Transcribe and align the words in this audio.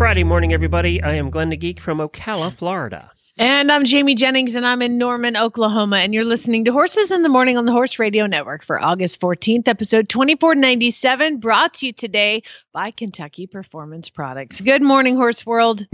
Friday 0.00 0.24
morning, 0.24 0.54
everybody. 0.54 1.02
I 1.02 1.16
am 1.16 1.28
Glenn 1.28 1.50
the 1.50 1.58
Geek 1.58 1.78
from 1.78 1.98
Ocala, 1.98 2.50
Florida. 2.50 3.12
And 3.36 3.70
I'm 3.70 3.84
Jamie 3.84 4.14
Jennings, 4.14 4.54
and 4.54 4.66
I'm 4.66 4.80
in 4.80 4.96
Norman, 4.96 5.36
Oklahoma. 5.36 5.98
And 5.98 6.14
you're 6.14 6.24
listening 6.24 6.64
to 6.64 6.72
Horses 6.72 7.10
in 7.10 7.20
the 7.20 7.28
Morning 7.28 7.58
on 7.58 7.66
the 7.66 7.72
Horse 7.72 7.98
Radio 7.98 8.24
Network 8.26 8.64
for 8.64 8.82
August 8.82 9.20
14th, 9.20 9.68
episode 9.68 10.08
2497, 10.08 11.38
brought 11.38 11.74
to 11.74 11.86
you 11.88 11.92
today 11.92 12.42
by 12.72 12.90
Kentucky 12.90 13.46
Performance 13.46 14.08
Products. 14.08 14.62
Good 14.62 14.82
morning, 14.82 15.16
Horse 15.16 15.44
World. 15.44 15.86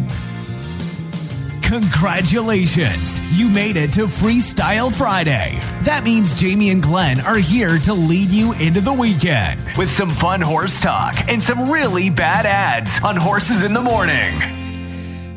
Congratulations! 1.66 3.36
You 3.36 3.48
made 3.48 3.74
it 3.74 3.92
to 3.94 4.06
Freestyle 4.06 4.92
Friday. 4.92 5.58
That 5.82 6.04
means 6.04 6.32
Jamie 6.32 6.70
and 6.70 6.80
Glenn 6.80 7.18
are 7.20 7.38
here 7.38 7.76
to 7.78 7.92
lead 7.92 8.28
you 8.28 8.52
into 8.52 8.80
the 8.80 8.92
weekend 8.92 9.60
with 9.76 9.90
some 9.90 10.08
fun 10.08 10.40
horse 10.40 10.80
talk 10.80 11.16
and 11.28 11.42
some 11.42 11.68
really 11.68 12.08
bad 12.08 12.46
ads 12.46 13.02
on 13.02 13.16
Horses 13.16 13.64
in 13.64 13.72
the 13.72 13.82
Morning. 13.82 14.65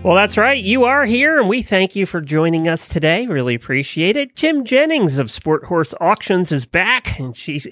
Well, 0.01 0.15
that's 0.15 0.37
right. 0.37 0.63
You 0.63 0.85
are 0.85 1.05
here, 1.05 1.39
and 1.41 1.49
we 1.49 1.61
thank 1.61 1.93
you 1.93 2.05
for 2.05 2.21
joining 2.21 2.69
us 2.69 2.87
today. 2.87 3.27
Really 3.27 3.53
appreciate 3.53 4.15
it. 4.15 4.33
Tim 4.37 4.63
Jennings 4.63 5.19
of 5.19 5.29
Sport 5.29 5.65
Horse 5.65 5.93
Auctions 5.99 6.53
is 6.53 6.65
back, 6.65 7.19
and 7.19 7.35
she's 7.35 7.67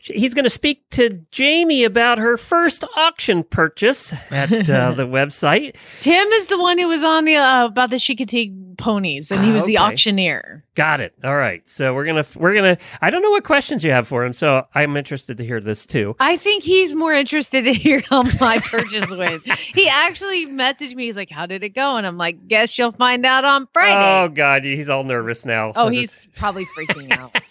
he's 0.00 0.34
going 0.34 0.44
to 0.44 0.50
speak 0.50 0.90
to 0.90 1.24
Jamie 1.30 1.84
about 1.84 2.18
her 2.18 2.36
first 2.36 2.82
auction 2.96 3.44
purchase 3.44 4.12
at 4.32 4.52
uh, 4.68 4.90
the 4.96 5.06
website. 5.06 5.76
Tim 6.00 6.26
is 6.32 6.48
the 6.48 6.58
one 6.58 6.78
who 6.78 6.88
was 6.88 7.04
on 7.04 7.24
the 7.26 7.36
uh, 7.36 7.66
about 7.66 7.90
the 7.90 7.96
Chincoteague 7.96 8.76
ponies, 8.78 9.30
and 9.30 9.44
he 9.44 9.52
Ah, 9.52 9.54
was 9.54 9.64
the 9.64 9.78
okay. 9.78 9.84
auctioneer. 9.92 10.64
Got 10.74 11.00
it. 11.00 11.14
All 11.22 11.36
right. 11.36 11.66
So 11.68 11.94
we're 11.94 12.04
gonna 12.06 12.26
we're 12.34 12.54
gonna. 12.54 12.76
I 13.00 13.10
don't 13.10 13.22
know 13.22 13.30
what 13.30 13.44
questions 13.44 13.84
you 13.84 13.92
have 13.92 14.08
for 14.08 14.24
him, 14.24 14.32
so 14.32 14.66
I'm 14.74 14.96
interested 14.96 15.36
to 15.38 15.44
hear 15.44 15.60
this 15.60 15.86
too. 15.86 16.16
I 16.18 16.38
think 16.38 16.64
he's 16.64 16.92
more 16.92 17.12
interested 17.12 17.64
to 17.66 17.72
hear 17.72 18.02
how 18.10 18.24
my 18.40 18.58
purchase 18.58 19.08
went. 19.12 19.48
He 19.52 19.88
actually 19.88 20.46
messaged 20.46 20.96
me. 20.96 21.04
He's 21.04 21.16
like, 21.16 21.30
"How 21.30 21.46
did 21.46 21.62
it 21.62 21.67
go?" 21.70 21.96
And 21.96 22.06
I'm 22.06 22.18
like, 22.18 22.48
"Guess 22.48 22.78
you'll 22.78 22.92
find 22.92 23.24
out 23.24 23.44
on 23.44 23.68
Friday." 23.72 24.24
Oh 24.24 24.28
God, 24.28 24.64
he's 24.64 24.88
all 24.88 25.04
nervous 25.04 25.44
now. 25.44 25.72
Oh, 25.76 25.88
he's 25.90 26.26
probably 26.36 26.66
freaking 26.76 27.16
out. 27.16 27.36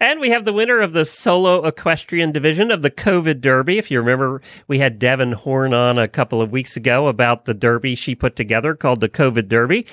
And 0.00 0.20
we 0.20 0.30
have 0.30 0.44
the 0.44 0.52
winner 0.52 0.80
of 0.80 0.92
the 0.92 1.04
solo 1.04 1.64
equestrian 1.64 2.32
division 2.32 2.70
of 2.70 2.82
the 2.82 2.90
COVID 2.90 3.40
Derby. 3.40 3.78
If 3.78 3.90
you 3.90 3.98
remember, 3.98 4.42
we 4.68 4.78
had 4.78 4.98
Devin 4.98 5.32
Horn 5.32 5.74
on 5.74 5.98
a 5.98 6.08
couple 6.08 6.42
of 6.42 6.52
weeks 6.52 6.76
ago 6.76 7.06
about 7.08 7.44
the 7.44 7.54
Derby 7.54 7.94
she 7.94 8.14
put 8.14 8.36
together 8.36 8.74
called 8.74 9.00
the 9.00 9.08
COVID 9.08 9.48
Derby. 9.48 9.86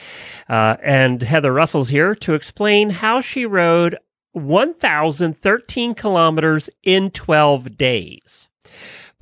Uh, 0.49 0.77
and 0.83 1.21
Heather 1.21 1.53
Russell's 1.53 1.89
here 1.89 2.15
to 2.15 2.33
explain 2.33 2.89
how 2.89 3.21
she 3.21 3.45
rode 3.45 3.97
1,013 4.33 5.93
kilometers 5.93 6.69
in 6.83 7.11
12 7.11 7.77
days. 7.77 8.49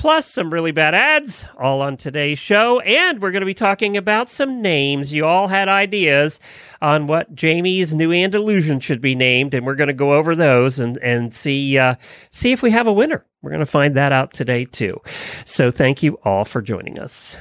Plus, 0.01 0.25
some 0.25 0.51
really 0.51 0.71
bad 0.71 0.95
ads, 0.95 1.45
all 1.59 1.79
on 1.83 1.95
today's 1.95 2.39
show. 2.39 2.79
And 2.79 3.21
we're 3.21 3.29
going 3.29 3.41
to 3.41 3.45
be 3.45 3.53
talking 3.53 3.97
about 3.97 4.31
some 4.31 4.59
names. 4.59 5.13
You 5.13 5.27
all 5.27 5.47
had 5.47 5.69
ideas 5.69 6.39
on 6.81 7.05
what 7.05 7.35
Jamie's 7.35 7.93
new 7.93 8.11
Andalusian 8.11 8.79
should 8.79 8.99
be 8.99 9.13
named, 9.13 9.53
and 9.53 9.63
we're 9.63 9.75
going 9.75 9.89
to 9.89 9.93
go 9.93 10.13
over 10.13 10.35
those 10.35 10.79
and, 10.79 10.97
and 11.03 11.31
see, 11.35 11.77
uh, 11.77 11.93
see 12.31 12.51
if 12.51 12.63
we 12.63 12.71
have 12.71 12.87
a 12.87 12.91
winner. 12.91 13.23
We're 13.43 13.51
going 13.51 13.59
to 13.59 13.67
find 13.67 13.95
that 13.95 14.11
out 14.11 14.33
today, 14.33 14.65
too. 14.65 14.99
So, 15.45 15.69
thank 15.69 16.01
you 16.01 16.17
all 16.23 16.45
for 16.45 16.63
joining 16.63 16.97
us. 16.97 17.37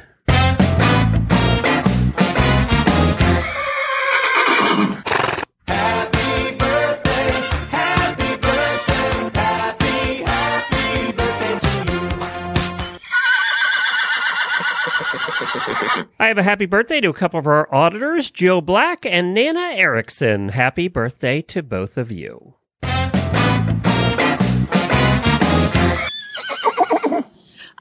I 16.21 16.29
have 16.29 16.37
a 16.37 16.43
happy 16.43 16.67
birthday 16.67 17.01
to 17.01 17.09
a 17.09 17.15
couple 17.15 17.41
of 17.41 17.47
our 17.47 17.75
auditors, 17.75 18.31
Joe 18.31 18.61
Black 18.61 19.07
and 19.07 19.33
Nana 19.33 19.73
Erickson. 19.73 20.51
Happy 20.51 20.87
birthday 20.87 21.41
to 21.41 21.63
both 21.63 21.97
of 21.97 22.13
you. 22.13 22.57
I 22.83 23.25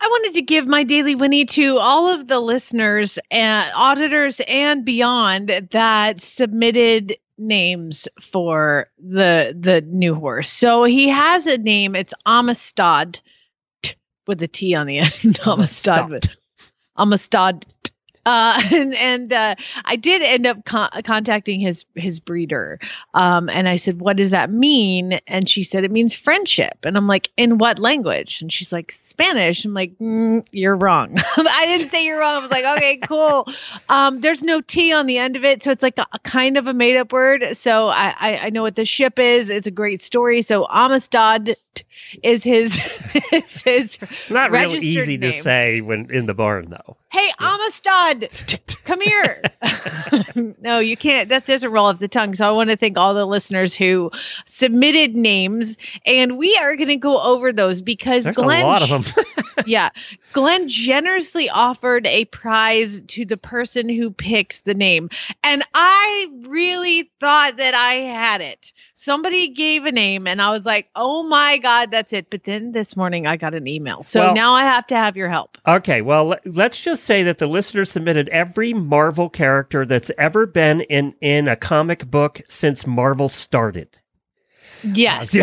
wanted 0.02 0.36
to 0.36 0.42
give 0.42 0.68
my 0.68 0.86
daily 0.86 1.16
Winnie 1.16 1.44
to 1.48 1.80
all 1.80 2.08
of 2.08 2.30
the 2.30 2.40
listeners 2.40 3.20
and 3.30 3.70
auditors 3.76 4.40
and 4.48 4.86
beyond 4.86 5.50
that 5.72 6.22
submitted 6.22 7.18
names 7.38 8.08
for 8.22 8.90
the 9.00 9.54
the 9.60 9.82
new 9.82 10.16
horse. 10.16 10.48
So 10.48 10.86
he 10.86 11.10
has 11.10 11.46
a 11.46 11.58
name. 11.58 11.94
It's 11.94 12.14
Amistad 12.26 13.20
with 14.28 14.42
a 14.42 14.48
T 14.48 14.76
on 14.76 14.88
the 14.88 15.00
end. 15.00 15.42
Amistad. 15.46 16.30
Amistad. 16.96 17.66
Uh, 18.30 18.62
and 18.72 18.94
and 18.94 19.34
uh, 19.34 19.56
I 19.86 19.96
did 19.96 20.22
end 20.22 20.46
up 20.46 20.64
con- 20.64 20.92
contacting 21.04 21.60
his 21.60 21.84
his 21.96 22.20
breeder, 22.20 22.80
um, 23.16 23.50
and 23.50 23.68
I 23.68 23.76
said, 23.76 24.00
"What 24.00 24.18
does 24.18 24.30
that 24.30 24.52
mean?" 24.52 25.20
And 25.26 25.50
she 25.50 25.64
said, 25.64 25.84
"It 25.84 25.90
means 25.90 26.14
friendship." 26.14 26.78
And 26.84 26.96
I'm 26.96 27.08
like, 27.08 27.32
"In 27.38 27.58
what 27.58 27.80
language?" 27.80 28.40
And 28.40 28.54
she's 28.54 28.72
like, 28.72 28.92
"Spanish." 28.92 29.66
I'm 29.66 29.74
like, 29.74 29.98
mm, 29.98 30.46
"You're 30.52 30.76
wrong." 30.76 31.18
I 31.38 31.66
didn't 31.66 31.88
say 31.88 32.06
you're 32.06 32.20
wrong. 32.20 32.36
I 32.36 32.40
was 32.40 32.52
like, 32.52 32.66
"Okay, 32.66 32.98
cool." 33.04 33.48
Um, 33.90 34.22
there's 34.22 34.44
no 34.44 34.62
T 34.62 34.94
on 34.94 35.08
the 35.08 35.18
end 35.18 35.36
of 35.36 35.44
it, 35.44 35.64
so 35.64 35.72
it's 35.72 35.82
like 35.82 35.98
a, 35.98 36.06
a 36.14 36.20
kind 36.20 36.56
of 36.56 36.68
a 36.68 36.74
made 36.74 36.98
up 36.98 37.12
word. 37.12 37.58
So 37.58 37.88
I, 37.88 38.14
I 38.20 38.38
I 38.44 38.50
know 38.52 38.62
what 38.62 38.76
the 38.76 38.86
ship 38.86 39.18
is. 39.18 39.50
It's 39.50 39.66
a 39.66 39.72
great 39.72 40.04
story. 40.04 40.44
So 40.44 40.68
Amistad 40.70 41.56
is 42.24 42.44
his 42.44 42.80
is 43.32 43.62
his 43.64 43.98
Not 44.30 44.52
real 44.52 44.64
registered 44.64 44.84
easy 44.84 45.18
to 45.20 45.32
say 45.32 45.82
when 45.82 46.10
in 46.12 46.26
the 46.26 46.34
barn, 46.34 46.70
though. 46.70 46.98
Hey, 47.12 47.32
Amistad, 47.40 48.30
come 48.86 49.02
here. 49.02 49.42
no, 50.62 50.78
you 50.78 50.96
can't. 50.96 51.30
That 51.30 51.48
doesn't 51.48 51.72
roll 51.72 51.88
off 51.88 52.00
the 52.00 52.08
tongue. 52.08 52.36
So 52.36 52.48
I 52.48 52.52
want 52.52 52.70
to 52.70 52.76
thank 52.76 52.98
all 52.98 53.16
the 53.16 53.26
listeners 53.26 53.76
who 53.76 54.12
submitted 54.46 55.16
names, 55.16 55.78
and 56.06 56.38
we 56.38 56.56
are 56.58 56.76
going 56.76 56.90
to 56.90 56.96
go 56.96 57.20
over 57.22 57.52
those 57.52 57.82
because 57.82 58.26
There's 58.26 58.36
Glenn, 58.36 58.64
a 58.64 58.68
lot 58.68 58.84
of 58.84 58.90
them. 58.90 59.26
yeah, 59.66 59.90
Glenn 60.34 60.68
generously 60.68 61.50
offered 61.50 62.06
a 62.06 62.26
prize 62.26 63.02
to 63.02 63.26
the 63.26 63.38
person 63.38 63.90
who 63.90 64.12
picks 64.12 64.62
the 64.62 64.76
name, 64.76 65.10
and 65.44 65.64
I 65.74 66.28
really 66.42 67.10
thought 67.20 67.58
that 67.58 67.74
I 67.74 67.94
had 67.96 68.42
it. 68.42 68.72
Somebody 69.02 69.48
gave 69.48 69.86
a 69.86 69.94
name, 69.94 70.28
and 70.28 70.42
I 70.42 70.50
was 70.50 70.66
like, 70.66 70.90
"Oh 70.94 71.24
my 71.24 71.58
god, 71.58 71.90
that's 71.90 72.12
it!" 72.12 72.30
But 72.30 72.44
then 72.44 72.74
this 72.74 72.98
morning, 72.98 73.26
I 73.28 73.38
got 73.38 73.54
an 73.54 73.66
email, 73.66 74.04
so 74.04 74.20
Well- 74.26 74.36
now 74.36 74.54
I 74.54 74.64
have 74.64 74.86
to 74.88 74.96
have 74.96 75.16
your 75.16 75.30
help. 75.30 75.58
Okay, 75.66 76.02
well, 76.02 76.36
let's 76.46 76.82
just 76.82 77.06
say 77.06 77.24
that 77.24 77.38
the 77.38 77.46
listener 77.46 77.86
submitted 77.86 78.28
every 78.28 78.74
Marvel 78.74 79.30
character 79.30 79.86
that's 79.86 80.12
ever 80.18 80.46
been 80.46 80.82
in 80.82 81.14
in 81.22 81.48
a 81.48 81.56
comic 81.56 82.12
book 82.12 82.42
since 82.50 82.86
Marvel 82.86 83.30
started. 83.30 83.88
Yes. 84.84 85.34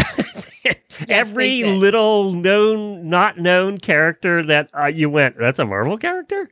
every 1.08 1.62
they 1.62 1.62
did. 1.62 1.76
little 1.78 2.32
known, 2.34 3.08
not 3.08 3.38
known 3.38 3.78
character 3.78 4.42
that 4.42 4.68
uh, 4.78 4.86
you 4.86 5.08
went, 5.08 5.38
that's 5.38 5.58
a 5.58 5.64
Marvel 5.64 5.96
character. 5.96 6.50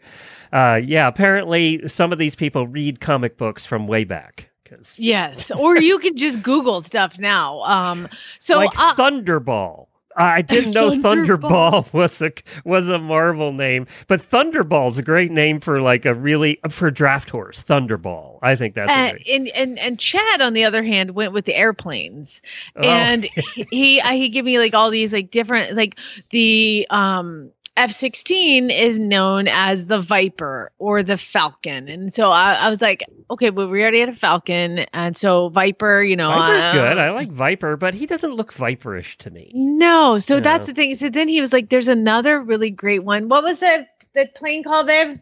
Uh, 0.54 0.80
yeah, 0.82 1.06
apparently 1.08 1.86
some 1.86 2.12
of 2.12 2.18
these 2.18 2.34
people 2.36 2.66
read 2.66 3.00
comic 3.00 3.36
books 3.36 3.66
from 3.66 3.86
way 3.86 4.04
back. 4.04 4.50
Yes, 4.96 5.50
or 5.52 5.76
you 5.76 5.98
can 5.98 6.16
just 6.16 6.42
Google 6.42 6.80
stuff 6.80 7.18
now. 7.18 7.60
Um, 7.62 8.08
so 8.38 8.56
like 8.56 8.78
uh, 8.78 8.94
Thunderball. 8.94 9.86
I 10.16 10.42
didn't 10.42 10.74
know 10.74 10.92
Thunderball. 10.92 11.86
Thunderball 11.86 11.92
was 11.92 12.22
a 12.22 12.30
was 12.64 12.88
a 12.88 12.98
Marvel 12.98 13.52
name, 13.52 13.86
but 14.06 14.22
Thunderball's 14.30 14.96
a 14.96 15.02
great 15.02 15.32
name 15.32 15.58
for 15.58 15.80
like 15.80 16.04
a 16.04 16.14
really 16.14 16.60
for 16.70 16.86
a 16.86 16.94
draft 16.94 17.30
horse. 17.30 17.64
Thunderball. 17.64 18.38
I 18.42 18.54
think 18.54 18.74
that's 18.76 18.90
and, 18.92 19.12
great. 19.16 19.26
and 19.28 19.48
and 19.48 19.78
and 19.78 19.98
Chad, 19.98 20.40
on 20.40 20.52
the 20.52 20.64
other 20.64 20.84
hand, 20.84 21.12
went 21.16 21.32
with 21.32 21.46
the 21.46 21.56
airplanes, 21.56 22.42
Oh. 22.76 22.82
and 22.82 23.24
he 23.24 23.66
he, 23.70 24.00
uh, 24.00 24.10
he 24.12 24.28
gave 24.28 24.44
me 24.44 24.58
like 24.58 24.72
all 24.74 24.90
these 24.90 25.12
like 25.12 25.32
different 25.32 25.74
like 25.74 25.98
the 26.30 26.86
um 26.90 27.50
F 27.76 27.90
sixteen 27.90 28.70
is 28.70 29.00
known 29.00 29.48
as 29.48 29.86
the 29.86 30.00
Viper 30.00 30.70
or 30.78 31.02
the 31.02 31.16
Falcon, 31.16 31.88
and 31.88 32.14
so 32.14 32.30
I, 32.30 32.54
I 32.54 32.70
was 32.70 32.80
like, 32.80 33.02
okay, 33.32 33.50
well 33.50 33.68
we 33.68 33.82
already 33.82 33.98
had 33.98 34.08
a 34.08 34.12
Falcon, 34.14 34.80
and 34.92 35.16
so 35.16 35.48
Viper, 35.48 36.00
you 36.02 36.14
know, 36.14 36.28
Viper's 36.28 36.62
uh, 36.62 36.72
good. 36.72 36.98
I 36.98 37.10
like 37.10 37.32
Viper, 37.32 37.76
but 37.76 37.92
he 37.94 38.06
doesn't 38.06 38.32
look 38.34 38.54
viperish 38.54 39.16
to 39.16 39.30
me. 39.30 39.50
No, 39.54 40.18
so 40.18 40.36
No. 40.36 40.40
that's 40.40 40.66
the 40.66 40.72
thing. 40.72 40.94
So 40.94 41.10
then 41.10 41.26
he 41.26 41.40
was 41.40 41.52
like, 41.52 41.68
"There's 41.68 41.88
another 41.88 42.40
really 42.40 42.70
great 42.70 43.02
one. 43.02 43.28
What 43.28 43.42
was 43.42 43.58
the 43.58 43.86
the 44.14 44.26
plane 44.36 44.62
called, 44.62 44.86
Viv? 44.86 45.18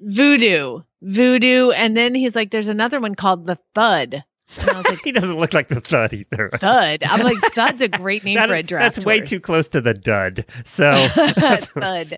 Voodoo, 0.00 0.82
Voodoo, 1.02 1.70
and 1.70 1.96
then 1.96 2.14
he's 2.14 2.36
like, 2.36 2.50
"There's 2.52 2.68
another 2.68 3.00
one 3.00 3.14
called 3.16 3.46
the 3.46 3.58
Thud." 3.74 4.22
And 4.60 4.70
I 4.70 4.76
was 4.76 4.86
like, 4.88 5.00
he 5.04 5.12
doesn't 5.12 5.38
look 5.38 5.54
like 5.54 5.68
the 5.68 5.80
thud 5.80 6.12
either. 6.12 6.50
Thud. 6.60 7.02
I'm 7.04 7.20
like, 7.24 7.38
Thud's 7.54 7.82
a 7.82 7.88
great 7.88 8.24
name 8.24 8.36
That- 8.36 8.48
for 8.48 8.54
a 8.54 8.62
draft. 8.62 8.96
that's 8.96 9.06
way 9.06 9.18
horse. 9.18 9.30
too 9.30 9.40
close 9.40 9.68
to 9.68 9.80
the 9.80 9.94
dud. 9.94 10.44
So 10.64 10.90
that's- 11.16 11.66
Thud. 11.68 12.16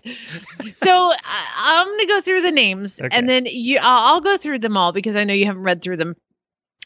So 0.75 1.11
I'm 1.57 1.87
going 1.87 1.99
to 1.99 2.05
go 2.07 2.21
through 2.21 2.41
the 2.41 2.51
names, 2.51 2.99
Okay. 3.01 3.15
and 3.17 3.27
then 3.29 3.45
you. 3.47 3.79
I'll, 3.81 4.15
I'll 4.15 4.21
go 4.21 4.37
through 4.37 4.59
them 4.59 4.77
all 4.77 4.91
because 4.91 5.15
I 5.15 5.23
know 5.23 5.33
you 5.33 5.45
haven't 5.45 5.63
read 5.63 5.81
through 5.81 5.97
them, 5.97 6.15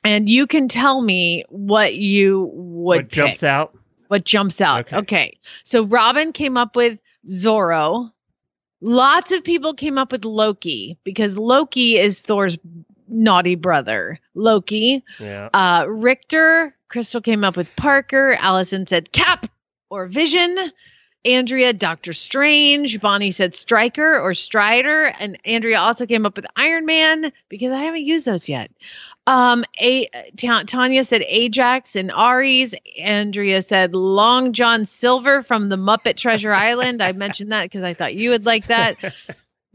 and 0.03 0.29
you 0.29 0.47
can 0.47 0.67
tell 0.67 1.01
me 1.01 1.43
what 1.49 1.95
you 1.95 2.49
would 2.53 2.97
what 3.03 3.07
jumps 3.09 3.43
out? 3.43 3.77
What 4.07 4.25
jumps 4.25 4.61
out? 4.61 4.87
Okay. 4.87 4.97
Okay. 4.97 5.37
So 5.63 5.85
Robin 5.85 6.33
came 6.33 6.57
up 6.57 6.75
with 6.75 6.99
Zorro. 7.29 8.11
Lots 8.81 9.31
of 9.31 9.43
people 9.43 9.73
came 9.75 9.97
up 9.97 10.11
with 10.11 10.25
Loki 10.25 10.97
because 11.03 11.37
Loki 11.37 11.97
is 11.97 12.21
Thor's 12.21 12.57
naughty 13.11 13.55
brother. 13.55 14.19
Loki. 14.33 15.03
Yeah. 15.19 15.49
Uh, 15.53 15.85
Richter, 15.87 16.75
Crystal 16.87 17.21
came 17.21 17.43
up 17.43 17.57
with 17.57 17.75
Parker. 17.75 18.35
Allison 18.39 18.87
said 18.87 19.11
Cap 19.11 19.47
or 19.89 20.07
Vision. 20.07 20.57
Andrea, 21.23 21.71
Doctor 21.73 22.13
Strange. 22.13 22.99
Bonnie 22.99 23.31
said 23.31 23.53
Striker 23.53 24.19
or 24.19 24.33
Strider. 24.33 25.13
And 25.19 25.37
Andrea 25.45 25.79
also 25.79 26.05
came 26.05 26.25
up 26.25 26.35
with 26.35 26.45
Iron 26.55 26.85
Man 26.85 27.31
because 27.47 27.71
I 27.71 27.81
haven't 27.81 28.05
used 28.05 28.25
those 28.25 28.49
yet. 28.49 28.71
Um, 29.27 29.63
a 29.79 30.07
Ta- 30.35 30.63
Tanya 30.65 31.03
said 31.03 31.23
Ajax 31.27 31.95
and 31.95 32.11
Ares. 32.11 32.73
Andrea 32.99 33.61
said 33.61 33.93
Long 33.93 34.53
John 34.53 34.85
Silver 34.85 35.43
from 35.43 35.69
the 35.69 35.75
Muppet 35.75 36.17
Treasure 36.17 36.53
Island. 36.53 37.03
I 37.03 37.11
mentioned 37.11 37.51
that 37.51 37.63
because 37.63 37.83
I 37.83 37.93
thought 37.93 38.15
you 38.15 38.31
would 38.31 38.45
like 38.45 38.67
that. 38.67 38.97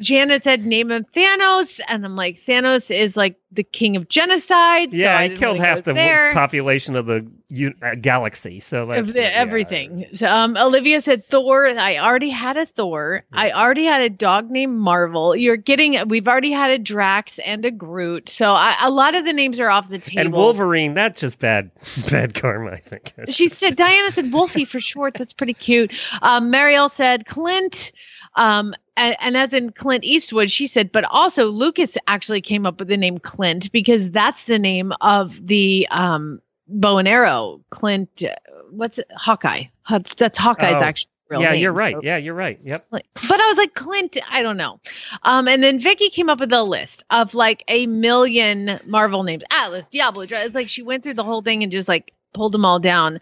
Janet 0.01 0.45
said 0.45 0.67
name 0.67 0.91
him 0.91 1.07
Thanos, 1.15 1.81
and 1.89 2.05
I'm 2.05 2.17
like 2.17 2.37
Thanos 2.37 2.95
is 2.95 3.17
like 3.17 3.37
the 3.51 3.63
king 3.63 3.97
of 3.97 4.09
genocide. 4.09 4.91
so 4.91 4.97
Yeah, 4.99 5.17
I 5.19 5.29
he 5.29 5.35
killed 5.37 5.59
half 5.59 5.85
the 5.85 5.95
there. 5.95 6.35
population 6.35 6.97
of 6.97 7.07
the 7.07 7.27
u- 7.49 7.73
uh, 7.81 7.95
galaxy. 7.99 8.61
So 8.61 8.85
that's 8.85 9.15
the- 9.15 9.21
yeah. 9.21 9.31
everything. 9.33 10.05
So, 10.13 10.27
um, 10.27 10.57
Olivia 10.59 11.01
said 11.01 11.27
Thor. 11.31 11.69
I 11.69 11.97
already 11.97 12.29
had 12.29 12.59
a 12.59 12.67
Thor. 12.67 13.25
I 13.33 13.53
already 13.53 13.85
had 13.87 14.03
a 14.03 14.11
dog 14.11 14.51
named 14.51 14.77
Marvel. 14.77 15.35
You're 15.35 15.57
getting. 15.57 16.07
We've 16.09 16.29
already 16.29 16.51
had 16.53 16.71
a 16.71 16.79
Drax 16.79 17.39
and 17.39 17.65
a 17.65 17.71
Groot. 17.71 18.29
So 18.29 18.51
I, 18.53 18.77
a 18.83 18.91
lot 18.91 19.15
of 19.15 19.25
the 19.25 19.33
names 19.33 19.59
are 19.61 19.71
off 19.71 19.89
the 19.89 19.99
table. 19.99 20.21
And 20.21 20.33
Wolverine, 20.35 20.93
that's 20.93 21.21
just 21.21 21.39
bad, 21.39 21.71
bad 22.11 22.35
karma. 22.35 22.73
I 22.73 22.77
think. 22.77 23.15
She 23.31 23.49
said 23.49 23.77
Diana 23.77 24.11
said 24.11 24.31
Wolfie 24.31 24.67
for 24.67 24.79
short. 24.81 25.15
That's 25.15 25.33
pretty 25.33 25.55
cute. 25.55 25.93
Um, 26.21 26.51
Mariel 26.51 26.91
said 26.91 27.25
Clint. 27.25 27.93
Um, 28.35 28.75
and, 28.97 29.17
and 29.21 29.37
as 29.37 29.53
in 29.53 29.71
Clint 29.73 30.05
Eastwood, 30.05 30.51
she 30.51 30.67
said, 30.67 30.91
but 30.93 31.05
also 31.11 31.47
Lucas 31.47 31.97
actually 32.07 32.41
came 32.41 32.67
up 32.67 32.79
with 32.79 32.89
the 32.89 32.97
name 32.97 33.19
Clint 33.19 33.71
because 33.73 34.11
that's 34.11 34.45
the 34.45 34.59
name 34.59 34.93
of 35.01 35.47
the 35.47 35.87
um, 35.91 36.41
bow 36.69 36.99
and 36.99 37.07
arrow. 37.09 37.61
Clint, 37.71 38.25
uh, 38.25 38.35
what's 38.71 38.99
it? 38.99 39.07
Hawkeye? 39.17 39.65
That's, 39.89 40.15
that's 40.15 40.39
Hawkeye's 40.39 40.81
Oh. 40.83 40.85
actually 40.85 41.11
real 41.29 41.41
yeah, 41.43 41.51
name. 41.53 41.63
you're 41.63 41.73
right. 41.73 41.95
so- 41.95 42.01
Yeah, 42.03 42.17
you're 42.17 42.35
right. 42.35 42.61
Yep. 42.65 42.85
But 42.91 43.03
I 43.31 43.49
was 43.49 43.59
like, 43.59 43.75
Clint, 43.75 44.17
I 44.31 44.43
don't 44.43 44.57
know. 44.57 44.81
Um, 45.25 45.49
and 45.49 45.63
then 45.63 45.79
Vicky 45.81 46.09
came 46.11 46.29
up 46.31 46.39
with 46.41 46.53
a 46.53 46.63
list 46.63 47.03
of 47.11 47.35
like 47.35 47.65
a 47.69 47.87
million 47.87 48.79
Marvel 48.87 49.23
names. 49.25 49.43
Atlas, 49.51 49.87
Diablo, 49.89 50.23
it's 50.29 50.55
like 50.55 50.69
she 50.69 50.83
went 50.83 51.03
through 51.05 51.15
the 51.15 51.25
whole 51.25 51.43
thing 51.43 51.63
and 51.63 51.73
just 51.73 51.89
like 51.89 52.13
pulled 52.33 52.53
them 52.53 52.65
all 52.65 52.79
down. 52.79 53.19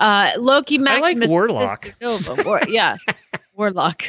Uh, 0.00 0.32
Loki, 0.38 0.78
Maximus, 0.78 1.30
Warlock. 1.30 1.94
Nova, 2.00 2.42
War- 2.42 2.62
yeah, 2.68 2.96
Warlock. 3.54 4.02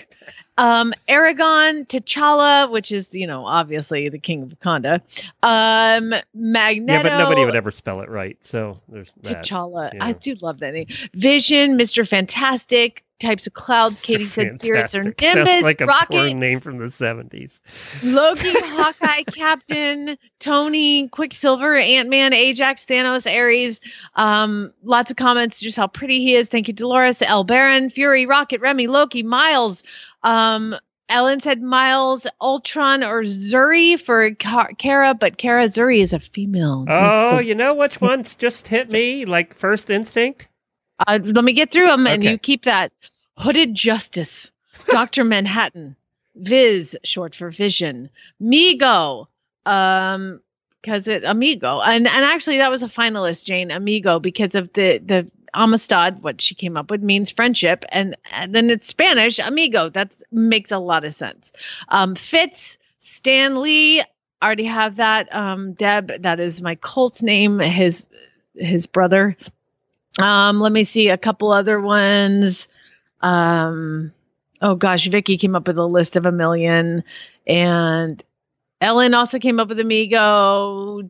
Um, 0.58 0.94
Aragon, 1.08 1.86
T'Challa, 1.86 2.70
which 2.72 2.92
is 2.92 3.14
you 3.14 3.28
know 3.28 3.46
obviously 3.46 4.10
the 4.10 4.20
king 4.20 4.44
of 4.44 4.50
Wakanda. 4.50 5.02
Um, 5.44 6.14
Magneto. 6.34 6.94
Yeah, 6.94 7.04
but 7.04 7.18
nobody 7.18 7.44
would 7.46 7.56
ever 7.56 7.72
spell 7.72 8.02
it 8.02 8.10
right. 8.10 8.38
So 8.42 8.80
there's 8.88 9.12
that. 9.24 9.44
T'Challa. 9.44 9.94
yeah. 9.94 10.06
I 10.06 10.14
do 10.14 10.36
love 10.42 10.60
that 10.60 10.74
name. 10.74 10.88
Vision, 11.14 11.78
Mr. 11.78 12.08
Fantastic, 12.08 13.04
types 13.20 13.48
of 13.48 13.54
clouds. 13.54 14.02
Katie 14.02 14.26
said 14.26 14.62
Fierce 14.62 14.96
or. 14.96 15.04
Sounds 15.04 15.16
Nimbus, 15.22 15.64
like 15.64 15.82
a 15.82 15.86
Rocket, 15.86 16.34
name 16.34 16.60
from 16.60 16.78
the 16.78 16.86
70s. 16.86 17.60
Loki, 18.04 18.52
Hawkeye, 18.54 19.24
Captain, 19.24 20.18
Tony, 20.40 21.08
Quicksilver, 21.10 21.76
Ant 21.76 22.10
Man, 22.10 22.34
Ajax, 22.34 22.86
Thanos, 22.86 23.32
Ares. 23.32 23.82
Um, 24.16 24.72
lots 24.84 25.12
of 25.12 25.18
comments 25.18 25.60
just 25.60 25.78
how 25.78 25.88
pretty 25.88 26.20
he 26.20 26.36
is. 26.36 26.50
Thank 26.50 26.68
you, 26.68 26.74
Dolores, 26.74 27.22
El 27.22 27.44
Baron, 27.44 27.90
Fury, 27.90 28.26
Rocket, 28.26 28.62
Remy, 28.62 28.88
Loki, 28.88 29.24
Miles. 29.24 29.84
Um, 30.26 30.76
Ellen 31.08 31.40
said 31.40 31.62
Miles, 31.62 32.26
Ultron, 32.42 33.04
or 33.04 33.22
Zuri 33.22 34.00
for 34.02 34.32
Ka- 34.36 34.70
Kara, 34.78 35.14
but 35.14 35.38
Kara 35.38 35.66
Zuri 35.66 36.00
is 36.00 36.14
a 36.14 36.20
female. 36.20 36.86
Oh, 36.90 37.38
the- 37.38 37.46
you 37.46 37.54
know 37.56 37.76
which 37.76 38.02
ones 38.02 38.34
just 38.36 38.68
hit 38.68 38.90
me 38.90 39.26
like 39.26 39.54
first 39.54 39.90
instinct? 39.90 40.50
Uh, 41.08 41.20
let 41.22 41.44
me 41.46 41.54
get 41.54 41.72
through 41.72 41.88
them, 41.88 42.08
and 42.08 42.24
you 42.24 42.38
keep 42.38 42.64
that. 42.64 42.92
Hooded 43.38 43.76
Justice, 43.76 44.52
Doctor 44.88 45.24
Manhattan, 45.24 45.96
Viz, 46.36 46.98
short 47.04 47.36
for 47.36 47.52
Vision, 47.52 48.10
Migo, 48.42 49.28
um, 49.66 50.42
because 50.82 51.08
it 51.08 51.24
Amigo, 51.24 51.82
and 51.82 52.08
and 52.08 52.26
actually 52.26 52.58
that 52.58 52.72
was 52.72 52.82
a 52.82 52.88
finalist, 52.88 53.46
Jane 53.46 53.72
Amigo, 53.72 54.20
because 54.20 54.56
of 54.56 54.72
the 54.74 55.00
the 55.00 55.30
Amistad, 55.56 56.22
what 56.22 56.42
she 56.42 56.54
came 56.54 56.78
up 56.78 56.92
with 56.92 57.02
means 57.02 57.32
friendship, 57.32 57.86
and 57.90 58.16
and 58.32 58.54
then 58.54 58.70
it's 58.70 58.88
Spanish, 58.88 59.40
Amigo. 59.40 59.90
That 59.90 60.16
makes 60.32 60.72
a 60.72 60.80
lot 60.80 61.06
of 61.06 61.16
sense. 61.16 61.52
Um, 61.90 62.16
Fitz, 62.16 62.78
Stan 63.00 63.62
Lee, 63.62 64.04
already 64.44 64.66
have 64.66 64.98
that. 64.98 65.34
Um, 65.34 65.74
Deb, 65.74 66.22
that 66.22 66.40
is 66.40 66.62
my 66.62 66.76
cult 66.76 67.22
name. 67.24 67.60
His 67.60 68.06
his 68.56 68.86
brother. 68.86 69.36
Um, 70.20 70.60
let 70.60 70.72
me 70.72 70.84
see 70.84 71.10
a 71.10 71.18
couple 71.18 71.52
other 71.52 71.80
ones. 71.80 72.68
Um, 73.22 74.14
oh 74.62 74.76
gosh, 74.76 75.08
Vicky 75.08 75.38
came 75.38 75.56
up 75.56 75.68
with 75.68 75.78
a 75.78 75.86
list 75.86 76.16
of 76.16 76.26
a 76.26 76.32
million, 76.32 77.04
and 77.48 78.24
Ellen 78.82 79.14
also 79.14 79.40
came 79.40 79.60
up 79.60 79.70
with 79.70 79.80
Amigo. 79.80 81.10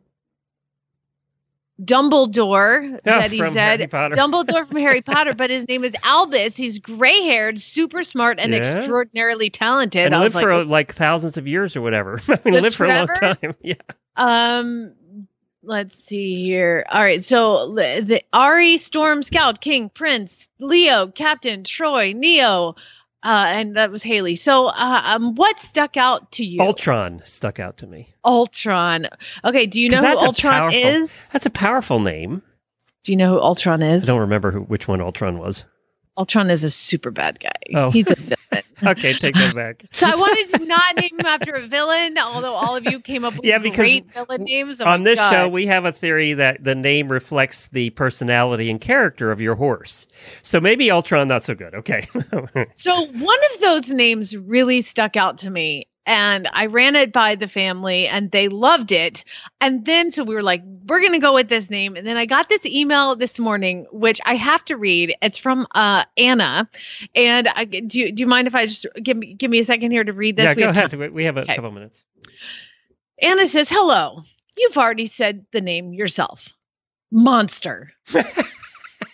Dumbledore, 1.82 3.02
that 3.02 3.30
he 3.30 3.38
from 3.38 3.52
said. 3.52 3.80
Dumbledore 3.90 4.66
from 4.66 4.78
Harry 4.78 5.02
Potter, 5.02 5.34
but 5.34 5.50
his 5.50 5.68
name 5.68 5.84
is 5.84 5.94
Albus. 6.04 6.56
He's 6.56 6.78
gray 6.78 7.20
haired, 7.22 7.60
super 7.60 8.02
smart, 8.02 8.40
and 8.40 8.52
Yeah. 8.52 8.58
extraordinarily 8.58 9.50
talented. 9.50 10.06
and 10.06 10.14
I 10.14 10.20
lived 10.20 10.34
was 10.34 10.42
for 10.42 10.56
like, 10.58 10.68
like 10.68 10.94
thousands 10.94 11.36
of 11.36 11.46
years 11.46 11.76
or 11.76 11.82
whatever. 11.82 12.20
I 12.28 12.38
mean, 12.44 12.62
lived 12.62 12.76
for 12.76 12.86
a 12.86 12.88
long 12.88 13.06
time. 13.08 13.54
Yeah. 13.62 13.74
Um, 14.16 14.92
let's 15.62 15.98
see 16.02 16.42
here. 16.42 16.86
All 16.90 17.02
right, 17.02 17.22
so 17.22 17.74
the 17.74 18.22
Ari, 18.32 18.78
Storm, 18.78 19.22
Scout, 19.22 19.60
King, 19.60 19.90
Prince, 19.90 20.48
Leo, 20.58 21.08
Captain, 21.08 21.64
Troy, 21.64 22.12
Neo, 22.16 22.76
uh, 23.26 23.46
and 23.48 23.76
that 23.76 23.90
was 23.90 24.02
Haley. 24.04 24.36
So, 24.36 24.66
uh, 24.66 25.02
um, 25.04 25.34
what 25.34 25.58
stuck 25.58 25.96
out 25.96 26.30
to 26.32 26.44
you? 26.44 26.60
Ultron 26.60 27.20
stuck 27.24 27.58
out 27.58 27.76
to 27.78 27.86
me. 27.86 28.14
Ultron. 28.24 29.08
Okay, 29.44 29.66
do 29.66 29.80
you 29.80 29.88
know 29.88 30.00
who 30.00 30.18
Ultron 30.18 30.52
powerful- 30.52 30.78
is? 30.78 31.32
That's 31.32 31.46
a 31.46 31.50
powerful 31.50 31.98
name. 31.98 32.40
Do 33.02 33.12
you 33.12 33.16
know 33.16 33.34
who 33.34 33.40
Ultron 33.40 33.82
is? 33.82 34.04
I 34.04 34.06
don't 34.06 34.20
remember 34.20 34.52
who 34.52 34.60
which 34.60 34.86
one 34.86 35.00
Ultron 35.00 35.38
was. 35.38 35.64
Ultron 36.16 36.50
is 36.50 36.64
a 36.64 36.70
super 36.70 37.10
bad 37.10 37.40
guy. 37.40 37.50
Oh. 37.74 37.90
He's 37.90 38.10
a. 38.10 38.16
Okay, 38.82 39.12
take 39.14 39.34
that 39.34 39.54
back. 39.54 39.84
So 39.94 40.06
I 40.06 40.14
wanted 40.14 40.58
to 40.58 40.64
not 40.66 40.96
name 40.96 41.18
him 41.18 41.26
after 41.26 41.54
a 41.54 41.66
villain, 41.66 42.18
although 42.18 42.54
all 42.54 42.76
of 42.76 42.84
you 42.84 43.00
came 43.00 43.24
up 43.24 43.34
with 43.34 43.44
Yeah, 43.44 43.58
because 43.58 43.76
great 43.76 44.12
villain 44.12 44.44
names. 44.44 44.80
Oh 44.80 44.86
On 44.86 45.02
this 45.04 45.18
God. 45.18 45.30
show, 45.30 45.48
we 45.48 45.66
have 45.66 45.84
a 45.84 45.92
theory 45.92 46.34
that 46.34 46.62
the 46.62 46.74
name 46.74 47.10
reflects 47.10 47.68
the 47.68 47.90
personality 47.90 48.70
and 48.70 48.80
character 48.80 49.30
of 49.30 49.40
your 49.40 49.54
horse. 49.54 50.06
So 50.42 50.60
maybe 50.60 50.90
Ultron 50.90 51.28
not 51.28 51.44
so 51.44 51.54
good. 51.54 51.74
Okay. 51.74 52.06
So 52.74 53.06
one 53.06 53.38
of 53.54 53.60
those 53.60 53.90
names 53.92 54.36
really 54.36 54.82
stuck 54.82 55.16
out 55.16 55.38
to 55.38 55.50
me. 55.50 55.86
And 56.06 56.48
I 56.52 56.66
ran 56.66 56.94
it 56.96 57.12
by 57.12 57.34
the 57.34 57.48
family 57.48 58.06
and 58.06 58.30
they 58.30 58.48
loved 58.48 58.92
it. 58.92 59.24
And 59.60 59.84
then 59.84 60.10
so 60.10 60.22
we 60.24 60.34
were 60.34 60.42
like, 60.42 60.62
we're 60.86 61.02
gonna 61.02 61.18
go 61.18 61.34
with 61.34 61.48
this 61.48 61.68
name. 61.68 61.96
And 61.96 62.06
then 62.06 62.16
I 62.16 62.26
got 62.26 62.48
this 62.48 62.64
email 62.64 63.16
this 63.16 63.38
morning, 63.38 63.86
which 63.90 64.20
I 64.24 64.36
have 64.36 64.64
to 64.66 64.76
read. 64.76 65.14
It's 65.20 65.36
from 65.38 65.66
uh 65.74 66.04
Anna. 66.16 66.68
And 67.14 67.48
I 67.48 67.64
do 67.64 68.00
you, 68.00 68.12
do 68.12 68.20
you 68.20 68.26
mind 68.26 68.46
if 68.46 68.54
I 68.54 68.66
just 68.66 68.86
give 69.02 69.16
me 69.16 69.34
give 69.34 69.50
me 69.50 69.58
a 69.58 69.64
second 69.64 69.90
here 69.90 70.04
to 70.04 70.12
read 70.12 70.36
this? 70.36 70.44
yeah, 70.44 70.54
We 70.54 70.62
go 70.62 70.66
have 70.68 70.76
ahead. 70.76 70.90
time. 70.92 71.12
We 71.12 71.24
have 71.24 71.36
a 71.36 71.40
Okay. 71.40 71.56
couple 71.56 71.72
minutes. 71.72 72.04
Anna 73.20 73.46
says, 73.46 73.68
Hello. 73.68 74.22
You've 74.58 74.78
already 74.78 75.06
said 75.06 75.44
the 75.52 75.60
name 75.60 75.92
yourself. 75.92 76.48
Monster. 77.10 77.92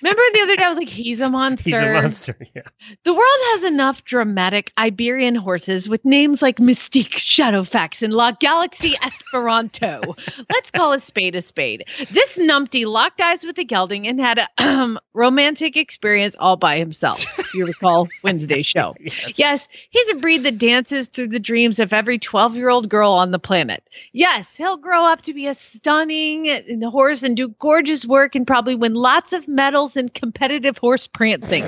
Remember 0.02 0.22
the 0.32 0.40
other 0.40 0.56
day 0.56 0.64
I 0.64 0.68
was 0.68 0.78
like, 0.78 0.88
he's 0.88 1.20
a 1.20 1.30
monster. 1.30 1.70
He's 1.70 1.82
a 1.82 1.92
monster. 1.92 2.36
Yeah. 2.54 2.62
The 3.04 3.14
world 3.14 3.22
has 3.52 3.64
enough 3.64 4.04
dramatic 4.04 4.72
Iberian 4.76 5.36
horses 5.36 5.88
with 5.88 6.04
names 6.04 6.42
like 6.42 6.58
Mystique, 6.58 7.12
Shadowfax, 7.12 8.02
and 8.02 8.12
La 8.12 8.32
Galaxy 8.32 8.94
Esperanto. 9.02 10.02
Let's 10.50 10.70
call 10.70 10.92
a 10.92 10.98
spade 10.98 11.34
a 11.36 11.40
spade. 11.40 11.84
This 12.10 12.36
numpty 12.36 12.84
locked 12.84 13.20
eyes 13.22 13.46
with 13.46 13.56
a 13.58 13.64
gelding 13.64 14.06
and 14.06 14.20
had 14.20 14.38
a 14.38 14.48
um, 14.58 14.98
romantic 15.14 15.76
experience 15.76 16.36
all 16.38 16.56
by 16.56 16.76
himself. 16.78 17.24
You 17.54 17.64
recall 17.64 18.08
Wednesday's 18.22 18.66
show. 18.72 18.94
Yes. 19.00 19.38
Yes, 19.38 19.68
he's 19.90 20.10
a 20.10 20.16
breed 20.16 20.42
that 20.42 20.58
dances 20.58 21.08
through 21.08 21.28
the 21.28 21.40
dreams 21.40 21.78
of 21.78 21.92
every 21.92 22.18
12 22.18 22.56
year 22.56 22.68
old 22.68 22.88
girl 22.88 23.12
on 23.12 23.30
the 23.30 23.38
planet. 23.38 23.82
Yes, 24.12 24.56
he'll 24.56 24.76
grow 24.76 25.06
up 25.06 25.22
to 25.22 25.32
be 25.32 25.46
a 25.46 25.54
stunning 25.54 26.82
horse 26.82 27.22
and 27.22 27.36
do 27.36 27.48
gorgeous 27.60 28.04
work 28.04 28.34
and 28.34 28.46
probably 28.46 28.74
win 28.74 28.94
lots 28.94 29.32
of 29.32 29.48
medals 29.48 29.91
in 29.96 30.08
competitive 30.08 30.78
horse 30.78 31.06
prancing. 31.06 31.64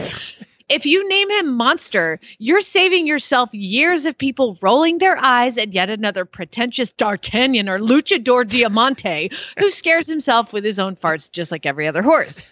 If 0.70 0.86
you 0.86 1.06
name 1.08 1.30
him 1.30 1.54
Monster, 1.54 2.18
you're 2.38 2.62
saving 2.62 3.06
yourself 3.06 3.52
years 3.52 4.06
of 4.06 4.16
people 4.16 4.58
rolling 4.62 4.96
their 4.96 5.18
eyes 5.18 5.58
at 5.58 5.74
yet 5.74 5.90
another 5.90 6.24
pretentious 6.24 6.90
D'Artagnan 6.92 7.68
or 7.68 7.78
Luchador 7.78 8.48
Diamante 8.48 9.30
who 9.58 9.70
scares 9.70 10.06
himself 10.06 10.54
with 10.54 10.64
his 10.64 10.78
own 10.78 10.96
farts 10.96 11.30
just 11.30 11.52
like 11.52 11.66
every 11.66 11.86
other 11.86 12.02
horse. 12.02 12.46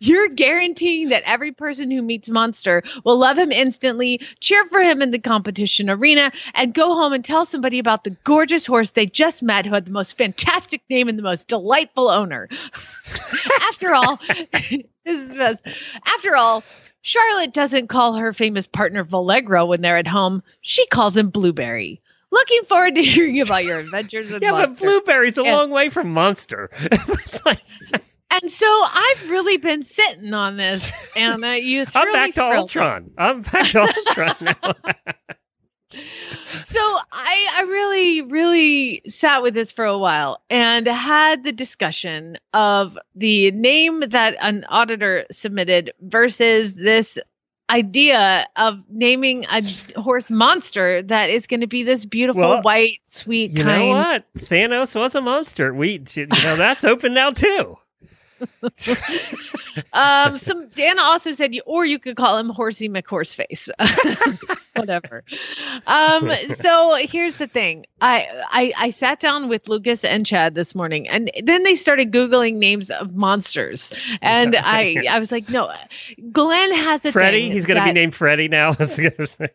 You're 0.00 0.28
guaranteeing 0.28 1.08
that 1.08 1.24
every 1.26 1.50
person 1.52 1.90
who 1.90 2.02
meets 2.02 2.28
Monster 2.30 2.82
will 3.04 3.18
love 3.18 3.36
him 3.36 3.50
instantly, 3.50 4.20
cheer 4.40 4.64
for 4.68 4.78
him 4.80 5.02
in 5.02 5.10
the 5.10 5.18
competition 5.18 5.90
arena, 5.90 6.30
and 6.54 6.72
go 6.72 6.94
home 6.94 7.12
and 7.12 7.24
tell 7.24 7.44
somebody 7.44 7.78
about 7.80 8.04
the 8.04 8.10
gorgeous 8.24 8.64
horse 8.66 8.92
they 8.92 9.06
just 9.06 9.42
met 9.42 9.66
who 9.66 9.74
had 9.74 9.86
the 9.86 9.90
most 9.90 10.16
fantastic 10.16 10.82
name 10.88 11.08
and 11.08 11.18
the 11.18 11.22
most 11.22 11.48
delightful 11.48 12.08
owner. 12.08 12.48
After 13.68 13.92
all, 13.94 14.20
this 14.52 14.82
is 15.04 15.34
best. 15.34 15.66
After 16.06 16.36
all, 16.36 16.62
Charlotte 17.00 17.52
doesn't 17.52 17.88
call 17.88 18.14
her 18.14 18.32
famous 18.32 18.66
partner 18.66 19.04
Valegro 19.04 19.66
when 19.66 19.80
they're 19.80 19.98
at 19.98 20.06
home. 20.06 20.42
She 20.60 20.86
calls 20.86 21.16
him 21.16 21.30
Blueberry. 21.30 22.00
Looking 22.30 22.62
forward 22.64 22.94
to 22.96 23.02
hearing 23.04 23.40
about 23.40 23.64
your 23.64 23.78
adventures 23.80 24.30
with 24.30 24.42
Yeah, 24.42 24.52
but 24.52 24.78
blueberry's 24.78 25.38
a 25.38 25.42
And- 25.42 25.50
long 25.56 25.70
way 25.70 25.88
from 25.88 26.10
monster. 26.12 26.70
it's 26.80 27.44
like 27.44 27.62
And 28.30 28.50
so 28.50 28.66
I've 28.66 29.30
really 29.30 29.56
been 29.56 29.82
sitting 29.82 30.34
on 30.34 30.56
this, 30.58 30.92
and 31.16 31.44
uh, 31.44 31.48
you 31.48 31.84
I'm 31.94 32.12
back 32.12 32.34
to 32.34 32.44
a 32.44 32.56
Ultron. 32.58 33.10
I'm 33.16 33.42
back 33.42 33.68
to 33.70 33.80
Ultron 33.82 34.34
now. 34.40 34.74
So 35.90 36.80
I, 37.12 37.48
I 37.56 37.62
really, 37.62 38.20
really 38.20 39.00
sat 39.06 39.42
with 39.42 39.54
this 39.54 39.72
for 39.72 39.86
a 39.86 39.96
while 39.96 40.42
and 40.50 40.86
had 40.86 41.44
the 41.44 41.52
discussion 41.52 42.36
of 42.52 42.98
the 43.14 43.50
name 43.52 44.00
that 44.00 44.36
an 44.42 44.66
auditor 44.68 45.24
submitted 45.30 45.90
versus 46.02 46.74
this 46.74 47.18
idea 47.70 48.46
of 48.56 48.82
naming 48.90 49.46
a 49.50 49.62
horse 49.98 50.30
monster 50.30 51.02
that 51.04 51.30
is 51.30 51.46
going 51.46 51.60
to 51.60 51.66
be 51.66 51.82
this 51.84 52.04
beautiful 52.04 52.40
Well, 52.42 52.62
white, 52.62 52.98
sweet, 53.06 53.52
You 53.52 53.64
kind. 53.64 53.78
know 53.80 53.88
what? 53.88 54.24
Thanos 54.38 54.94
was 54.94 55.14
a 55.14 55.22
monster. 55.22 55.72
We, 55.72 56.02
you 56.12 56.26
know, 56.26 56.56
that's 56.56 56.84
open 56.84 57.14
now 57.14 57.30
too. 57.30 57.78
Um, 59.92 60.38
some 60.38 60.68
Dana 60.68 61.02
also 61.02 61.32
said, 61.32 61.54
or 61.66 61.84
you 61.84 61.98
could 61.98 62.16
call 62.16 62.38
him 62.38 62.48
Horsey 62.48 62.88
McHorseface, 62.88 63.68
whatever. 64.76 65.24
Um, 65.86 66.30
so 66.48 66.98
here's 67.00 67.36
the 67.36 67.46
thing: 67.46 67.86
I, 68.00 68.26
I 68.50 68.72
I 68.78 68.90
sat 68.90 69.20
down 69.20 69.48
with 69.48 69.68
Lucas 69.68 70.04
and 70.04 70.24
Chad 70.24 70.54
this 70.54 70.74
morning, 70.74 71.08
and 71.08 71.30
then 71.42 71.62
they 71.62 71.74
started 71.74 72.12
googling 72.12 72.54
names 72.54 72.90
of 72.90 73.14
monsters, 73.14 73.92
and 74.20 74.56
I 74.56 74.96
I 75.10 75.18
was 75.18 75.32
like, 75.32 75.48
no, 75.48 75.72
Glenn 76.32 76.74
has 76.74 77.04
a 77.04 77.12
Freddy, 77.12 77.50
he's 77.50 77.66
going 77.66 77.78
to 77.78 77.84
be 77.84 77.92
named 77.92 78.14
Freddy 78.14 78.48
now. 78.48 78.70
I 78.72 78.76
was 78.78 78.98
gonna 78.98 79.26
say. 79.26 79.48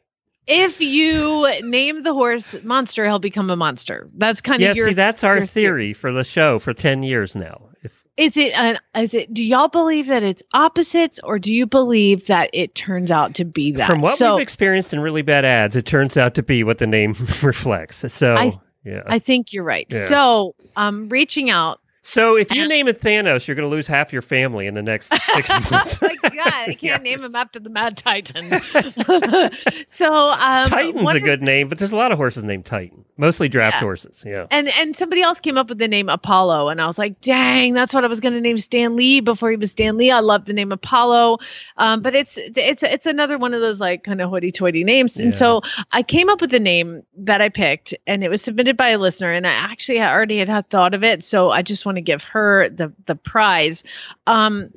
If 0.45 0.81
you 0.81 1.49
name 1.61 2.03
the 2.03 2.13
horse 2.13 2.61
monster, 2.63 3.05
he'll 3.05 3.19
become 3.19 3.49
a 3.49 3.55
monster. 3.55 4.09
That's 4.15 4.41
kind 4.41 4.61
yeah, 4.61 4.71
of 4.71 4.77
your. 4.77 4.89
see, 4.89 4.93
that's 4.93 5.23
our 5.23 5.37
your 5.37 5.45
theory 5.45 5.93
for 5.93 6.11
the 6.11 6.25
show 6.25 6.59
for 6.59 6.73
ten 6.73 7.01
years 7.03 7.33
now. 7.33 7.69
If 7.81 8.02
Is 8.15 8.38
it 8.38 8.53
an? 8.53 8.77
Is 8.96 9.13
it? 9.13 9.34
Do 9.34 9.43
y'all 9.43 9.70
believe 9.70 10.08
that 10.08 10.22
it's 10.22 10.43
opposites, 10.53 11.20
or 11.24 11.39
do 11.39 11.53
you 11.53 11.65
believe 11.65 12.27
that 12.27 12.50
it 12.53 12.75
turns 12.75 13.10
out 13.10 13.34
to 13.36 13.46
be 13.46 13.72
that? 13.72 13.88
from 13.88 14.01
what 14.01 14.15
so 14.15 14.36
we've 14.36 14.43
experienced 14.43 14.93
in 14.93 15.00
really 15.00 15.24
bad 15.24 15.46
ads, 15.46 15.75
it 15.75 15.86
turns 15.86 16.15
out 16.15 16.36
to 16.36 16.43
be 16.43 16.63
what 16.63 16.77
the 16.77 16.86
name 16.88 17.13
reflects. 17.41 18.05
So, 18.13 18.36
I- 18.36 18.60
yeah. 18.86 19.01
I 19.08 19.17
think 19.20 19.53
you're 19.53 19.63
right. 19.63 19.88
Yeah. 19.89 20.03
So 20.03 20.55
I'm 20.75 21.10
reaching 21.10 21.50
out. 21.50 21.79
So 22.05 22.36
if 22.38 22.53
you 22.53 22.67
name 22.67 22.88
it 22.88 23.00
Thanos, 23.01 23.48
you're 23.48 23.55
going 23.55 23.67
to 23.67 23.74
lose 23.74 23.88
half 23.88 24.13
your 24.13 24.22
family 24.22 24.67
in 24.67 24.74
the 24.75 24.83
next 24.83 25.12
six 25.33 25.50
months. 25.72 25.98
oh 26.03 26.07
my 26.07 26.15
god, 26.29 26.31
I 26.45 26.65
can't 26.67 26.81
Yeah. 26.83 26.98
name 26.98 27.24
him 27.24 27.36
after 27.36 27.60
the 27.60 27.69
Mad 27.69 27.98
Titan. 27.98 28.60
so 29.88 30.29
um, 30.29 30.67
Titan's 30.67 31.13
a 31.13 31.19
good 31.19 31.41
name, 31.41 31.69
but 31.69 31.79
there's 31.79 31.91
a 31.91 31.98
lot 31.98 32.12
of 32.12 32.17
horses 32.17 32.43
named 32.43 32.65
Titan, 32.65 33.05
mostly 33.17 33.48
draft 33.50 33.77
Yeah. 33.77 33.79
horses. 33.81 34.24
Yeah. 34.25 34.48
And 34.51 34.69
and 34.79 34.95
somebody 34.95 35.22
else 35.22 35.39
came 35.39 35.57
up 35.57 35.69
with 35.69 35.77
the 35.77 35.88
name 35.88 36.10
Apollo, 36.10 36.69
and 36.69 36.81
I 36.81 36.88
was 36.88 36.98
like, 37.00 37.19
dang, 37.22 37.74
that's 37.74 37.93
what 37.93 38.03
I 38.03 38.07
was 38.07 38.19
going 38.19 38.33
to 38.33 38.41
name 38.41 38.57
Stan 38.57 38.95
Lee 38.95 39.19
before 39.19 39.50
he 39.51 39.57
was 39.57 39.72
Stan 39.72 39.98
Lee. 39.98 40.12
I 40.12 40.19
love 40.19 40.45
the 40.45 40.53
name 40.53 40.72
Apollo, 40.72 41.39
um, 41.77 42.01
but 42.01 42.15
it's 42.15 42.38
it's 42.38 42.83
it's 42.83 43.05
another 43.05 43.38
one 43.38 43.53
of 43.53 43.62
those 43.62 43.79
like 43.79 44.03
kind 44.03 44.22
of 44.22 44.29
hoity-toity 44.29 44.83
names. 44.83 45.19
And 45.19 45.33
so 45.36 45.62
I 45.93 46.03
came 46.03 46.29
up 46.29 46.41
with 46.41 46.51
the 46.51 46.60
name 46.60 47.03
that 47.17 47.41
I 47.41 47.50
picked, 47.50 47.93
and 48.07 48.24
it 48.24 48.29
was 48.29 48.41
submitted 48.41 48.77
by 48.77 48.89
a 48.89 48.98
listener, 48.98 49.31
and 49.31 49.48
I 49.48 49.51
actually 49.51 50.01
already 50.01 50.39
had, 50.39 50.50
had 50.50 50.69
thought 50.69 50.93
of 50.93 51.03
it, 51.03 51.24
so 51.24 51.50
I 51.51 51.62
just 51.62 51.86
want 51.93 51.97
to 51.97 52.01
give 52.01 52.23
her 52.25 52.69
the 52.69 52.91
the 53.05 53.15
prize. 53.15 53.83
Um, 54.27 54.71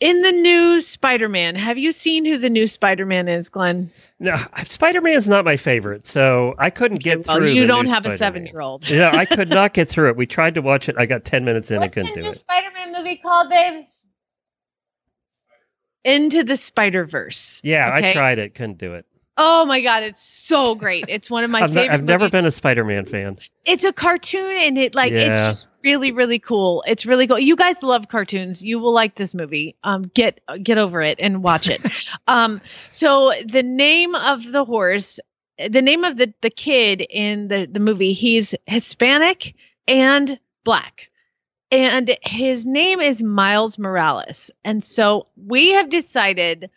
in 0.00 0.20
the 0.22 0.32
new 0.32 0.80
Spider-Man, 0.80 1.54
have 1.54 1.78
you 1.78 1.92
seen 1.92 2.24
who 2.24 2.36
the 2.36 2.50
new 2.50 2.66
Spider-Man 2.66 3.28
is, 3.28 3.48
Glenn? 3.48 3.88
No, 4.18 4.36
Spider 4.64 5.00
Man's 5.00 5.28
not 5.28 5.44
my 5.44 5.56
favorite, 5.56 6.08
so 6.08 6.56
I 6.58 6.70
couldn't 6.70 7.00
get 7.04 7.24
Well, 7.26 7.36
through. 7.38 7.50
you 7.50 7.60
the 7.62 7.66
don't 7.68 7.84
new 7.84 7.90
have 7.92 8.04
a 8.04 8.10
Spider-Man. 8.10 8.46
seven-year-old. 8.46 8.90
yeah, 8.90 9.12
I 9.16 9.24
could 9.24 9.48
not 9.50 9.74
get 9.74 9.88
through 9.88 10.08
it. 10.08 10.16
We 10.16 10.26
tried 10.26 10.54
to 10.56 10.62
watch 10.62 10.88
it. 10.88 10.96
I 10.98 11.06
got 11.06 11.24
ten 11.24 11.44
minutes 11.44 11.70
in 11.70 11.76
and 11.76 11.82
What's 11.84 11.94
the 11.94 12.00
couldn't 12.02 12.14
do 12.16 12.22
new 12.22 12.30
it. 12.30 12.38
Spider-Man 12.38 12.92
movie 12.92 13.16
called, 13.16 13.48
babe? 13.48 13.84
Into 16.04 16.42
the 16.42 16.56
Spider 16.56 17.04
Verse. 17.04 17.60
Yeah, 17.62 17.88
I 17.92 18.12
tried 18.12 18.38
it, 18.40 18.56
couldn't 18.56 18.78
do 18.78 18.94
it. 18.94 19.06
Oh 19.38 19.64
my 19.64 19.80
god, 19.80 20.02
it's 20.02 20.22
so 20.22 20.74
great! 20.74 21.06
It's 21.08 21.30
one 21.30 21.42
of 21.42 21.50
my 21.50 21.60
I've, 21.62 21.70
ne- 21.70 21.82
favorite. 21.82 21.94
I've 21.94 22.04
never 22.04 22.24
movies. 22.24 22.32
been 22.32 22.46
a 22.46 22.50
Spider 22.50 22.84
Man 22.84 23.06
fan. 23.06 23.38
It's 23.64 23.84
a 23.84 23.92
cartoon, 23.92 24.56
and 24.58 24.76
it 24.76 24.94
like 24.94 25.12
it's 25.12 25.38
just 25.38 25.70
really, 25.82 26.12
really 26.12 26.38
cool. 26.38 26.84
It's 26.86 27.06
really 27.06 27.26
cool. 27.26 27.38
You 27.38 27.56
guys 27.56 27.82
love 27.82 28.08
cartoons. 28.08 28.62
You 28.62 28.78
will 28.78 28.92
like 28.92 29.14
this 29.14 29.32
movie. 29.32 29.76
Um, 29.84 30.10
get 30.14 30.40
get 30.62 30.76
over 30.78 31.00
it 31.00 31.18
and 31.18 31.42
watch 31.42 31.70
it. 31.70 31.80
um, 32.28 32.60
so 32.90 33.32
the 33.46 33.62
name 33.62 34.14
of 34.14 34.44
the 34.44 34.64
horse, 34.64 35.18
the 35.58 35.82
name 35.82 36.04
of 36.04 36.16
the 36.16 36.34
the 36.42 36.50
kid 36.50 37.04
in 37.08 37.48
the 37.48 37.66
the 37.66 37.80
movie, 37.80 38.12
he's 38.12 38.54
Hispanic 38.66 39.54
and 39.88 40.38
black. 40.64 41.08
And 41.70 42.14
his 42.22 42.66
name 42.66 43.00
is 43.00 43.22
Miles 43.22 43.78
Morales. 43.78 44.50
And 44.62 44.84
so 44.84 45.28
we 45.42 45.70
have 45.70 45.88
decided, 45.88 46.68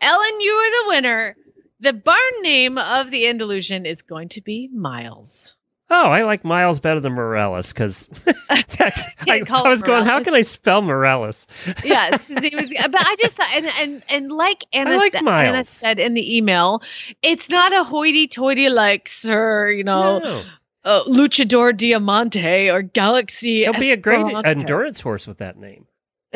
Ellen, 0.00 0.40
you 0.40 0.52
are 0.52 0.70
the 0.70 0.88
winner. 0.88 1.36
The 1.80 1.92
barn 1.92 2.18
name 2.42 2.78
of 2.78 3.10
the 3.10 3.26
Andalusian 3.26 3.84
is 3.86 4.02
going 4.02 4.28
to 4.30 4.40
be 4.40 4.68
Miles. 4.72 5.54
Oh, 5.88 6.08
I 6.08 6.22
like 6.24 6.44
Miles 6.44 6.80
better 6.80 6.98
than 6.98 7.12
Morales 7.12 7.72
because 7.72 8.08
I, 8.50 9.42
I 9.48 9.68
was 9.68 9.82
going. 9.82 10.04
How 10.04 10.22
can 10.22 10.34
I 10.34 10.42
spell 10.42 10.82
Morales? 10.82 11.46
yes, 11.84 12.26
his 12.26 12.40
name 12.40 12.58
is. 12.58 12.74
But 12.76 12.96
I 13.00 13.16
just 13.20 13.38
and 13.54 13.66
and 13.78 14.02
and 14.08 14.32
like 14.32 14.64
Anna, 14.72 14.96
like 14.96 15.12
sa- 15.12 15.22
Miles. 15.22 15.48
Anna 15.48 15.64
said 15.64 15.98
in 16.00 16.14
the 16.14 16.36
email, 16.36 16.82
it's 17.22 17.48
not 17.50 17.72
a 17.72 17.84
hoity-toity 17.84 18.68
like 18.68 19.08
Sir, 19.08 19.70
you 19.70 19.84
know, 19.84 20.18
No. 20.18 20.42
uh, 20.84 21.04
Luchador 21.04 21.76
Diamante 21.76 22.68
or 22.68 22.82
Galaxy. 22.82 23.62
He'll 23.62 23.72
be 23.74 23.92
a 23.92 23.96
great 23.96 24.34
endurance 24.44 25.00
horse 25.00 25.26
with 25.28 25.38
that 25.38 25.56
name. 25.56 25.86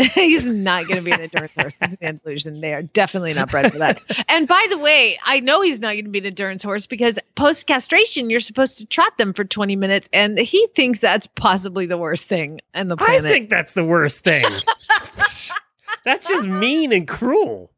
He's 0.15 0.47
not 0.47 0.87
going 0.87 0.97
to 0.99 1.03
be 1.05 1.11
an 1.11 1.21
endurance 1.21 1.53
horse. 1.55 1.83
An 2.01 2.61
They 2.61 2.73
are 2.73 2.83
definitely 2.83 3.35
not 3.35 3.51
bred 3.51 3.73
for 3.73 3.79
that. 3.79 4.01
and 4.29 4.49
by 4.49 4.67
the 4.71 4.79
way, 4.79 5.19
I 5.25 5.41
know 5.41 5.61
he's 5.61 5.81
not 5.81 5.93
going 5.93 6.05
to 6.05 6.11
be 6.11 6.21
an 6.21 6.27
endurance 6.27 6.63
horse 6.63 6.87
because 6.87 7.19
post 7.35 7.67
castration, 7.67 8.31
you're 8.31 8.41
supposed 8.41 8.79
to 8.79 8.87
trot 8.87 9.19
them 9.19 9.35
for 9.35 9.45
20 9.45 9.77
minutes, 9.77 10.09
and 10.13 10.39
he 10.39 10.67
thinks 10.75 11.01
that's 11.01 11.27
possibly 11.27 11.87
the 11.87 11.99
worst 11.99 12.29
thing 12.29 12.61
on 12.75 12.89
the 12.89 12.97
planet. 12.97 13.27
I 13.27 13.29
think 13.29 13.51
that's 13.51 13.75
the 13.75 13.85
worst 13.85 14.25
thing. 14.25 14.45
that's 16.05 16.27
just 16.29 16.49
mean 16.49 16.93
and 16.93 17.07
cruel. 17.07 17.71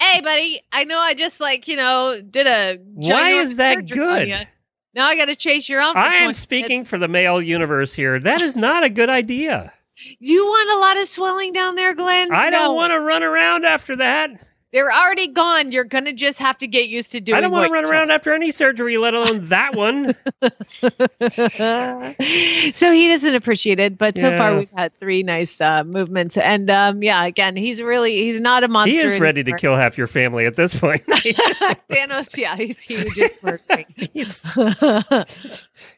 hey, 0.00 0.20
buddy, 0.20 0.60
I 0.72 0.84
know 0.84 0.98
I 0.98 1.14
just 1.14 1.38
like 1.38 1.68
you 1.68 1.76
know 1.76 2.20
did 2.20 2.46
a. 2.46 2.78
Why 2.94 3.30
is 3.40 3.58
that 3.58 3.88
good? 3.88 4.48
Now 4.94 5.06
I 5.06 5.16
got 5.16 5.26
to 5.26 5.36
chase 5.36 5.68
your 5.68 5.82
own. 5.82 5.96
I 5.96 6.06
20 6.06 6.16
am 6.16 6.22
minutes. 6.22 6.38
speaking 6.38 6.84
for 6.84 6.98
the 6.98 7.08
male 7.08 7.42
universe 7.42 7.92
here. 7.92 8.18
That 8.18 8.40
is 8.40 8.56
not 8.56 8.84
a 8.84 8.88
good 8.88 9.10
idea. 9.10 9.72
You 10.18 10.44
want 10.44 10.70
a 10.70 10.80
lot 10.80 10.96
of 10.98 11.08
swelling 11.08 11.52
down 11.52 11.74
there, 11.74 11.94
Glenn? 11.94 12.32
I 12.32 12.50
don't 12.50 12.76
want 12.76 12.92
to 12.92 13.00
run 13.00 13.22
around 13.22 13.64
after 13.64 13.96
that. 13.96 14.30
They're 14.74 14.90
already 14.90 15.28
gone. 15.28 15.70
You're 15.70 15.84
gonna 15.84 16.12
just 16.12 16.40
have 16.40 16.58
to 16.58 16.66
get 16.66 16.88
used 16.88 17.12
to 17.12 17.20
doing. 17.20 17.36
It. 17.36 17.38
I 17.38 17.42
don't 17.42 17.52
want 17.52 17.68
to 17.68 17.72
run 17.72 17.88
around 17.88 18.10
after 18.10 18.34
any 18.34 18.50
surgery, 18.50 18.98
let 18.98 19.14
alone 19.14 19.46
that 19.46 19.76
one. 19.76 20.06
so 22.74 22.90
he 22.90 23.08
doesn't 23.08 23.36
appreciate 23.36 23.78
it, 23.78 23.96
but 23.96 24.18
so 24.18 24.36
far 24.36 24.56
we've 24.56 24.68
had 24.76 24.92
three 24.98 25.22
nice 25.22 25.60
uh, 25.60 25.84
movements, 25.84 26.36
and 26.36 26.68
um, 26.70 27.04
yeah, 27.04 27.24
again, 27.24 27.54
he's 27.54 27.80
really 27.80 28.16
he's 28.16 28.40
not 28.40 28.64
a 28.64 28.68
monster. 28.68 28.90
he 28.90 28.98
is 28.98 29.20
ready 29.20 29.44
to 29.44 29.56
kill 29.56 29.76
half 29.76 29.96
your 29.96 30.08
family 30.08 30.44
at 30.44 30.56
this 30.56 30.76
point. 30.76 31.06
Thanos. 31.06 32.36
Yeah, 32.36 32.56
he's 32.56 32.80
huge. 32.80 33.16
It's 33.16 33.40
working. 33.44 33.86
He's, 33.94 34.44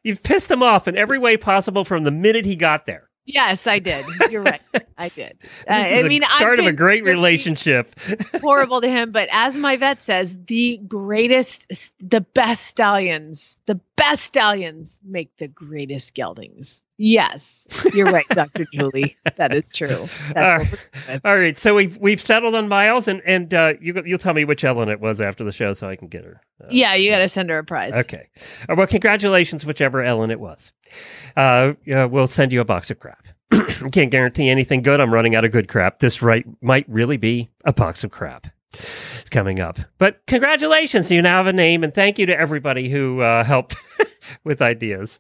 you've 0.03 0.23
pissed 0.23 0.51
him 0.51 0.63
off 0.63 0.87
in 0.87 0.99
every 0.99 1.19
way 1.19 1.39
possible 1.39 1.85
from 1.85 2.05
the 2.05 2.11
minute 2.11 2.45
he 2.45 2.57
got 2.57 2.85
there. 2.85 3.09
Yes, 3.27 3.67
I 3.67 3.79
did. 3.79 4.07
You're 4.31 4.43
right. 4.43 4.61
I 4.99 5.09
did. 5.09 5.37
Uh, 5.69 5.79
This 5.83 5.99
is 5.99 6.05
I 6.05 6.09
mean, 6.09 6.23
start 6.23 6.59
of 6.59 6.67
a 6.67 6.73
great 6.73 7.05
relationship. 7.05 7.95
horrible 8.41 8.81
to 8.81 8.89
him, 8.89 9.13
but 9.13 9.29
as 9.33 9.59
my 9.59 9.77
vet 9.77 10.01
says, 10.01 10.39
the 10.47 10.79
greatest, 10.89 11.95
the 12.01 12.21
best 12.23 12.67
stallions, 12.67 13.57
the 13.67 13.79
best 13.97 14.23
stallions 14.23 15.01
make 15.05 15.37
the 15.37 15.49
greatest 15.49 16.15
geldings. 16.15 16.83
Yes, 16.99 17.67
you're 17.93 18.11
right, 18.11 18.27
Dr. 18.31 18.65
Julie. 18.73 19.17
That 19.37 19.55
is 19.55 19.71
true. 19.71 20.09
All 20.35 20.43
right. 20.59 20.79
All 21.25 21.37
right, 21.39 21.59
so 21.59 21.75
we've 21.75 21.97
we've 21.99 22.23
settled 22.23 22.55
on 22.55 22.69
Miles, 22.69 23.07
and 23.07 23.21
and 23.27 23.53
uh, 23.53 23.75
you 23.81 24.03
you'll 24.07 24.19
tell 24.19 24.33
me 24.33 24.45
which 24.47 24.65
Ellen 24.65 24.89
it 24.89 25.01
was 25.01 25.21
after 25.21 25.45
the 25.45 25.53
show, 25.53 25.75
so 25.75 25.89
I 25.89 25.97
can 25.97 26.09
get 26.09 26.25
her. 26.25 26.41
Uh, 26.63 26.69
Yeah, 26.71 26.95
you 26.95 27.11
got 27.11 27.19
to 27.19 27.29
send 27.29 27.51
her 27.51 27.59
a 27.59 27.65
prize. 27.65 27.93
Okay. 27.93 28.29
Uh, 28.69 28.75
well, 28.77 28.87
congratulations, 28.87 29.67
whichever 29.67 30.03
Ellen 30.03 30.31
it 30.31 30.41
was. 30.41 30.73
Uh, 31.37 31.75
we'll 31.87 32.27
send 32.27 32.51
you 32.53 32.61
a 32.61 32.65
box 32.65 32.91
of 32.91 32.99
crap. 32.99 33.27
Can't 33.93 34.11
guarantee 34.11 34.49
anything 34.49 34.81
good. 34.83 34.99
I'm 34.99 35.13
running 35.13 35.35
out 35.37 35.45
of 35.45 35.53
good 35.53 35.69
crap. 35.69 35.99
This 35.99 36.23
right 36.23 36.47
might 36.63 36.89
really 36.89 37.19
be 37.19 37.51
a 37.65 37.73
box 37.75 38.05
of 38.05 38.11
crap. 38.11 38.47
Coming 39.31 39.61
up. 39.61 39.79
But 39.99 40.25
congratulations, 40.27 41.11
you 41.11 41.21
now 41.21 41.39
have 41.39 41.47
a 41.47 41.53
name, 41.53 41.83
and 41.83 41.93
thank 41.93 42.19
you 42.19 42.27
to 42.27 42.39
everybody 42.39 42.89
who 42.89 43.21
uh, 43.21 43.43
helped 43.45 43.77
with 44.45 44.63
ideas. 44.63 45.19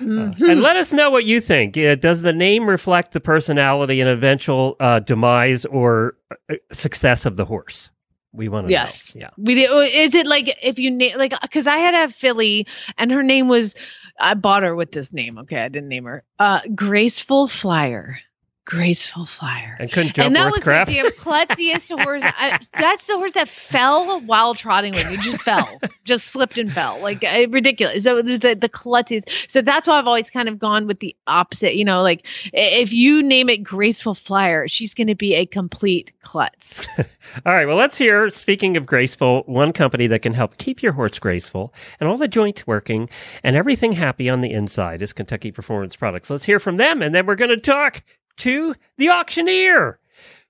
Uh, 0.00 0.04
Mhm. 0.04 0.50
and 0.50 0.60
let 0.60 0.76
us 0.76 0.92
know 0.92 1.08
what 1.10 1.24
you 1.24 1.40
think. 1.40 1.76
Uh, 1.78 1.94
does 1.94 2.22
the 2.22 2.32
name 2.32 2.68
reflect 2.68 3.12
the 3.12 3.20
personality 3.20 4.00
and 4.00 4.10
eventual 4.10 4.76
uh, 4.80 4.98
demise 4.98 5.64
or 5.66 6.16
uh, 6.50 6.54
success 6.72 7.26
of 7.26 7.36
the 7.36 7.44
horse? 7.44 7.90
We 8.32 8.48
want 8.48 8.66
to 8.66 8.72
Yes. 8.72 9.14
know. 9.14 9.20
Yeah. 9.22 9.30
We 9.38 9.54
do. 9.54 9.78
Is 9.80 10.14
it 10.16 10.26
like 10.26 10.52
if 10.62 10.78
you 10.78 10.90
name 10.90 11.16
like 11.16 11.32
because 11.40 11.68
I 11.68 11.76
had 11.76 11.94
a 11.94 12.12
filly 12.12 12.66
and 12.98 13.12
her 13.12 13.22
name 13.22 13.46
was 13.46 13.76
I 14.18 14.34
bought 14.34 14.64
her 14.64 14.74
with 14.74 14.90
this 14.92 15.12
name. 15.12 15.38
Okay, 15.38 15.58
I 15.60 15.68
didn't 15.68 15.88
name 15.88 16.04
her. 16.04 16.24
Uh, 16.40 16.60
Graceful 16.74 17.46
Flyer. 17.46 18.18
Graceful 18.66 19.26
Flyer. 19.26 19.76
And 19.78 19.92
couldn't 19.92 20.14
jump 20.14 20.26
and 20.26 20.36
that 20.36 20.46
worth 20.46 20.54
was 20.54 20.62
crap. 20.62 20.88
like 20.88 21.02
the 21.02 21.10
klutziest 21.20 22.02
horse. 22.02 22.22
I, 22.24 22.58
that's 22.78 23.06
the 23.06 23.16
horse 23.16 23.32
that 23.32 23.46
fell 23.46 24.20
while 24.20 24.54
trotting 24.54 24.94
with 24.94 25.06
me. 25.10 25.18
Just 25.18 25.42
fell, 25.42 25.80
just 26.04 26.28
slipped 26.28 26.58
and 26.58 26.72
fell, 26.72 26.98
like 27.00 27.22
uh, 27.22 27.46
ridiculous. 27.50 28.04
So 28.04 28.22
there's 28.22 28.38
the 28.38 28.54
the 28.54 28.70
klutziest. 28.70 29.50
So 29.50 29.60
that's 29.60 29.86
why 29.86 29.98
I've 29.98 30.06
always 30.06 30.30
kind 30.30 30.48
of 30.48 30.58
gone 30.58 30.86
with 30.86 31.00
the 31.00 31.14
opposite. 31.26 31.74
You 31.74 31.84
know, 31.84 32.02
like 32.02 32.26
if 32.54 32.92
you 32.92 33.22
name 33.22 33.50
it 33.50 33.62
Graceful 33.62 34.14
Flyer, 34.14 34.66
she's 34.66 34.94
going 34.94 35.08
to 35.08 35.14
be 35.14 35.34
a 35.34 35.44
complete 35.44 36.12
klutz. 36.22 36.86
All 36.98 37.52
right, 37.52 37.66
well, 37.66 37.76
let's 37.76 37.98
hear, 37.98 38.30
speaking 38.30 38.76
of 38.76 38.86
graceful, 38.86 39.42
one 39.46 39.72
company 39.72 40.06
that 40.06 40.22
can 40.22 40.34
help 40.34 40.56
keep 40.58 40.82
your 40.82 40.92
horse 40.92 41.18
graceful 41.18 41.72
and 41.98 42.08
all 42.08 42.16
the 42.16 42.28
joints 42.28 42.66
working 42.66 43.08
and 43.42 43.56
everything 43.56 43.92
happy 43.92 44.28
on 44.28 44.40
the 44.40 44.52
inside 44.52 45.02
is 45.02 45.12
Kentucky 45.12 45.50
Performance 45.50 45.96
Products. 45.96 46.30
Let's 46.30 46.44
hear 46.44 46.60
from 46.60 46.76
them, 46.76 47.02
and 47.02 47.14
then 47.14 47.26
we're 47.26 47.34
going 47.34 47.50
to 47.50 47.56
talk 47.56 48.02
to 48.38 48.74
the 48.96 49.10
auctioneer 49.10 49.98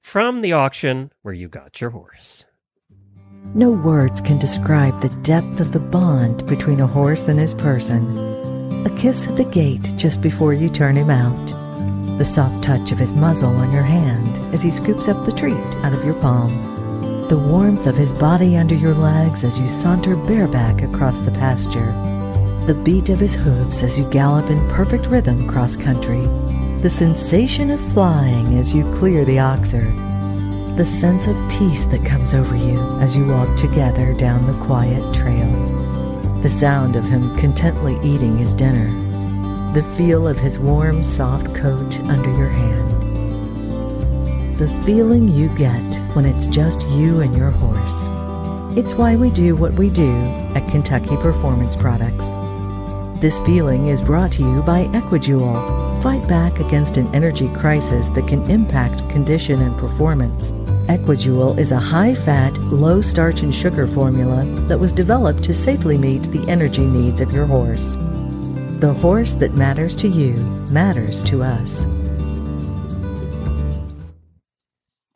from 0.00 0.40
the 0.40 0.52
auction 0.52 1.10
where 1.22 1.34
you 1.34 1.48
got 1.48 1.80
your 1.80 1.90
horse. 1.90 2.44
No 3.54 3.70
words 3.70 4.20
can 4.20 4.38
describe 4.38 5.00
the 5.00 5.16
depth 5.22 5.60
of 5.60 5.72
the 5.72 5.80
bond 5.80 6.46
between 6.46 6.80
a 6.80 6.86
horse 6.86 7.28
and 7.28 7.38
his 7.38 7.54
person. 7.54 8.18
A 8.86 8.90
kiss 8.98 9.28
at 9.28 9.36
the 9.36 9.44
gate 9.44 9.92
just 9.96 10.20
before 10.20 10.52
you 10.52 10.68
turn 10.68 10.96
him 10.96 11.10
out. 11.10 11.46
The 12.18 12.24
soft 12.24 12.64
touch 12.64 12.92
of 12.92 12.98
his 12.98 13.14
muzzle 13.14 13.54
on 13.56 13.72
your 13.72 13.82
hand 13.82 14.36
as 14.54 14.62
he 14.62 14.70
scoops 14.70 15.08
up 15.08 15.24
the 15.24 15.32
treat 15.32 15.54
out 15.84 15.92
of 15.92 16.04
your 16.04 16.20
palm. 16.20 17.28
The 17.28 17.38
warmth 17.38 17.86
of 17.86 17.96
his 17.96 18.12
body 18.12 18.56
under 18.56 18.74
your 18.74 18.94
legs 18.94 19.44
as 19.44 19.58
you 19.58 19.68
saunter 19.68 20.16
bareback 20.16 20.82
across 20.82 21.20
the 21.20 21.30
pasture. 21.32 21.92
The 22.66 22.80
beat 22.84 23.08
of 23.08 23.20
his 23.20 23.34
hooves 23.34 23.82
as 23.82 23.98
you 23.98 24.08
gallop 24.10 24.50
in 24.50 24.68
perfect 24.70 25.06
rhythm 25.06 25.48
cross 25.48 25.76
country. 25.76 26.26
The 26.84 26.90
sensation 26.90 27.70
of 27.70 27.80
flying 27.94 28.58
as 28.58 28.74
you 28.74 28.84
clear 28.96 29.24
the 29.24 29.38
oxer 29.38 29.86
the 30.76 30.84
sense 30.84 31.26
of 31.26 31.50
peace 31.50 31.86
that 31.86 32.04
comes 32.04 32.34
over 32.34 32.54
you 32.54 32.78
as 33.00 33.16
you 33.16 33.24
walk 33.24 33.56
together 33.56 34.12
down 34.12 34.44
the 34.46 34.66
quiet 34.66 35.14
trail, 35.14 35.50
the 36.42 36.50
sound 36.50 36.94
of 36.94 37.06
him 37.06 37.34
contently 37.38 37.98
eating 38.04 38.36
his 38.36 38.52
dinner, 38.52 38.90
the 39.72 39.82
feel 39.96 40.28
of 40.28 40.38
his 40.38 40.58
warm, 40.58 41.02
soft 41.02 41.54
coat 41.54 41.98
under 42.00 42.30
your 42.36 42.50
hand, 42.50 42.90
the 44.58 44.68
feeling 44.84 45.26
you 45.26 45.48
get 45.56 45.94
when 46.14 46.26
it's 46.26 46.46
just 46.48 46.86
you 46.88 47.22
and 47.22 47.34
your 47.34 47.50
horse. 47.50 48.08
It's 48.76 48.92
why 48.92 49.16
we 49.16 49.30
do 49.30 49.56
what 49.56 49.72
we 49.72 49.88
do 49.88 50.12
at 50.54 50.70
Kentucky 50.70 51.16
Performance 51.16 51.76
Products. 51.76 52.26
This 53.22 53.38
feeling 53.38 53.86
is 53.86 54.02
brought 54.02 54.32
to 54.32 54.42
you 54.42 54.60
by 54.60 54.84
EquiJewel. 54.88 55.83
Fight 56.04 56.28
back 56.28 56.60
against 56.60 56.98
an 56.98 57.06
energy 57.14 57.48
crisis 57.54 58.10
that 58.10 58.28
can 58.28 58.42
impact 58.50 59.08
condition 59.08 59.62
and 59.62 59.74
performance. 59.78 60.50
EquiJewel 60.86 61.58
is 61.58 61.72
a 61.72 61.78
high 61.78 62.14
fat, 62.14 62.52
low 62.64 63.00
starch 63.00 63.40
and 63.40 63.54
sugar 63.54 63.86
formula 63.86 64.44
that 64.68 64.78
was 64.78 64.92
developed 64.92 65.42
to 65.44 65.54
safely 65.54 65.96
meet 65.96 66.22
the 66.24 66.46
energy 66.46 66.84
needs 66.84 67.22
of 67.22 67.32
your 67.32 67.46
horse. 67.46 67.94
The 68.80 68.92
horse 69.00 69.36
that 69.36 69.54
matters 69.54 69.96
to 69.96 70.08
you 70.08 70.34
matters 70.70 71.22
to 71.22 71.42
us. 71.42 71.84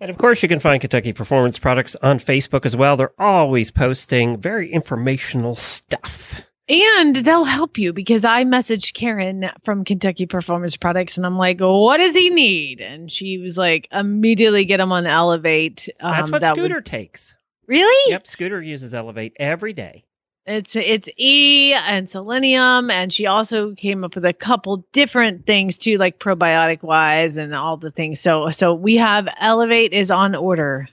And 0.01 0.09
of 0.09 0.17
course, 0.17 0.43
you 0.43 0.49
can 0.49 0.59
find 0.59 0.81
Kentucky 0.81 1.13
Performance 1.13 1.59
Products 1.59 1.97
on 1.97 2.19
Facebook 2.19 2.65
as 2.65 2.75
well. 2.75 2.97
They're 2.97 3.13
always 3.21 3.71
posting 3.71 4.39
very 4.39 4.73
informational 4.73 5.55
stuff. 5.55 6.41
And 6.69 7.17
they'll 7.17 7.45
help 7.45 7.79
you 7.79 7.93
because 7.93 8.25
I 8.25 8.45
messaged 8.45 8.93
Karen 8.95 9.51
from 9.65 9.85
Kentucky 9.85 10.27
Performance 10.27 10.77
Products 10.77 11.17
and 11.17 11.25
I'm 11.25 11.39
like, 11.39 11.61
what 11.61 11.97
does 11.99 12.15
he 12.15 12.29
need? 12.31 12.81
And 12.81 13.11
she 13.11 13.39
was 13.39 13.57
like, 13.57 13.89
immediately 13.91 14.65
get 14.67 14.79
him 14.81 14.93
on 14.93 15.07
Elevate. 15.07 15.89
That's 16.01 16.29
Um, 16.29 16.33
what 16.33 16.41
that 16.43 16.55
Scooter 16.57 16.77
would- 16.77 16.85
takes. 16.87 17.37
really? 17.67 18.11
Yep, 18.13 18.27
Scooter 18.27 18.63
uses 18.63 18.95
Elevate 18.95 19.33
every 19.39 19.73
day. 19.73 20.05
It's 20.51 20.75
it's 20.77 21.11
E 21.19 21.75
and 21.75 22.09
selenium, 22.09 22.91
and 22.91 23.13
she 23.13 23.27
also 23.27 23.75
came 23.75 24.03
up 24.03 24.15
with 24.15 24.25
a 24.25 24.33
couple 24.33 24.83
different 24.93 25.45
things 25.45 25.77
too, 25.77 25.99
like 25.99 26.19
probiotic 26.19 26.83
wise 26.83 27.37
and 27.37 27.55
all 27.55 27.77
the 27.77 27.91
things. 27.91 28.19
So 28.19 28.49
so 28.49 28.73
we 28.73 28.97
have 28.97 29.29
Elevate 29.41 29.93
is 29.93 30.11
on 30.11 30.35
order. 30.35 30.89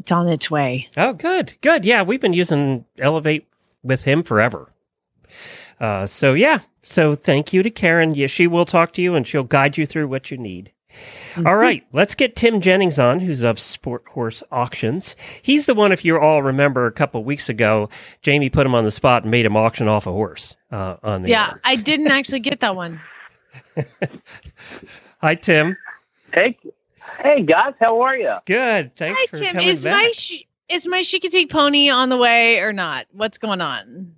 It's 0.00 0.10
on 0.10 0.26
its 0.26 0.50
way. 0.50 0.88
Oh, 0.96 1.12
good, 1.12 1.54
good. 1.60 1.84
Yeah, 1.84 2.02
we've 2.02 2.20
been 2.20 2.32
using 2.32 2.84
Elevate 2.98 3.46
with 3.84 4.02
him 4.02 4.24
forever. 4.24 4.68
Uh, 5.80 6.06
so 6.06 6.34
yeah, 6.34 6.60
so 6.82 7.14
thank 7.14 7.52
you 7.52 7.62
to 7.62 7.70
Karen. 7.70 8.14
Yeah, 8.14 8.26
she 8.26 8.46
will 8.46 8.64
talk 8.64 8.92
to 8.92 9.02
you 9.02 9.14
and 9.14 9.26
she'll 9.26 9.44
guide 9.44 9.76
you 9.78 9.86
through 9.86 10.08
what 10.08 10.30
you 10.30 10.38
need. 10.38 10.72
All 11.44 11.54
right, 11.56 11.84
let's 11.92 12.14
get 12.14 12.34
Tim 12.34 12.60
Jennings 12.62 12.98
on, 12.98 13.20
who's 13.20 13.44
of 13.44 13.58
Sport 13.58 14.04
Horse 14.08 14.42
Auctions. 14.50 15.14
He's 15.42 15.66
the 15.66 15.74
one, 15.74 15.92
if 15.92 16.02
you 16.04 16.18
all 16.18 16.42
remember, 16.42 16.86
a 16.86 16.90
couple 16.92 17.22
weeks 17.22 17.48
ago, 17.50 17.90
Jamie 18.22 18.48
put 18.48 18.64
him 18.64 18.74
on 18.74 18.84
the 18.84 18.90
spot 18.90 19.22
and 19.22 19.30
made 19.30 19.44
him 19.44 19.54
auction 19.56 19.86
off 19.86 20.06
a 20.06 20.12
horse 20.12 20.56
uh, 20.72 20.96
on 21.02 21.22
the 21.22 21.28
Yeah. 21.28 21.54
I 21.62 21.76
didn't 21.76 22.08
actually 22.08 22.40
get 22.40 22.60
that 22.60 22.74
one. 22.74 23.00
Hi, 25.20 25.34
Tim. 25.34 25.76
Hey, 26.32 26.58
hey 27.20 27.42
guys, 27.42 27.74
how 27.80 28.00
are 28.00 28.16
you? 28.16 28.34
Good. 28.46 28.96
Thanks 28.96 29.18
Hi 29.20 29.26
for 29.26 29.36
Tim, 29.38 29.52
coming 29.52 29.68
is 29.68 29.84
back. 29.84 29.92
my 29.94 30.10
sh- 30.12 30.44
is 30.68 30.86
my 30.86 31.00
Chincoteague 31.00 31.50
pony 31.50 31.88
on 31.90 32.08
the 32.08 32.16
way 32.16 32.60
or 32.60 32.72
not? 32.72 33.06
What's 33.12 33.38
going 33.38 33.60
on? 33.60 34.14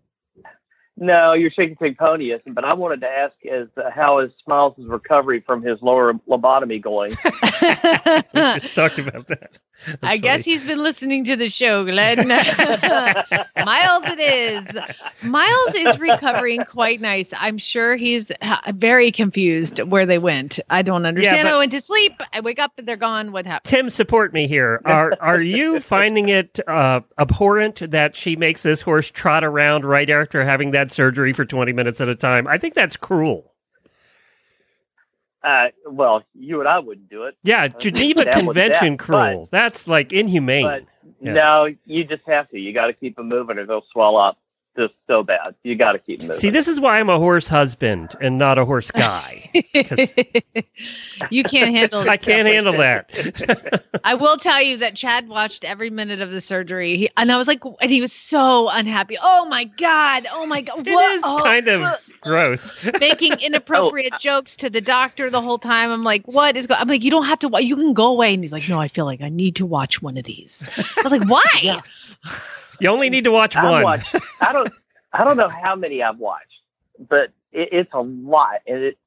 No, 1.02 1.32
you're 1.32 1.50
Chincoteague 1.50 1.96
pony 1.96 2.30
isn't, 2.30 2.52
but 2.52 2.62
I 2.62 2.74
wanted 2.74 3.00
to 3.00 3.08
ask 3.08 3.34
is 3.42 3.68
uh, 3.78 3.90
how 3.90 4.18
is 4.18 4.30
Smiles' 4.44 4.74
recovery 4.78 5.40
from 5.40 5.62
his 5.62 5.80
lower 5.80 6.12
lobotomy 6.28 6.80
going? 6.80 7.12
we 7.24 8.60
just 8.60 8.74
talked 8.74 8.98
about 8.98 9.26
that. 9.28 9.58
That's 9.86 9.98
I 10.02 10.18
guess 10.18 10.44
he's 10.44 10.62
been 10.62 10.82
listening 10.82 11.24
to 11.24 11.36
the 11.36 11.48
show, 11.48 11.84
Glenn. 11.84 12.28
Miles, 12.28 14.04
it 14.06 14.20
is. 14.20 14.78
Miles 15.22 15.74
is 15.74 15.98
recovering 15.98 16.64
quite 16.64 17.00
nice. 17.00 17.32
I'm 17.38 17.56
sure 17.56 17.96
he's 17.96 18.30
ha- 18.42 18.60
very 18.74 19.10
confused 19.10 19.80
where 19.80 20.04
they 20.04 20.18
went. 20.18 20.60
I 20.68 20.82
don't 20.82 21.06
understand. 21.06 21.46
but- 21.46 21.54
I 21.54 21.58
went 21.58 21.72
to 21.72 21.80
sleep. 21.80 22.12
I 22.34 22.40
wake 22.40 22.58
up 22.58 22.72
and 22.76 22.86
they're 22.86 22.96
gone. 22.96 23.32
What 23.32 23.46
happened? 23.46 23.70
Tim, 23.70 23.88
support 23.88 24.34
me 24.34 24.46
here. 24.46 24.82
Are 24.84 25.14
are 25.18 25.40
you 25.40 25.80
finding 25.80 26.28
it 26.28 26.60
uh, 26.68 27.00
abhorrent 27.18 27.90
that 27.90 28.14
she 28.14 28.36
makes 28.36 28.62
this 28.62 28.82
horse 28.82 29.10
trot 29.10 29.44
around 29.44 29.86
right 29.86 30.10
after 30.10 30.44
having 30.44 30.72
that 30.72 30.89
surgery 30.90 31.33
for 31.33 31.44
twenty 31.44 31.72
minutes 31.72 32.00
at 32.00 32.09
a 32.09 32.14
time? 32.14 32.46
I 32.46 32.59
think 32.59 32.74
that's 32.74 32.96
cruel. 32.96 33.53
Uh, 35.42 35.68
well, 35.87 36.22
you 36.35 36.61
and 36.61 36.68
I 36.68 36.79
wouldn't 36.81 37.09
do 37.09 37.24
it. 37.24 37.35
Yeah, 37.42 37.68
Geneva 37.68 38.24
That 38.24 38.35
Convention 38.35 38.96
that, 38.96 38.98
cruel. 38.98 39.48
That's 39.50 39.88
like 39.88 40.12
inhumane. 40.12 40.64
But 40.66 40.85
Yeah. 41.22 41.33
no, 41.33 41.74
you 41.87 42.05
just 42.05 42.22
have 42.26 42.48
to. 42.50 42.59
You 42.59 42.74
got 42.74 42.88
to 42.88 42.92
keep 42.92 43.16
them 43.16 43.29
moving, 43.29 43.57
or 43.59 43.64
they'll 43.64 43.85
swell 43.92 44.16
up 44.18 44.38
just 44.80 44.94
so 45.06 45.22
bad. 45.22 45.54
You 45.62 45.76
got 45.76 45.92
to 45.92 45.98
keep 45.98 46.20
moving. 46.22 46.32
See, 46.36 46.50
this 46.50 46.68
is 46.68 46.80
why 46.80 46.98
I'm 46.98 47.10
a 47.10 47.18
horse 47.18 47.48
husband 47.48 48.14
and 48.20 48.38
not 48.38 48.58
a 48.58 48.64
horse 48.64 48.90
guy. 48.90 49.50
'Cause 49.74 50.12
you 51.30 51.42
can't 51.44 51.70
handle. 51.74 52.00
I 52.08 52.16
can't 52.16 52.44
like 52.46 52.54
handle 52.54 52.72
this. 52.72 53.40
that. 53.46 53.84
I 54.04 54.14
will 54.14 54.36
tell 54.36 54.62
you 54.62 54.76
that 54.78 54.94
Chad 54.96 55.28
watched 55.28 55.64
every 55.64 55.90
minute 55.90 56.20
of 56.20 56.30
the 56.30 56.40
surgery, 56.40 56.96
he, 56.96 57.08
and 57.16 57.30
I 57.30 57.36
was 57.36 57.46
like, 57.48 57.60
and 57.80 57.90
he 57.90 58.00
was 58.00 58.12
so 58.12 58.68
unhappy. 58.70 59.16
Oh 59.22 59.46
my 59.46 59.64
god! 59.64 60.26
Oh 60.32 60.46
my 60.46 60.60
god! 60.62 60.86
It 60.86 60.92
what? 60.92 61.12
is 61.12 61.22
Oh, 61.24 61.38
kind 61.42 61.68
of 61.68 61.82
uh, 61.82 61.96
gross. 62.22 62.74
making 63.00 63.38
inappropriate 63.40 64.14
jokes 64.18 64.56
to 64.56 64.70
the 64.70 64.80
doctor 64.80 65.28
the 65.30 65.42
whole 65.42 65.58
time. 65.58 65.90
I'm 65.90 66.04
like, 66.04 66.26
what 66.26 66.56
is 66.56 66.66
going? 66.66 66.80
I'm 66.80 66.88
like, 66.88 67.04
you 67.04 67.10
don't 67.10 67.26
have 67.26 67.38
to. 67.40 67.48
wa- 67.48 67.58
You 67.58 67.76
can 67.76 67.92
go 67.92 68.08
away. 68.08 68.32
And 68.34 68.42
he's 68.42 68.52
like, 68.52 68.68
no, 68.68 68.80
I 68.80 68.88
feel 68.88 69.04
like 69.04 69.20
I 69.20 69.28
need 69.28 69.56
to 69.56 69.66
watch 69.66 70.00
one 70.00 70.16
of 70.16 70.24
these. 70.24 70.66
I 70.96 71.02
was 71.02 71.12
like, 71.12 71.24
why? 71.28 71.82
You 72.80 72.88
only 72.90 73.10
need 73.10 73.24
to 73.24 73.30
watch 73.30 73.56
I've 73.56 73.64
one. 73.70 73.82
watched- 73.82 74.14
I 74.40 74.52
don't. 74.52 74.72
I 75.12 75.24
don't 75.24 75.36
know 75.36 75.48
how 75.48 75.74
many 75.74 76.02
I've 76.02 76.18
watched, 76.18 76.60
but 77.08 77.30
it, 77.52 77.68
it's 77.72 77.92
a 77.92 78.00
lot, 78.00 78.60
and 78.66 78.82
it 78.82 78.98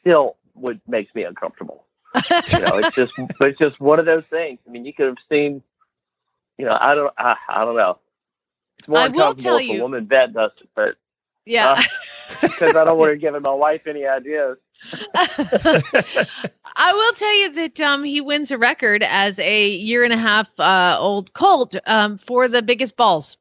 still 0.00 0.36
would 0.54 0.80
makes 0.88 1.14
me 1.14 1.22
uncomfortable. 1.24 1.84
You 2.14 2.58
know, 2.60 2.78
it's 2.78 2.94
just 2.96 3.12
it's 3.40 3.58
just 3.58 3.78
one 3.80 3.98
of 4.00 4.06
those 4.06 4.24
things. 4.30 4.58
I 4.66 4.70
mean, 4.70 4.84
you 4.84 4.92
could 4.92 5.06
have 5.06 5.16
seen. 5.28 5.62
You 6.58 6.64
know, 6.66 6.76
I 6.80 6.94
don't. 6.94 7.12
I, 7.16 7.36
I 7.48 7.64
don't 7.64 7.76
know. 7.76 7.98
It's 8.80 8.88
more 8.88 8.98
I 8.98 9.08
will 9.08 9.20
uncomfortable 9.20 9.42
tell 9.42 9.56
if 9.58 9.70
a 9.70 9.74
you- 9.74 9.82
woman 9.82 10.06
vet 10.06 10.32
does 10.32 10.50
it, 10.60 10.68
but 10.74 10.96
Yeah. 11.46 11.70
Uh, 11.72 11.82
because 12.40 12.76
I 12.76 12.84
don't 12.84 12.98
want 12.98 13.12
to 13.12 13.16
give 13.16 13.40
my 13.40 13.52
wife 13.52 13.86
any 13.86 14.06
ideas. 14.06 14.58
I 15.14 16.92
will 16.92 17.12
tell 17.14 17.34
you 17.34 17.52
that 17.54 17.80
um, 17.80 18.04
he 18.04 18.20
wins 18.20 18.50
a 18.50 18.58
record 18.58 19.02
as 19.02 19.38
a 19.38 19.68
year 19.70 20.04
and 20.04 20.12
a 20.12 20.16
half 20.16 20.48
uh, 20.58 20.96
old 20.98 21.32
colt 21.32 21.76
um, 21.86 22.18
for 22.18 22.48
the 22.48 22.62
biggest 22.62 22.96
balls. 22.96 23.36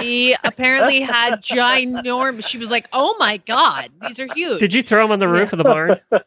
He 0.00 0.36
apparently 0.44 1.00
had 1.00 1.42
ginormous. 1.42 2.46
She 2.46 2.58
was 2.58 2.70
like, 2.70 2.88
"Oh 2.92 3.16
my 3.18 3.38
god, 3.38 3.90
these 4.02 4.20
are 4.20 4.32
huge." 4.34 4.60
Did 4.60 4.74
you 4.74 4.82
throw 4.82 5.04
him 5.04 5.12
on 5.12 5.18
the 5.18 5.28
roof 5.28 5.52
of 5.52 5.58
the 5.58 5.64
barn? 5.64 6.00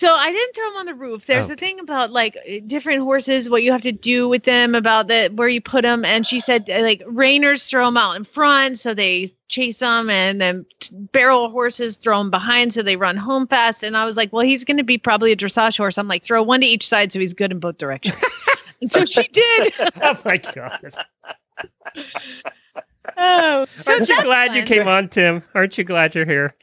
So 0.00 0.14
I 0.14 0.32
didn't 0.32 0.54
throw 0.54 0.66
them 0.70 0.76
on 0.78 0.86
the 0.86 0.94
roof. 0.94 1.26
There's 1.26 1.50
a 1.50 1.56
thing 1.56 1.78
about 1.78 2.10
like 2.10 2.34
different 2.66 3.02
horses, 3.02 3.50
what 3.50 3.62
you 3.62 3.70
have 3.70 3.82
to 3.82 3.92
do 3.92 4.30
with 4.30 4.44
them, 4.44 4.74
about 4.74 5.08
the 5.08 5.30
where 5.34 5.46
you 5.46 5.60
put 5.60 5.82
them. 5.82 6.06
And 6.06 6.26
she 6.26 6.40
said 6.40 6.70
uh, 6.70 6.80
like 6.80 7.02
reiners 7.02 7.68
throw 7.68 7.84
them 7.84 7.98
out 7.98 8.16
in 8.16 8.24
front, 8.24 8.78
so 8.78 8.94
they 8.94 9.28
chase 9.48 9.80
them, 9.80 10.08
and 10.08 10.40
then 10.40 10.64
barrel 11.12 11.50
horses 11.50 11.98
throw 11.98 12.16
them 12.16 12.30
behind, 12.30 12.72
so 12.72 12.82
they 12.82 12.96
run 12.96 13.18
home 13.18 13.46
fast. 13.46 13.82
And 13.82 13.94
I 13.94 14.06
was 14.06 14.16
like, 14.16 14.32
well, 14.32 14.42
he's 14.42 14.64
going 14.64 14.78
to 14.78 14.82
be 14.82 14.96
probably 14.96 15.32
a 15.32 15.36
dressage 15.36 15.76
horse. 15.76 15.98
I'm 15.98 16.08
like, 16.08 16.24
throw 16.24 16.42
one 16.42 16.62
to 16.62 16.66
each 16.66 16.88
side, 16.88 17.12
so 17.12 17.20
he's 17.20 17.34
good 17.34 17.52
in 17.52 17.60
both 17.60 17.76
directions. 17.76 18.16
and 18.80 18.90
so 18.90 19.04
she 19.04 19.28
did. 19.32 19.72
oh 20.00 20.18
my 20.24 20.38
god! 20.38 20.94
oh, 23.18 23.66
so 23.76 23.92
Aren't 23.92 24.08
you 24.08 24.22
glad 24.22 24.54
you 24.54 24.62
came 24.62 24.88
on, 24.88 25.08
Tim? 25.08 25.42
Aren't 25.54 25.76
you 25.76 25.84
glad 25.84 26.14
you're 26.14 26.24
here? 26.24 26.54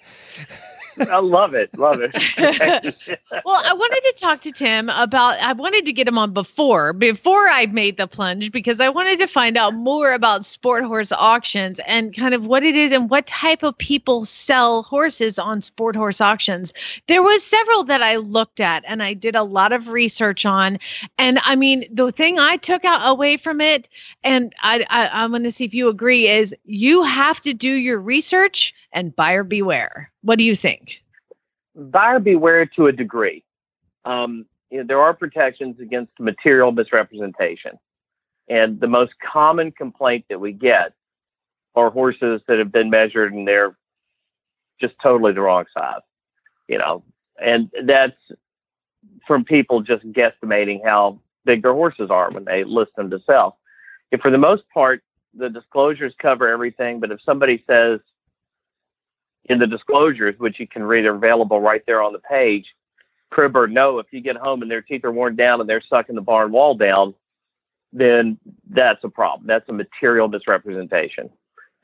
I 1.12 1.20
love 1.20 1.54
it. 1.54 1.70
Love 1.78 2.00
it. 2.02 2.14
well, 3.46 3.62
I 3.66 3.74
wanted 3.74 4.02
to 4.02 4.16
talk 4.18 4.42
to 4.42 4.52
Tim 4.52 4.90
about. 4.90 5.40
I 5.40 5.54
wanted 5.54 5.86
to 5.86 5.94
get 5.94 6.08
him 6.08 6.18
on 6.18 6.34
before 6.34 6.94
before 6.94 7.48
I 7.50 7.68
made 7.68 7.98
the 7.98 8.08
plunge 8.08 8.52
because 8.52 8.80
I 8.80 8.90
wanted 8.90 9.20
to 9.20 9.28
find 9.28 9.58
out 9.58 9.76
more 9.76 10.14
about 10.14 10.46
sport 10.46 10.84
horse 10.84 11.12
auctions 11.12 11.80
and 11.86 12.16
kind 12.16 12.34
of 12.34 12.48
what 12.48 12.64
it 12.64 12.76
is 12.76 12.92
and 12.92 13.10
what 13.10 13.28
type 13.28 13.64
of 13.64 13.78
people 13.78 14.26
sell 14.26 14.84
horses 14.84 15.38
on 15.38 15.62
sport 15.62 15.96
horse 15.96 16.20
auctions. 16.20 16.74
There 17.08 17.22
was 17.22 17.44
several 17.44 17.84
that 17.86 18.02
I 18.02 18.16
looked 18.16 18.60
at 18.60 18.84
and 18.88 19.04
I 19.04 19.14
did 19.14 19.36
a 19.36 19.44
lot 19.44 19.74
of 19.74 19.90
research 19.90 20.46
on, 20.46 20.80
and 21.18 21.40
I 21.44 21.56
mean 21.56 21.86
the 21.92 22.12
thing 22.12 22.40
I 22.40 22.58
took 22.58 22.86
out 22.86 23.02
away 23.04 23.38
from 23.38 23.62
it, 23.62 23.88
and 24.24 24.54
I, 24.62 24.86
I 24.90 25.10
I'm 25.10 25.32
going 25.32 25.44
to 25.44 25.52
see 25.52 25.66
if 25.66 25.74
you 25.74 25.90
agree 25.90 26.28
is 26.28 26.56
you 26.66 27.04
have 27.04 27.40
to 27.42 27.54
do 27.54 27.70
your 27.74 28.00
research 28.00 28.74
and 28.94 29.16
buyer 29.16 29.44
beware. 29.44 30.12
What 30.22 30.38
do 30.38 30.44
you 30.44 30.56
think? 30.56 30.87
Buyer 31.78 32.20
beware 32.20 32.66
to 32.66 32.88
a 32.88 32.92
degree. 32.92 33.44
Um, 34.06 34.46
you 34.70 34.80
know, 34.80 34.84
there 34.86 35.02
are 35.02 35.14
protections 35.14 35.80
against 35.80 36.12
material 36.20 36.72
misrepresentation. 36.72 37.78
And 38.50 38.80
the 38.80 38.88
most 38.88 39.14
common 39.20 39.72
complaint 39.72 40.26
that 40.30 40.40
we 40.40 40.52
get 40.52 40.94
are 41.76 41.90
horses 41.90 42.42
that 42.48 42.60
have 42.60 42.72
been 42.72 42.90
measured 42.90 43.34
and 43.34 43.48
they're 43.48 43.78
just 44.80 44.96
totally 45.02 45.34
the 45.34 45.42
wrong 45.42 45.66
size, 45.74 46.02
you 46.68 46.78
know, 46.78 47.04
and 47.42 47.70
that's 47.84 48.18
from 49.26 49.44
people 49.44 49.82
just 49.82 50.06
guesstimating 50.12 50.84
how 50.84 51.20
big 51.46 51.62
their 51.62 51.74
horses 51.74 52.10
are 52.10 52.32
when 52.32 52.46
they 52.46 52.64
list 52.64 52.96
them 52.96 53.10
to 53.10 53.22
sell. 53.26 53.58
If 54.12 54.22
for 54.22 54.32
the 54.32 54.38
most 54.38 54.64
part, 54.74 55.04
the 55.36 55.50
disclosures 55.50 56.14
cover 56.20 56.48
everything, 56.48 57.00
but 57.00 57.12
if 57.12 57.22
somebody 57.22 57.64
says, 57.68 58.00
in 59.48 59.60
the 59.60 59.68
disclosures, 59.68 60.36
which 60.38 60.60
you 60.60 60.68
can 60.68 60.84
read 60.84 61.06
are 61.06 61.16
available 61.16 61.62
right 61.62 61.84
there 61.86 62.02
on 62.02 62.14
the 62.14 62.20
page. 62.20 62.66
Crib 63.30 63.56
or 63.56 63.68
no, 63.68 64.00
if 64.00 64.08
you 64.12 64.22
get 64.22 64.38
home 64.38 64.62
and 64.62 64.72
their 64.72 64.82
teeth 64.82 65.04
are 65.04 65.12
worn 65.12 65.36
down 65.36 65.60
and 65.60 65.70
they're 65.70 65.82
sucking 65.82 66.16
the 66.16 66.22
barn 66.22 66.52
wall 66.52 66.76
down, 66.76 67.14
then 67.92 68.38
that's 68.70 69.04
a 69.04 69.10
problem. 69.10 69.48
That's 69.48 69.68
a 69.70 69.74
material 69.74 70.28
misrepresentation, 70.28 71.30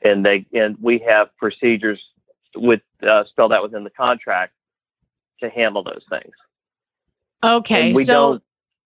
and 0.02 0.24
they 0.24 0.46
and 0.54 0.76
we 0.80 0.98
have 1.00 1.36
procedures 1.36 2.00
with 2.54 2.80
uh, 3.02 3.24
spelled 3.24 3.52
out 3.52 3.62
within 3.62 3.84
the 3.84 3.90
contract 3.90 4.52
to 5.40 5.48
handle 5.50 5.82
those 5.82 6.04
things. 6.08 6.34
Okay, 7.42 7.88
And 7.88 7.96
we 7.96 8.04
so 8.04 8.40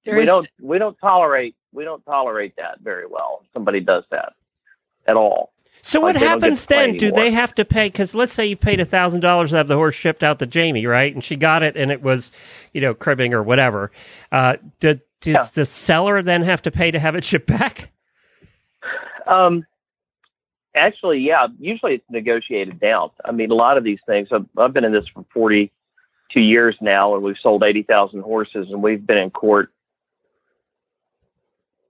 don't 0.04 0.16
we 0.16 0.24
don't 0.24 0.48
we 0.60 0.78
don't 0.78 0.98
tolerate 0.98 1.54
we 1.72 1.84
don't 1.84 2.04
tolerate 2.04 2.56
that 2.56 2.80
very 2.80 3.06
well. 3.06 3.44
Somebody 3.52 3.80
does 3.80 4.04
that 4.10 4.32
at 5.06 5.16
all. 5.16 5.52
So 5.82 6.00
what 6.00 6.14
they 6.14 6.20
don't 6.20 6.38
get 6.40 6.42
happens 6.42 6.66
then? 6.66 6.96
Do 6.96 7.10
they 7.10 7.30
have 7.30 7.54
to 7.54 7.64
pay? 7.64 7.86
Because 7.88 8.14
let's 8.14 8.32
say 8.32 8.46
you 8.46 8.56
paid 8.56 8.80
a 8.80 8.84
thousand 8.84 9.20
dollars 9.20 9.50
to 9.50 9.56
have 9.56 9.68
the 9.68 9.76
horse 9.76 9.94
shipped 9.94 10.22
out 10.24 10.38
to 10.40 10.46
Jamie, 10.46 10.86
right? 10.86 11.12
And 11.14 11.22
she 11.22 11.36
got 11.36 11.62
it, 11.62 11.76
and 11.76 11.90
it 11.92 12.02
was, 12.02 12.32
you 12.72 12.80
know, 12.80 12.94
cribbing 12.94 13.32
or 13.32 13.42
whatever. 13.42 13.90
Uh, 14.32 14.56
did, 14.80 15.02
does 15.20 15.34
Yeah. 15.34 15.42
the 15.54 15.64
seller 15.64 16.22
then 16.22 16.42
have 16.42 16.62
to 16.62 16.70
pay 16.70 16.90
to 16.90 16.98
have 16.98 17.14
it 17.14 17.24
shipped 17.24 17.46
back? 17.46 17.90
Um, 19.26 19.64
actually, 20.74 21.20
yeah. 21.20 21.46
Usually 21.60 21.94
it's 21.94 22.10
negotiated 22.10 22.80
down. 22.80 23.10
I 23.24 23.32
mean, 23.32 23.50
a 23.50 23.54
lot 23.54 23.76
of 23.78 23.84
these 23.84 24.00
things. 24.06 24.28
I've, 24.32 24.46
I've 24.56 24.72
been 24.72 24.84
in 24.84 24.92
this 24.92 25.06
for 25.08 25.24
forty-two 25.32 26.40
years 26.40 26.76
now, 26.80 27.14
and 27.14 27.22
we've 27.22 27.38
sold 27.38 27.62
eighty 27.62 27.82
thousand 27.82 28.20
horses, 28.22 28.68
and 28.70 28.82
we've 28.82 29.06
been 29.06 29.18
in 29.18 29.30
court 29.30 29.70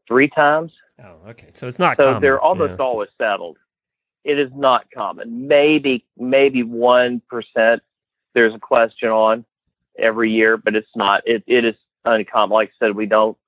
three 0.06 0.28
times. 0.28 0.72
Oh, 1.02 1.28
okay. 1.30 1.48
So 1.54 1.66
it's 1.66 1.78
not. 1.78 1.96
So 1.96 2.06
common. 2.06 2.22
they're 2.22 2.40
almost 2.40 2.72
Yeah. 2.78 2.84
always 2.84 3.08
settled. 3.18 3.56
It 4.28 4.38
is 4.38 4.50
not 4.54 4.90
common. 4.90 5.48
Maybe 5.48 6.04
maybe 6.18 6.62
one 6.62 7.22
percent. 7.30 7.82
There's 8.34 8.54
a 8.54 8.58
question 8.58 9.08
on 9.08 9.46
every 9.98 10.30
year, 10.30 10.58
but 10.58 10.76
it's 10.76 10.94
not. 10.94 11.22
It 11.26 11.42
it 11.46 11.64
is 11.64 11.76
uncommon. 12.04 12.52
Like 12.52 12.68
I 12.68 12.86
said, 12.86 12.94
we 12.94 13.06
don't, 13.06 13.38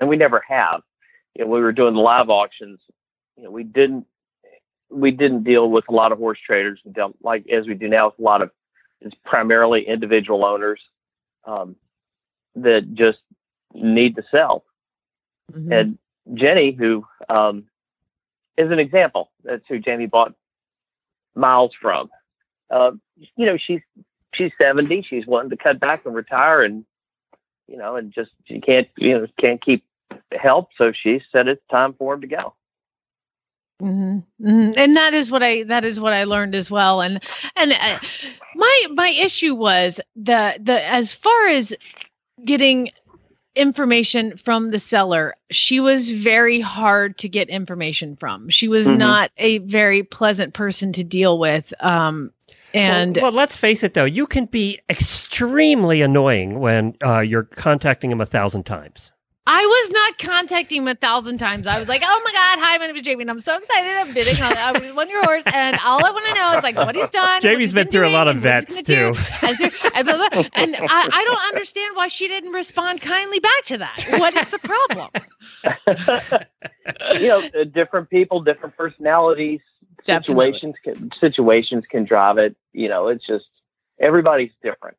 and 0.00 0.08
we 0.08 0.16
never 0.16 0.42
have. 0.48 0.82
You 1.36 1.44
know, 1.44 1.50
we 1.52 1.60
were 1.60 1.72
doing 1.72 1.94
the 1.94 2.00
live 2.00 2.28
auctions. 2.28 2.80
You 3.36 3.44
know, 3.44 3.52
we 3.52 3.62
didn't 3.62 4.04
we 4.90 5.12
didn't 5.12 5.44
deal 5.44 5.70
with 5.70 5.84
a 5.88 5.92
lot 5.92 6.10
of 6.10 6.18
horse 6.18 6.40
traders. 6.44 6.80
We 6.84 6.90
dealt 6.90 7.14
like 7.22 7.48
as 7.48 7.68
we 7.68 7.74
do 7.74 7.86
now 7.88 8.06
with 8.06 8.18
a 8.18 8.22
lot 8.22 8.42
of 8.42 8.50
it's 9.00 9.14
primarily 9.24 9.86
individual 9.86 10.44
owners 10.44 10.80
um, 11.44 11.76
that 12.56 12.94
just 12.94 13.20
need 13.72 14.16
to 14.16 14.24
sell. 14.28 14.64
Mhm. 15.52 15.72
And 15.72 15.98
Jenny, 16.36 16.72
who 16.72 17.06
um, 17.28 17.66
is 18.56 18.70
an 18.70 18.78
example, 18.78 19.30
that's 19.42 19.66
who 19.68 19.78
Jamie 19.78 20.06
bought 20.06 20.34
Miles 21.34 21.72
from. 21.80 22.10
Uh, 22.70 22.92
you 23.36 23.46
know, 23.46 23.56
she's 23.56 23.80
she's 24.32 24.52
seventy. 24.58 25.02
She's 25.02 25.26
wanting 25.26 25.50
to 25.50 25.56
cut 25.56 25.80
back 25.80 26.06
and 26.06 26.14
retire, 26.14 26.62
and 26.62 26.84
you 27.68 27.76
know, 27.76 27.96
and 27.96 28.12
just 28.12 28.30
she 28.44 28.60
can't 28.60 28.88
you 28.98 29.18
know 29.18 29.26
can't 29.40 29.60
keep 29.60 29.84
help. 30.32 30.70
So 30.76 30.92
she 30.92 31.22
said 31.32 31.48
it's 31.48 31.66
time 31.70 31.94
for 31.94 32.14
him 32.14 32.20
to 32.22 32.26
go. 32.28 32.54
hmm 33.80 34.18
hmm 34.40 34.70
And 34.76 34.96
that 34.96 35.14
is 35.14 35.30
what 35.30 35.42
I 35.42 35.64
that 35.64 35.84
is 35.84 36.00
what 36.00 36.12
I 36.12 36.24
learned 36.24 36.54
as 36.54 36.70
well. 36.70 37.00
And 37.02 37.22
and 37.56 37.72
uh, 37.72 37.98
my 38.54 38.86
my 38.92 39.08
issue 39.10 39.54
was 39.54 40.00
the 40.16 40.56
the 40.60 40.84
as 40.86 41.12
far 41.12 41.48
as 41.48 41.74
getting 42.44 42.90
information 43.56 44.36
from 44.36 44.70
the 44.70 44.78
seller, 44.78 45.34
she 45.50 45.80
was 45.80 46.10
very 46.10 46.60
hard 46.60 47.18
to 47.18 47.28
get 47.28 47.48
information 47.48 48.16
from. 48.16 48.48
She 48.48 48.68
was 48.68 48.88
Mhm. 48.88 48.96
not 48.98 49.30
a 49.38 49.58
very 49.58 50.02
pleasant 50.02 50.54
person 50.54 50.92
to 50.94 51.04
deal 51.04 51.38
with. 51.38 51.72
Um, 51.80 52.30
and 52.72 53.16
well, 53.16 53.24
well, 53.24 53.32
let's 53.32 53.56
face 53.56 53.84
it, 53.84 53.94
though, 53.94 54.04
you 54.04 54.26
can 54.26 54.46
be 54.46 54.80
extremely 54.90 56.02
annoying 56.02 56.58
when 56.58 56.96
uh, 57.04 57.20
you're 57.20 57.44
contacting 57.44 58.10
them 58.10 58.20
a 58.20 58.26
thousand 58.26 58.64
times. 58.64 59.12
I 59.46 59.66
was 59.66 59.90
not 59.90 60.18
contacting 60.18 60.82
him 60.82 60.88
a 60.88 60.94
thousand 60.94 61.36
times. 61.36 61.66
I 61.66 61.78
was 61.78 61.86
like, 61.86 62.02
"Oh 62.04 62.22
my 62.24 62.32
god, 62.32 62.58
hi, 62.60 62.78
my 62.78 62.86
name 62.86 62.96
is 62.96 63.02
Jamie, 63.02 63.22
and 63.22 63.30
I'm 63.30 63.40
so 63.40 63.58
excited. 63.58 63.90
I'm 63.90 64.14
bidding 64.14 64.42
on, 64.42 64.56
I 64.56 64.92
won 64.92 65.10
your 65.10 65.22
horse, 65.22 65.44
and 65.52 65.78
all 65.84 66.02
I 66.04 66.10
want 66.10 66.24
to 66.26 66.34
know 66.34 66.52
is 66.56 66.62
like 66.62 66.76
what 66.76 66.96
he's 66.96 67.10
done. 67.10 67.42
Jamie's 67.42 67.72
been 67.74 67.88
through 67.88 68.06
a 68.06 68.10
lot 68.10 68.26
of 68.26 68.36
vets 68.38 68.80
too, 68.80 69.14
and, 69.42 69.60
and, 69.94 70.06
blah, 70.06 70.16
blah, 70.16 70.44
and 70.54 70.76
I, 70.76 71.08
I, 71.12 71.24
don't 71.24 71.42
understand 71.48 71.94
why 71.94 72.08
she 72.08 72.26
didn't 72.26 72.52
respond 72.52 73.02
kindly 73.02 73.38
back 73.38 73.64
to 73.66 73.78
that. 73.78 74.06
What 74.12 74.34
is 74.34 74.50
the 74.50 74.58
problem? 74.60 75.10
you 77.20 77.28
know, 77.28 77.42
uh, 77.60 77.64
different 77.64 78.08
people, 78.08 78.40
different 78.40 78.76
personalities, 78.78 79.60
Definitely. 80.06 80.52
situations 80.54 80.76
can 80.82 81.10
situations 81.20 81.84
can 81.86 82.04
drive 82.04 82.38
it. 82.38 82.56
You 82.72 82.88
know, 82.88 83.08
it's 83.08 83.26
just 83.26 83.46
everybody's 84.00 84.52
different. 84.62 84.96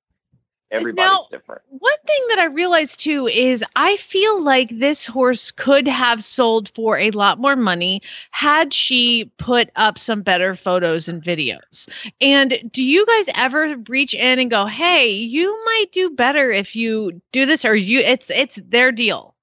Everybody's 0.71 1.11
now, 1.11 1.27
different. 1.29 1.61
One 1.69 1.97
thing 2.07 2.21
that 2.29 2.39
I 2.39 2.45
realized 2.45 2.99
too 2.99 3.27
is 3.27 3.63
I 3.75 3.97
feel 3.97 4.43
like 4.43 4.69
this 4.69 5.05
horse 5.05 5.51
could 5.51 5.87
have 5.87 6.23
sold 6.23 6.69
for 6.69 6.97
a 6.97 7.11
lot 7.11 7.39
more 7.39 7.55
money 7.55 8.01
had 8.31 8.73
she 8.73 9.31
put 9.37 9.69
up 9.75 9.99
some 9.99 10.21
better 10.23 10.55
photos 10.55 11.07
and 11.07 11.23
videos. 11.23 11.87
And 12.19 12.59
do 12.71 12.83
you 12.83 13.05
guys 13.05 13.29
ever 13.35 13.77
reach 13.87 14.15
in 14.15 14.39
and 14.39 14.49
go, 14.49 14.65
"Hey, 14.65 15.09
you 15.09 15.55
might 15.65 15.91
do 15.91 16.09
better 16.09 16.51
if 16.51 16.75
you 16.75 17.21
do 17.31 17.45
this," 17.45 17.63
or 17.63 17.75
you? 17.75 17.99
It's 17.99 18.31
it's 18.31 18.59
their 18.67 18.91
deal. 18.91 19.35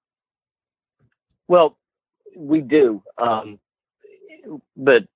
Well, 1.46 1.78
we 2.36 2.60
do, 2.60 3.02
um, 3.18 3.60
but 4.76 5.06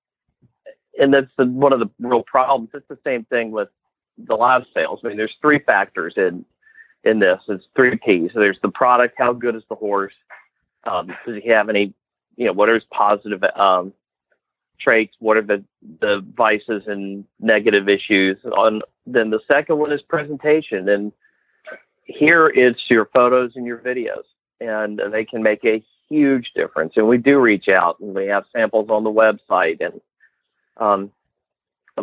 and 0.99 1.13
that's 1.13 1.31
the, 1.37 1.45
one 1.45 1.73
of 1.73 1.79
the 1.79 1.89
real 1.99 2.23
problems. 2.23 2.69
It's 2.73 2.87
the 2.87 2.97
same 3.03 3.25
thing 3.25 3.51
with 3.51 3.69
the 4.17 4.35
live 4.35 4.65
sales. 4.73 4.99
I 5.03 5.09
mean, 5.09 5.17
there's 5.17 5.37
three 5.41 5.59
factors 5.59 6.13
in 6.17 6.45
in 7.03 7.19
this. 7.19 7.41
It's 7.47 7.65
three 7.75 7.97
P's. 7.97 8.31
So 8.33 8.39
there's 8.39 8.59
the 8.61 8.69
product. 8.69 9.15
How 9.17 9.33
good 9.33 9.55
is 9.55 9.63
the 9.69 9.75
horse? 9.75 10.13
Um, 10.83 11.07
does 11.25 11.41
he 11.41 11.49
have 11.49 11.69
any? 11.69 11.93
You 12.35 12.47
know, 12.47 12.53
what 12.53 12.69
are 12.69 12.75
his 12.75 12.83
positive 12.91 13.43
um, 13.55 13.93
traits? 14.79 15.15
What 15.19 15.37
are 15.37 15.41
the 15.41 15.63
the 15.99 16.25
vices 16.35 16.87
and 16.87 17.25
negative 17.39 17.89
issues? 17.89 18.37
On 18.45 18.81
then 19.05 19.29
the 19.29 19.41
second 19.47 19.77
one 19.77 19.91
is 19.91 20.01
presentation, 20.01 20.89
and 20.89 21.11
here 22.03 22.47
it's 22.47 22.89
your 22.89 23.05
photos 23.05 23.55
and 23.55 23.65
your 23.65 23.77
videos, 23.77 24.23
and 24.59 25.01
they 25.11 25.25
can 25.25 25.43
make 25.43 25.63
a 25.65 25.83
huge 26.09 26.53
difference. 26.53 26.93
And 26.95 27.07
we 27.07 27.17
do 27.17 27.39
reach 27.39 27.69
out, 27.69 27.99
and 27.99 28.13
we 28.13 28.27
have 28.27 28.45
samples 28.53 28.89
on 28.89 29.03
the 29.03 29.11
website, 29.11 29.81
and 29.81 30.01
um, 30.77 31.11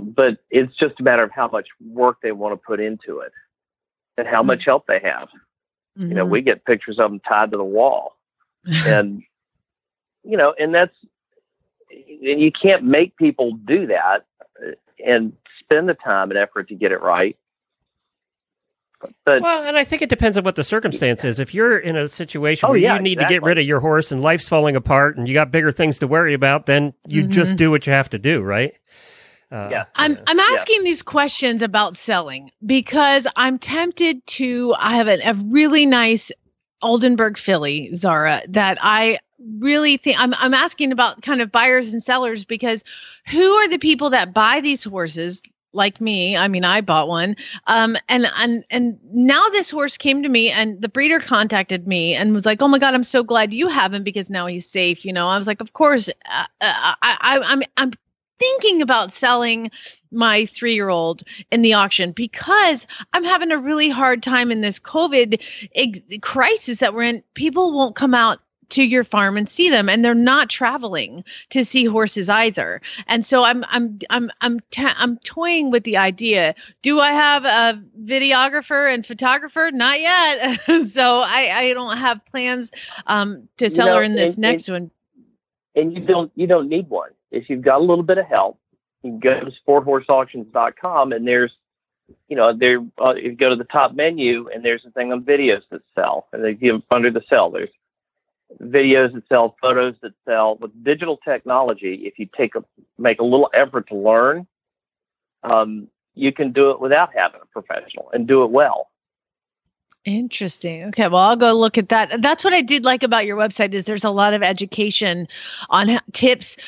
but 0.00 0.38
it's 0.50 0.74
just 0.74 1.00
a 1.00 1.02
matter 1.02 1.22
of 1.22 1.30
how 1.30 1.48
much 1.48 1.68
work 1.86 2.18
they 2.22 2.32
want 2.32 2.52
to 2.52 2.56
put 2.56 2.80
into 2.80 3.20
it 3.20 3.32
and 4.16 4.26
how 4.26 4.38
mm-hmm. 4.40 4.48
much 4.48 4.64
help 4.64 4.86
they 4.86 5.00
have. 5.00 5.28
Mm-hmm. 5.98 6.08
You 6.08 6.14
know, 6.14 6.24
we 6.24 6.40
mm-hmm. 6.40 6.46
get 6.46 6.64
pictures 6.64 6.98
of 6.98 7.10
them 7.10 7.20
tied 7.20 7.50
to 7.52 7.56
the 7.56 7.64
wall, 7.64 8.16
and 8.86 9.22
you 10.24 10.36
know, 10.36 10.54
and 10.58 10.74
that's 10.74 10.94
and 11.90 12.40
you 12.40 12.50
can't 12.50 12.84
make 12.84 13.16
people 13.16 13.52
do 13.52 13.86
that 13.86 14.26
uh, 14.60 14.72
and 15.04 15.32
spend 15.60 15.88
the 15.88 15.94
time 15.94 16.30
and 16.30 16.38
effort 16.38 16.68
to 16.68 16.74
get 16.74 16.92
it 16.92 17.00
right. 17.00 17.36
But, 19.24 19.42
well, 19.42 19.64
and 19.64 19.76
I 19.76 19.84
think 19.84 20.00
it 20.00 20.08
depends 20.08 20.38
on 20.38 20.44
what 20.44 20.56
the 20.56 20.64
circumstance 20.64 21.26
is. 21.26 21.38
If 21.38 21.52
you're 21.52 21.78
in 21.78 21.94
a 21.94 22.08
situation 22.08 22.66
oh, 22.66 22.70
where 22.70 22.78
yeah, 22.78 22.94
you 22.94 23.02
need 23.02 23.12
exactly. 23.12 23.36
to 23.36 23.40
get 23.40 23.46
rid 23.46 23.58
of 23.58 23.66
your 23.66 23.80
horse 23.80 24.10
and 24.10 24.22
life's 24.22 24.48
falling 24.48 24.76
apart 24.76 25.18
and 25.18 25.28
you 25.28 25.34
got 25.34 25.50
bigger 25.50 25.72
things 25.72 25.98
to 25.98 26.06
worry 26.06 26.32
about, 26.32 26.64
then 26.64 26.94
you 27.06 27.22
mm-hmm. 27.22 27.30
just 27.30 27.56
do 27.56 27.70
what 27.70 27.86
you 27.86 27.92
have 27.92 28.08
to 28.10 28.18
do, 28.18 28.40
right? 28.40 28.72
Uh, 29.50 29.68
yeah. 29.70 29.84
I'm 29.96 30.18
I'm 30.26 30.40
asking 30.40 30.78
yeah. 30.80 30.84
these 30.84 31.02
questions 31.02 31.62
about 31.62 31.96
selling 31.96 32.50
because 32.66 33.26
I'm 33.36 33.58
tempted 33.58 34.26
to 34.26 34.74
I 34.78 34.94
have 34.94 35.08
a, 35.08 35.20
a 35.22 35.34
really 35.34 35.86
nice 35.86 36.32
Oldenburg 36.82 37.38
filly, 37.38 37.94
Zara, 37.94 38.42
that 38.48 38.78
I 38.80 39.18
really 39.58 39.96
think 39.96 40.20
I'm 40.20 40.34
I'm 40.34 40.54
asking 40.54 40.92
about 40.92 41.22
kind 41.22 41.40
of 41.40 41.52
buyers 41.52 41.92
and 41.92 42.02
sellers 42.02 42.44
because 42.44 42.84
who 43.26 43.52
are 43.52 43.68
the 43.68 43.78
people 43.78 44.10
that 44.10 44.34
buy 44.34 44.60
these 44.60 44.84
horses 44.84 45.42
like 45.74 46.00
me 46.00 46.36
i 46.36 46.46
mean 46.46 46.64
i 46.64 46.80
bought 46.80 47.08
one 47.08 47.36
um 47.66 47.96
and 48.08 48.26
and 48.36 48.64
and 48.70 48.98
now 49.12 49.48
this 49.48 49.70
horse 49.70 49.98
came 49.98 50.22
to 50.22 50.28
me 50.28 50.50
and 50.50 50.80
the 50.80 50.88
breeder 50.88 51.18
contacted 51.18 51.86
me 51.86 52.14
and 52.14 52.32
was 52.32 52.46
like 52.46 52.62
oh 52.62 52.68
my 52.68 52.78
god 52.78 52.94
i'm 52.94 53.04
so 53.04 53.22
glad 53.22 53.52
you 53.52 53.66
have 53.68 53.92
him 53.92 54.02
because 54.02 54.30
now 54.30 54.46
he's 54.46 54.68
safe 54.68 55.04
you 55.04 55.12
know 55.12 55.28
i 55.28 55.36
was 55.36 55.46
like 55.46 55.60
of 55.60 55.72
course 55.72 56.08
uh, 56.08 56.44
uh 56.60 56.94
I, 57.02 57.16
I 57.20 57.40
i'm 57.42 57.62
i'm 57.76 57.92
thinking 58.38 58.82
about 58.82 59.12
selling 59.12 59.70
my 60.10 60.46
three 60.46 60.74
year 60.74 60.88
old 60.88 61.22
in 61.50 61.62
the 61.62 61.72
auction 61.72 62.12
because 62.12 62.86
I'm 63.12 63.24
having 63.24 63.50
a 63.50 63.58
really 63.58 63.90
hard 63.90 64.22
time 64.22 64.50
in 64.50 64.60
this 64.60 64.78
COVID 64.78 65.42
ex- 65.74 66.00
crisis 66.20 66.78
that 66.78 66.94
we're 66.94 67.02
in. 67.02 67.22
People 67.34 67.72
won't 67.72 67.96
come 67.96 68.14
out 68.14 68.40
to 68.70 68.82
your 68.82 69.04
farm 69.04 69.36
and 69.36 69.48
see 69.48 69.68
them 69.68 69.88
and 69.88 70.04
they're 70.04 70.14
not 70.14 70.48
traveling 70.48 71.22
to 71.50 71.64
see 71.64 71.84
horses 71.84 72.28
either. 72.28 72.80
And 73.06 73.24
so 73.24 73.44
i'm 73.44 73.64
i'm 73.68 73.98
i'm 74.10 74.30
i'm 74.40 74.58
ta- 74.70 74.96
i'm 74.98 75.18
toying 75.18 75.70
with 75.70 75.84
the 75.84 75.96
idea. 75.96 76.54
Do 76.82 77.00
i 77.00 77.10
have 77.10 77.44
a 77.44 77.80
videographer 78.04 78.92
and 78.92 79.04
photographer? 79.04 79.70
Not 79.72 80.00
yet. 80.00 80.60
So 80.84 81.22
i 81.26 81.50
i 81.54 81.72
don't 81.72 81.98
have 81.98 82.24
plans 82.26 82.70
um 83.06 83.48
to 83.58 83.68
sell 83.68 83.86
you 83.86 83.92
know, 83.92 83.98
her 83.98 84.02
in 84.02 84.16
this 84.16 84.36
and, 84.36 84.42
next 84.42 84.68
and, 84.68 84.74
one. 84.74 84.90
and 85.76 85.92
you 85.92 86.00
don't 86.00 86.32
you 86.34 86.46
don't 86.46 86.68
need 86.68 86.88
one 86.88 87.10
if 87.34 87.50
you've 87.50 87.62
got 87.62 87.80
a 87.80 87.84
little 87.84 88.04
bit 88.04 88.18
of 88.18 88.26
help, 88.26 88.58
you 89.02 89.10
can 89.10 89.20
go 89.20 89.40
to 89.40 89.52
sporthorseauctions.com 89.66 91.12
and 91.12 91.26
there's, 91.26 91.52
you 92.28 92.36
know, 92.36 92.52
there 92.52 92.84
uh, 93.00 93.14
you 93.14 93.32
go 93.32 93.50
to 93.50 93.56
the 93.56 93.64
top 93.64 93.94
menu 93.94 94.48
and 94.52 94.64
there's 94.64 94.84
a 94.84 94.90
thing 94.90 95.12
on 95.12 95.22
videos 95.22 95.62
that 95.70 95.82
sell, 95.94 96.28
and 96.32 96.44
they 96.44 96.54
give 96.54 96.74
them 96.74 96.82
under 96.90 97.10
the 97.10 97.22
sell. 97.28 97.50
There's 97.50 97.70
videos 98.62 99.12
that 99.14 99.28
sell, 99.28 99.56
photos 99.60 99.94
that 100.02 100.12
sell. 100.26 100.56
With 100.56 100.84
digital 100.84 101.18
technology, 101.18 102.06
if 102.06 102.18
you 102.18 102.28
take 102.36 102.54
a 102.54 102.64
make 102.98 103.20
a 103.20 103.24
little 103.24 103.50
effort 103.54 103.88
to 103.88 103.96
learn, 103.96 104.46
um, 105.42 105.88
you 106.14 106.32
can 106.32 106.52
do 106.52 106.70
it 106.70 106.80
without 106.80 107.10
having 107.14 107.40
a 107.42 107.46
professional 107.46 108.10
and 108.12 108.26
do 108.26 108.42
it 108.44 108.50
well. 108.50 108.90
Interesting. 110.04 110.84
Okay, 110.84 111.08
well, 111.08 111.22
I'll 111.22 111.36
go 111.36 111.54
look 111.54 111.78
at 111.78 111.88
that. 111.88 112.20
That's 112.20 112.44
what 112.44 112.52
I 112.52 112.60
did 112.60 112.84
like 112.84 113.02
about 113.02 113.24
your 113.24 113.38
website 113.38 113.72
is 113.72 113.86
there's 113.86 114.04
a 114.04 114.10
lot 114.10 114.34
of 114.34 114.42
education 114.42 115.26
on 115.70 115.98
tips 116.12 116.58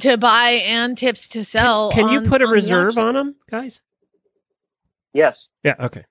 to 0.00 0.16
buy 0.16 0.50
and 0.50 0.96
tips 0.96 1.28
to 1.28 1.44
sell. 1.44 1.90
Can, 1.90 2.08
can 2.08 2.16
on, 2.16 2.24
you 2.24 2.28
put 2.28 2.42
a 2.42 2.46
reserve 2.46 2.98
on 2.98 3.14
them, 3.14 3.36
guys? 3.50 3.80
Yes. 5.12 5.36
Yeah. 5.62 5.74
Okay. 5.80 6.04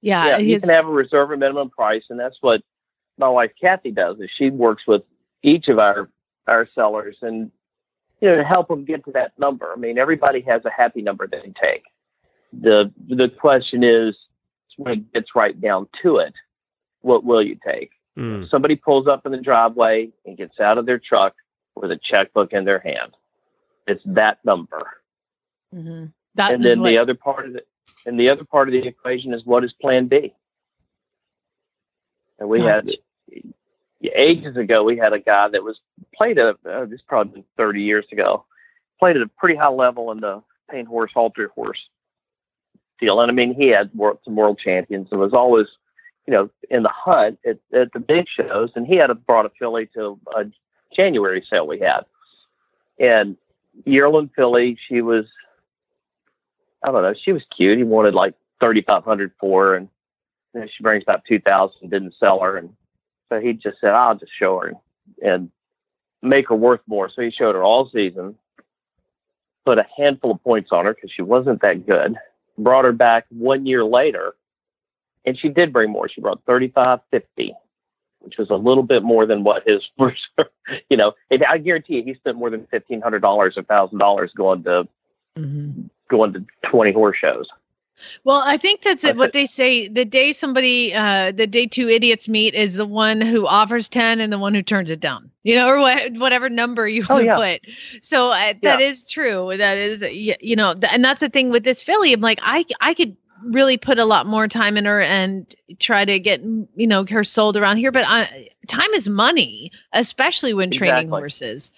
Yeah. 0.00 0.26
yeah 0.26 0.38
you 0.38 0.60
can 0.60 0.68
have 0.68 0.86
a 0.86 0.90
reserve 0.90 1.30
a 1.30 1.36
minimum 1.36 1.70
price, 1.70 2.04
and 2.10 2.18
that's 2.18 2.38
what 2.40 2.62
my 3.18 3.28
wife 3.28 3.52
Kathy 3.60 3.90
does. 3.90 4.20
Is 4.20 4.30
she 4.30 4.50
works 4.50 4.86
with 4.86 5.02
each 5.42 5.68
of 5.68 5.78
our 5.78 6.08
our 6.46 6.68
sellers 6.74 7.16
and 7.20 7.50
you 8.20 8.28
know 8.28 8.36
to 8.36 8.44
help 8.44 8.68
them 8.68 8.84
get 8.84 9.04
to 9.04 9.12
that 9.12 9.38
number. 9.38 9.72
I 9.72 9.76
mean, 9.76 9.98
everybody 9.98 10.40
has 10.42 10.64
a 10.64 10.70
happy 10.70 11.02
number 11.02 11.26
they 11.26 11.52
take. 11.60 11.84
the 12.52 12.92
The 13.08 13.28
question 13.28 13.82
is 13.82 14.16
when 14.76 14.92
it 14.92 15.12
gets 15.12 15.34
right 15.34 15.60
down 15.60 15.88
to 16.02 16.18
it, 16.18 16.34
what 17.00 17.24
will 17.24 17.42
you 17.42 17.58
take? 17.64 17.90
Mm. 18.16 18.48
Somebody 18.48 18.76
pulls 18.76 19.06
up 19.06 19.26
in 19.26 19.32
the 19.32 19.38
driveway 19.38 20.10
and 20.24 20.36
gets 20.36 20.58
out 20.60 20.78
of 20.78 20.86
their 20.86 20.98
truck 20.98 21.34
with 21.80 21.90
a 21.90 21.96
checkbook 21.96 22.52
in 22.52 22.64
their 22.64 22.78
hand. 22.78 23.16
It's 23.86 24.02
that 24.06 24.38
number. 24.44 25.00
Mm-hmm. 25.74 26.06
That 26.34 26.52
and 26.52 26.64
then 26.64 26.80
what... 26.80 26.88
the 26.88 26.98
other 26.98 27.14
part 27.14 27.46
of 27.46 27.56
it, 27.56 27.68
and 28.06 28.18
the 28.18 28.28
other 28.28 28.44
part 28.44 28.68
of 28.68 28.72
the 28.72 28.86
equation 28.86 29.34
is 29.34 29.44
what 29.44 29.64
is 29.64 29.72
Plan 29.72 30.06
B. 30.06 30.34
And 32.38 32.48
we 32.48 32.60
had 32.60 32.88
ages 34.14 34.56
ago, 34.56 34.84
we 34.84 34.96
had 34.96 35.12
a 35.12 35.18
guy 35.18 35.48
that 35.48 35.64
was 35.64 35.80
played 36.14 36.38
a 36.38 36.56
uh, 36.68 36.84
this 36.84 37.00
probably 37.06 37.44
30 37.56 37.82
years 37.82 38.06
ago, 38.12 38.44
played 38.98 39.16
at 39.16 39.22
a 39.22 39.28
pretty 39.28 39.56
high 39.56 39.68
level 39.68 40.12
in 40.12 40.20
the 40.20 40.42
paint 40.70 40.88
horse, 40.88 41.10
halter 41.12 41.48
horse 41.48 41.88
deal. 43.00 43.20
And 43.20 43.30
I 43.30 43.34
mean, 43.34 43.54
he 43.54 43.68
had 43.68 43.92
world, 43.94 44.18
some 44.24 44.36
world 44.36 44.58
champions 44.58 45.08
and 45.10 45.20
was 45.20 45.32
always, 45.32 45.66
you 46.26 46.32
know, 46.32 46.50
in 46.70 46.82
the 46.82 46.90
hunt 46.90 47.38
at, 47.46 47.58
at 47.72 47.92
the 47.92 48.00
big 48.00 48.26
shows. 48.28 48.70
And 48.74 48.86
he 48.86 48.96
had 48.96 49.10
a, 49.10 49.14
brought 49.14 49.46
a 49.46 49.50
filly 49.58 49.86
to 49.94 50.18
a 50.34 50.44
January 50.94 51.44
sale 51.48 51.66
we 51.66 51.78
had. 51.80 52.04
And 52.98 53.36
yearling 53.84 54.30
filly, 54.34 54.78
she 54.88 55.00
was, 55.00 55.26
I 56.82 56.90
don't 56.90 57.02
know, 57.02 57.14
she 57.14 57.32
was 57.32 57.42
cute. 57.54 57.78
He 57.78 57.84
wanted 57.84 58.14
like 58.14 58.34
3,500 58.60 59.32
for 59.38 59.66
her. 59.66 59.74
And 59.76 59.88
then 60.54 60.68
she 60.68 60.82
brings 60.82 61.02
about 61.02 61.24
2,000, 61.26 61.88
didn't 61.88 62.14
sell 62.18 62.40
her. 62.40 62.56
And 62.56 62.74
so 63.28 63.40
he 63.40 63.52
just 63.52 63.80
said, 63.80 63.90
I'll 63.90 64.16
just 64.16 64.32
show 64.36 64.58
her 64.58 64.68
and, 64.68 64.76
and 65.22 65.50
make 66.22 66.48
her 66.48 66.56
worth 66.56 66.80
more. 66.86 67.08
So 67.08 67.22
he 67.22 67.30
showed 67.30 67.54
her 67.54 67.62
all 67.62 67.88
season, 67.90 68.36
put 69.64 69.78
a 69.78 69.86
handful 69.96 70.32
of 70.32 70.42
points 70.42 70.70
on 70.72 70.86
her 70.86 70.94
because 70.94 71.12
she 71.12 71.22
wasn't 71.22 71.60
that 71.62 71.86
good, 71.86 72.16
brought 72.56 72.84
her 72.84 72.92
back 72.92 73.26
one 73.30 73.66
year 73.66 73.84
later. 73.84 74.34
And 75.24 75.38
she 75.38 75.48
did 75.48 75.72
bring 75.72 75.90
more. 75.90 76.08
She 76.08 76.20
brought 76.20 76.42
35, 76.46 77.00
50 77.10 77.54
which 78.20 78.38
was 78.38 78.50
a 78.50 78.56
little 78.56 78.82
bit 78.82 79.02
more 79.02 79.26
than 79.26 79.44
what 79.44 79.66
his 79.66 79.82
first, 79.98 80.28
you 80.90 80.96
know, 80.96 81.14
I 81.30 81.58
guarantee 81.58 81.96
you 81.96 82.04
he 82.04 82.14
spent 82.14 82.36
more 82.36 82.50
than 82.50 82.66
fifteen 82.66 83.00
hundred 83.00 83.20
dollars 83.20 83.56
or 83.56 83.62
thousand 83.62 83.98
dollars 83.98 84.32
going 84.34 84.64
to 84.64 84.88
mm-hmm. 85.36 85.82
going 86.08 86.32
to 86.34 86.44
twenty 86.62 86.92
horse 86.92 87.16
shows. 87.16 87.48
Well, 88.24 88.42
I 88.44 88.56
think 88.56 88.82
that's 88.82 89.04
it. 89.04 89.16
What 89.16 89.30
it. 89.30 89.32
they 89.32 89.46
say 89.46 89.88
the 89.88 90.04
day 90.04 90.32
somebody, 90.32 90.94
uh, 90.94 91.32
the 91.32 91.46
day 91.46 91.66
two 91.66 91.88
idiots 91.88 92.28
meet 92.28 92.54
is 92.54 92.76
the 92.76 92.86
one 92.86 93.20
who 93.20 93.46
offers 93.46 93.88
10 93.88 94.20
and 94.20 94.32
the 94.32 94.38
one 94.38 94.54
who 94.54 94.62
turns 94.62 94.90
it 94.90 95.00
down, 95.00 95.30
you 95.42 95.54
know, 95.54 95.68
or 95.68 95.78
what, 95.80 96.12
whatever 96.14 96.48
number 96.48 96.88
you 96.88 97.04
Oh, 97.08 97.14
want 97.14 97.22
to 97.22 97.26
yeah. 97.26 97.58
put. 97.58 98.04
So 98.04 98.30
uh, 98.30 98.54
that 98.62 98.80
is 98.80 99.04
true. 99.04 99.56
That 99.56 99.78
is, 99.78 100.02
y- 100.02 100.36
you 100.40 100.56
know, 100.56 100.74
th- 100.74 100.92
and 100.92 101.04
that's 101.04 101.20
the 101.20 101.28
thing 101.28 101.50
with 101.50 101.64
this 101.64 101.82
filly. 101.82 102.12
I'm 102.12 102.20
like, 102.20 102.38
I, 102.42 102.64
I 102.80 102.94
could 102.94 103.16
really 103.44 103.76
put 103.76 103.98
a 103.98 104.04
lot 104.04 104.26
more 104.26 104.48
time 104.48 104.76
in 104.76 104.84
her 104.84 105.00
and 105.00 105.54
try 105.78 106.04
to 106.04 106.18
get, 106.18 106.42
you 106.42 106.86
know, 106.86 107.04
her 107.06 107.24
sold 107.24 107.56
around 107.56 107.76
here. 107.78 107.92
But 107.92 108.04
I, 108.06 108.48
time 108.66 108.90
is 108.92 109.08
money, 109.08 109.72
especially 109.92 110.54
when 110.54 110.70
training 110.70 111.08
horses. 111.08 111.70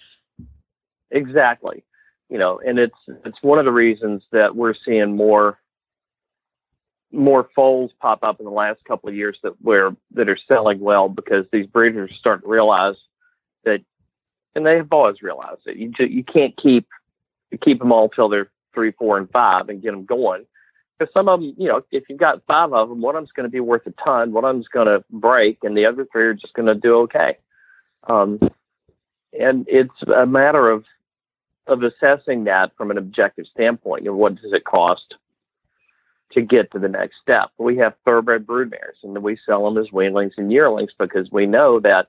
Exactly. 1.10 1.82
You 2.28 2.38
know, 2.38 2.60
and 2.64 2.78
it's 2.78 2.96
it's 3.24 3.42
one 3.42 3.58
of 3.58 3.64
the 3.64 3.72
reasons 3.72 4.22
that 4.30 4.54
we're 4.54 4.74
seeing 4.74 5.16
more 5.16 5.58
more 7.12 7.48
foals 7.56 7.90
pop 8.00 8.22
up 8.22 8.38
in 8.38 8.44
the 8.44 8.52
last 8.52 8.84
couple 8.84 9.08
of 9.08 9.16
years 9.16 9.36
that 9.42 9.60
where 9.60 9.96
that 10.12 10.28
are 10.28 10.36
selling 10.36 10.78
well 10.78 11.08
because 11.08 11.44
these 11.50 11.66
breeders 11.66 12.14
start 12.16 12.42
to 12.42 12.48
realize 12.48 12.94
that, 13.64 13.80
and 14.54 14.64
they've 14.64 14.86
always 14.92 15.22
realized 15.22 15.62
that 15.66 15.76
You 15.76 15.92
you 15.98 16.22
can't 16.22 16.56
keep 16.56 16.86
keep 17.60 17.80
them 17.80 17.90
all 17.90 18.08
till 18.08 18.28
they're 18.28 18.50
three, 18.72 18.92
four, 18.92 19.18
and 19.18 19.28
five 19.30 19.68
and 19.68 19.82
get 19.82 19.90
them 19.90 20.04
going. 20.04 20.46
Because 21.00 21.14
some 21.14 21.30
of 21.30 21.40
them, 21.40 21.54
you 21.56 21.66
know, 21.66 21.82
if 21.90 22.04
you've 22.10 22.18
got 22.18 22.42
five 22.46 22.74
of 22.74 22.90
them, 22.90 23.00
one 23.00 23.16
of 23.16 23.22
them's 23.22 23.32
going 23.32 23.44
to 23.44 23.50
be 23.50 23.60
worth 23.60 23.86
a 23.86 23.92
ton, 23.92 24.32
one 24.32 24.44
of 24.44 24.54
them's 24.54 24.68
going 24.68 24.86
to 24.86 25.02
break, 25.08 25.64
and 25.64 25.74
the 25.74 25.86
other 25.86 26.06
three 26.12 26.24
are 26.24 26.34
just 26.34 26.52
going 26.52 26.66
to 26.66 26.74
do 26.74 26.94
okay. 26.98 27.38
Um, 28.04 28.38
and 29.38 29.66
it's 29.66 30.02
a 30.14 30.26
matter 30.26 30.68
of 30.68 30.84
of 31.66 31.82
assessing 31.84 32.44
that 32.44 32.76
from 32.76 32.90
an 32.90 32.98
objective 32.98 33.46
standpoint. 33.46 34.04
You 34.04 34.10
know, 34.10 34.16
what 34.16 34.42
does 34.42 34.52
it 34.52 34.64
cost 34.64 35.14
to 36.32 36.42
get 36.42 36.70
to 36.72 36.78
the 36.78 36.88
next 36.88 37.16
step? 37.22 37.50
We 37.56 37.78
have 37.78 37.94
thoroughbred 38.04 38.46
broodmares, 38.46 39.02
and 39.02 39.16
we 39.22 39.38
sell 39.46 39.64
them 39.64 39.82
as 39.82 39.90
weanlings 39.90 40.32
and 40.36 40.52
yearlings 40.52 40.90
because 40.98 41.32
we 41.32 41.46
know 41.46 41.80
that 41.80 42.08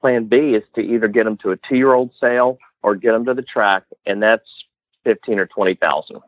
plan 0.00 0.24
B 0.24 0.54
is 0.54 0.64
to 0.74 0.80
either 0.80 1.06
get 1.06 1.24
them 1.24 1.36
to 1.38 1.52
a 1.52 1.56
two-year-old 1.56 2.10
sale 2.20 2.58
or 2.82 2.96
get 2.96 3.12
them 3.12 3.24
to 3.26 3.34
the 3.34 3.42
track, 3.42 3.84
and 4.04 4.20
that's 4.20 4.48
fifteen 5.04 5.38
or 5.38 5.46
twenty 5.46 5.74
thousand, 5.74 6.22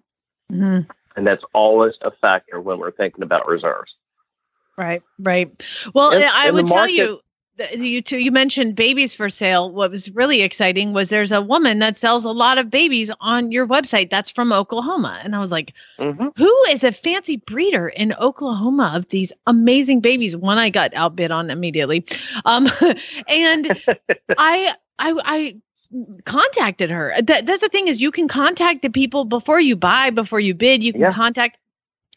Mhm. 0.53 0.87
And 1.19 1.27
that's 1.27 1.43
always 1.53 1.95
a 2.03 2.13
factor 2.13 2.61
when 2.61 2.79
we're 2.79 2.93
thinking 2.93 3.25
about 3.25 3.49
reserves. 3.49 3.93
Right, 4.77 5.03
right. 5.19 5.51
Well, 5.93 6.13
And- 6.13 6.23
I 6.23 6.47
and 6.47 6.55
would 6.55 6.69
tell 6.69 6.89
you, 6.89 7.21
you 7.77 8.01
two, 8.01 8.19
you 8.19 8.31
mentioned 8.31 8.77
babies 8.77 9.17
for 9.17 9.29
sale. 9.29 9.73
What 9.73 9.91
was 9.91 10.09
really 10.13 10.43
exciting 10.43 10.93
was 10.93 11.11
there's 11.11 11.33
a 11.33 11.43
woman 11.43 11.81
that 11.81 11.99
sells 11.99 12.25
a 12.25 12.31
lot 12.31 12.57
of 12.57 12.71
babies 12.71 13.11
on 13.21 13.51
your 13.51 13.67
website. 13.67 14.11
That's 14.11 14.31
from 14.31 14.53
Oklahoma, 14.53 15.19
and 15.25 15.35
I 15.35 15.41
was 15.41 15.51
like, 15.51 15.75
Mm-hmm. 15.99 16.29
who 16.37 16.65
is 16.71 16.85
a 16.85 16.93
fancy 16.93 17.39
breeder 17.39 17.89
in 17.89 18.13
Oklahoma 18.21 18.93
of 18.95 19.09
these 19.09 19.33
amazing 19.49 19.99
babies? 20.01 20.37
One 20.37 20.59
I 20.59 20.71
got 20.71 20.95
outbid 20.95 21.33
on 21.33 21.51
immediately, 21.51 22.05
um, 22.45 22.69
and 23.27 23.67
I, 24.39 24.73
I, 25.01 25.13
I 25.25 25.57
contacted 26.25 26.91
her. 26.91 27.15
That, 27.23 27.47
that's 27.47 27.61
the 27.61 27.69
thing 27.69 27.89
is 27.89 28.01
you 28.03 28.11
can 28.11 28.29
contact 28.29 28.83
the 28.83 28.91
people 28.91 29.25
before 29.25 29.61
you 29.61 29.77
buy, 29.77 30.11
before 30.11 30.41
you 30.41 30.55
bid. 30.55 30.83
You 30.83 30.93
can 30.93 31.03
Yeah. 31.03 31.13
contact. 31.13 31.59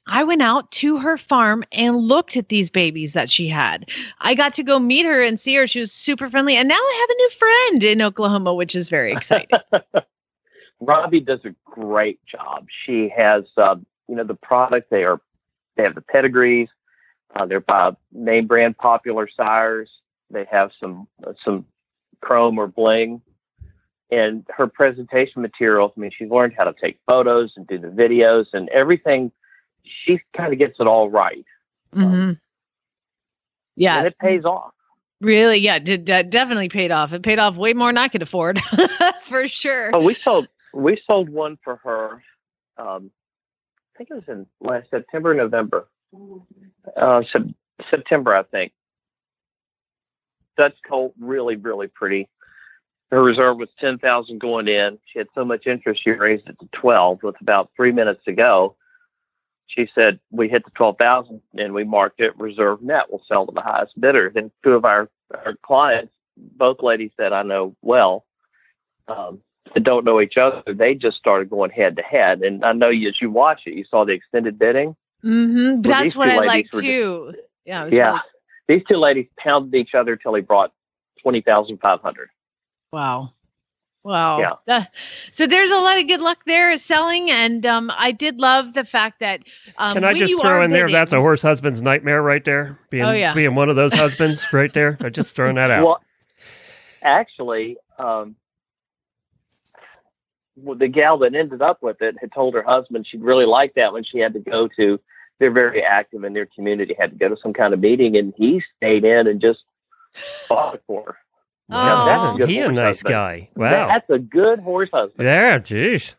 I 0.07 0.23
went 0.23 0.41
out 0.41 0.71
to 0.71 0.97
her 0.97 1.15
farm 1.17 1.63
and 1.71 1.97
looked 1.97 2.35
at 2.35 2.49
these 2.49 2.69
babies 2.69 3.13
that 3.13 3.29
she 3.29 3.47
had. 3.47 3.89
I 4.19 4.33
got 4.33 4.53
to 4.55 4.63
go 4.63 4.79
meet 4.79 5.05
her 5.05 5.21
and 5.23 5.39
see 5.39 5.55
her. 5.55 5.67
She 5.67 5.79
was 5.79 5.91
super 5.91 6.27
friendly, 6.27 6.55
and 6.55 6.67
now 6.67 6.75
I 6.75 6.97
have 7.01 7.09
a 7.09 7.17
new 7.17 7.29
friend 7.29 7.83
in 7.83 8.01
Oklahoma, 8.01 8.53
which 8.53 8.75
is 8.75 8.89
very 8.89 9.13
exciting. 9.13 9.59
Robbie 10.81 11.19
does 11.19 11.45
a 11.45 11.53
great 11.63 12.19
job. 12.25 12.67
She 12.83 13.09
has, 13.09 13.43
uh, 13.57 13.75
you 14.07 14.15
know, 14.15 14.23
the 14.23 14.33
product. 14.33 14.89
They 14.89 15.03
are, 15.03 15.21
they 15.77 15.83
have 15.83 15.93
the 15.95 16.01
pedigrees. 16.01 16.69
Uh, 17.35 17.45
they're 17.45 17.59
by 17.61 17.95
name 18.11 18.47
brand 18.47 18.77
popular 18.77 19.29
sires. 19.29 19.89
They 20.31 20.45
have 20.45 20.71
some 20.79 21.07
some 21.45 21.65
chrome 22.21 22.57
or 22.57 22.67
bling, 22.67 23.21
and 24.11 24.45
her 24.55 24.67
presentation 24.67 25.41
materials. 25.41 25.93
I 25.95 25.99
mean, 25.99 26.11
she's 26.15 26.29
learned 26.29 26.53
how 26.57 26.65
to 26.65 26.73
take 26.79 26.99
photos 27.07 27.53
and 27.55 27.65
do 27.67 27.77
the 27.77 27.87
videos 27.87 28.47
and 28.53 28.67
everything. 28.69 29.31
She 29.83 30.19
kind 30.35 30.51
of 30.53 30.59
gets 30.59 30.79
it 30.79 30.87
all 30.87 31.09
right, 31.09 31.45
Mhm. 31.95 32.39
Yeah, 33.75 33.97
and 33.99 34.07
it 34.07 34.17
pays 34.19 34.45
off. 34.45 34.73
Really? 35.21 35.57
Yeah, 35.57 35.79
did 35.79 36.05
de- 36.05 36.23
definitely 36.23 36.69
paid 36.69 36.91
off. 36.91 37.13
It 37.13 37.23
paid 37.23 37.39
off 37.39 37.55
way 37.55 37.73
more 37.73 37.89
than 37.89 37.97
I 37.97 38.07
could 38.07 38.21
afford, 38.21 38.59
for 39.25 39.47
sure. 39.47 39.91
Oh, 39.93 40.03
we 40.03 40.13
sold 40.13 40.47
we 40.73 41.01
sold 41.05 41.29
one 41.29 41.57
for 41.63 41.77
her. 41.77 42.23
Um, 42.77 43.11
I 43.95 43.97
think 43.97 44.09
it 44.11 44.13
was 44.15 44.23
in 44.27 44.45
last 44.61 44.89
September, 44.89 45.33
November, 45.33 45.87
uh, 46.95 47.23
sep- 47.31 47.47
September, 47.89 48.35
I 48.35 48.43
think. 48.43 48.71
Dutch 50.57 50.77
colt, 50.87 51.13
really, 51.19 51.55
really 51.55 51.87
pretty. 51.87 52.29
Her 53.11 53.21
reserve 53.21 53.57
was 53.57 53.69
ten 53.77 53.97
thousand 53.97 54.39
going 54.39 54.67
in. 54.67 54.97
She 55.05 55.19
had 55.19 55.27
so 55.35 55.43
much 55.43 55.67
interest, 55.67 56.03
she 56.03 56.11
raised 56.11 56.47
it 56.47 56.57
to 56.59 56.69
twelve. 56.71 57.21
With 57.23 57.39
about 57.41 57.69
three 57.75 57.91
minutes 57.91 58.23
to 58.25 58.31
go, 58.31 58.75
she 59.67 59.89
said, 59.93 60.19
"We 60.31 60.47
hit 60.47 60.63
the 60.63 60.71
twelve 60.71 60.97
thousand, 60.97 61.41
and 61.57 61.73
we 61.73 61.83
marked 61.83 62.21
it 62.21 62.37
reserve 62.39 62.81
net. 62.81 63.07
We'll 63.09 63.23
sell 63.27 63.45
to 63.45 63.51
the 63.51 63.61
highest 63.61 63.99
bidder." 63.99 64.31
Then 64.33 64.49
two 64.63 64.73
of 64.73 64.85
our 64.85 65.09
our 65.45 65.55
clients, 65.61 66.13
both 66.37 66.81
ladies 66.81 67.11
that 67.17 67.33
I 67.33 67.43
know 67.43 67.75
well, 67.81 68.25
um, 69.09 69.41
that 69.73 69.83
don't 69.83 70.05
know 70.05 70.21
each 70.21 70.37
other, 70.37 70.63
they 70.73 70.95
just 70.95 71.17
started 71.17 71.49
going 71.49 71.71
head 71.71 71.97
to 71.97 72.03
head. 72.03 72.41
And 72.43 72.63
I 72.63 72.71
know 72.71 72.89
you, 72.89 73.09
as 73.09 73.21
you 73.21 73.29
watch 73.29 73.63
it, 73.65 73.73
you 73.73 73.83
saw 73.83 74.05
the 74.05 74.13
extended 74.13 74.57
bidding. 74.57 74.95
Mm-hmm. 75.23 75.81
Well, 75.81 76.01
That's 76.01 76.15
what 76.15 76.29
I 76.29 76.37
like 76.37 76.67
were 76.73 76.81
just- 76.81 76.83
too. 76.83 77.33
Yeah. 77.65 77.81
It 77.81 77.85
was 77.85 77.93
yeah, 77.93 78.07
really- 78.09 78.21
these 78.69 78.83
two 78.87 78.95
ladies 78.97 79.27
pounded 79.37 79.75
each 79.75 79.95
other 79.95 80.15
till 80.15 80.31
they 80.31 80.41
brought 80.41 80.71
twenty 81.21 81.41
thousand 81.41 81.79
five 81.79 81.99
hundred. 81.99 82.29
Wow. 82.91 83.33
Wow. 84.03 84.39
Yeah. 84.39 84.53
That- 84.65 84.91
so 85.31 85.45
there's 85.45 85.69
a 85.69 85.77
lot 85.77 85.99
of 85.99 86.07
good 86.07 86.21
luck 86.21 86.39
there 86.45 86.75
selling, 86.77 87.29
and 87.29 87.65
um, 87.65 87.91
I 87.95 88.11
did 88.11 88.39
love 88.39 88.73
the 88.73 88.83
fact 88.83 89.19
that. 89.19 89.41
Um, 89.77 89.93
Can 89.95 90.03
I 90.03 90.07
when 90.07 90.17
just 90.17 90.31
you 90.31 90.39
throw 90.39 90.51
are 90.51 90.63
in 90.63 90.71
there? 90.71 90.89
That's 90.89 91.13
a 91.13 91.19
horse 91.19 91.41
husband's 91.41 91.81
nightmare 91.81 92.21
right 92.21 92.43
there. 92.43 92.79
Being, 92.89 93.03
Oh, 93.05 93.11
yeah. 93.11 93.33
being 93.33 93.53
one 93.55 93.69
of 93.69 93.75
those 93.75 93.93
husbands 93.93 94.45
right 94.53 94.73
there. 94.73 94.97
I 95.01 95.09
just 95.09 95.35
throwing 95.35 95.55
that 95.55 95.69
out. 95.69 95.85
Well, 95.85 96.03
actually, 97.03 97.77
um, 97.99 98.35
well, 100.55 100.77
the 100.77 100.87
gal 100.87 101.17
that 101.19 101.35
ended 101.35 101.61
up 101.61 101.81
with 101.83 102.01
it 102.01 102.15
had 102.19 102.31
told 102.31 102.55
her 102.55 102.63
husband 102.63 103.05
she'd 103.07 103.21
really 103.21 103.45
like 103.45 103.75
that 103.75 103.93
when 103.93 104.03
she 104.03 104.17
had 104.19 104.33
to 104.33 104.39
go 104.39 104.67
to. 104.79 104.99
They're 105.39 105.51
very 105.51 105.83
active 105.83 106.23
in 106.23 106.33
their 106.33 106.45
community. 106.47 106.95
Had 106.99 107.11
to 107.11 107.17
go 107.17 107.29
to 107.29 107.37
some 107.41 107.53
kind 107.53 107.73
of 107.73 107.79
meeting, 107.79 108.17
and 108.17 108.33
he 108.35 108.63
stayed 108.77 109.05
in 109.05 109.27
and 109.27 109.39
just 109.41 109.59
fought 110.47 110.81
for 110.87 111.03
her. 111.05 111.17
Wow, 111.71 112.03
Oh. 112.03 112.05
that's 112.05 112.21
a 112.21 112.25
isn't 112.25 112.37
good 112.37 112.49
he 112.49 112.59
a 112.59 112.71
nice 112.71 112.97
husband. 112.97 113.13
guy? 113.13 113.49
Wow. 113.55 113.87
That's 113.87 114.09
a 114.09 114.19
good 114.19 114.59
horse 114.59 114.89
husband. 114.93 115.25
Yeah, 115.27 115.57
jeez. 115.59 116.15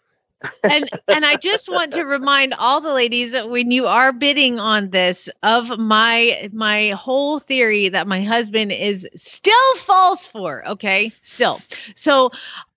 and 0.65 0.89
and 1.07 1.25
I 1.25 1.37
just 1.37 1.69
want 1.71 1.93
to 1.93 2.03
remind 2.03 2.53
all 2.55 2.81
the 2.81 2.93
ladies 2.93 3.31
that 3.31 3.49
when 3.49 3.71
you 3.71 3.87
are 3.87 4.13
bidding 4.13 4.59
on 4.59 4.91
this 4.91 5.31
of 5.45 5.79
my 5.79 6.51
my 6.53 6.91
whole 6.91 7.39
theory 7.39 7.89
that 7.89 8.09
my 8.09 8.23
husband 8.23 8.73
is 8.73 9.09
still 9.15 9.77
false 9.77 10.27
for 10.27 10.69
okay 10.69 11.13
still 11.21 11.61
so 11.95 12.33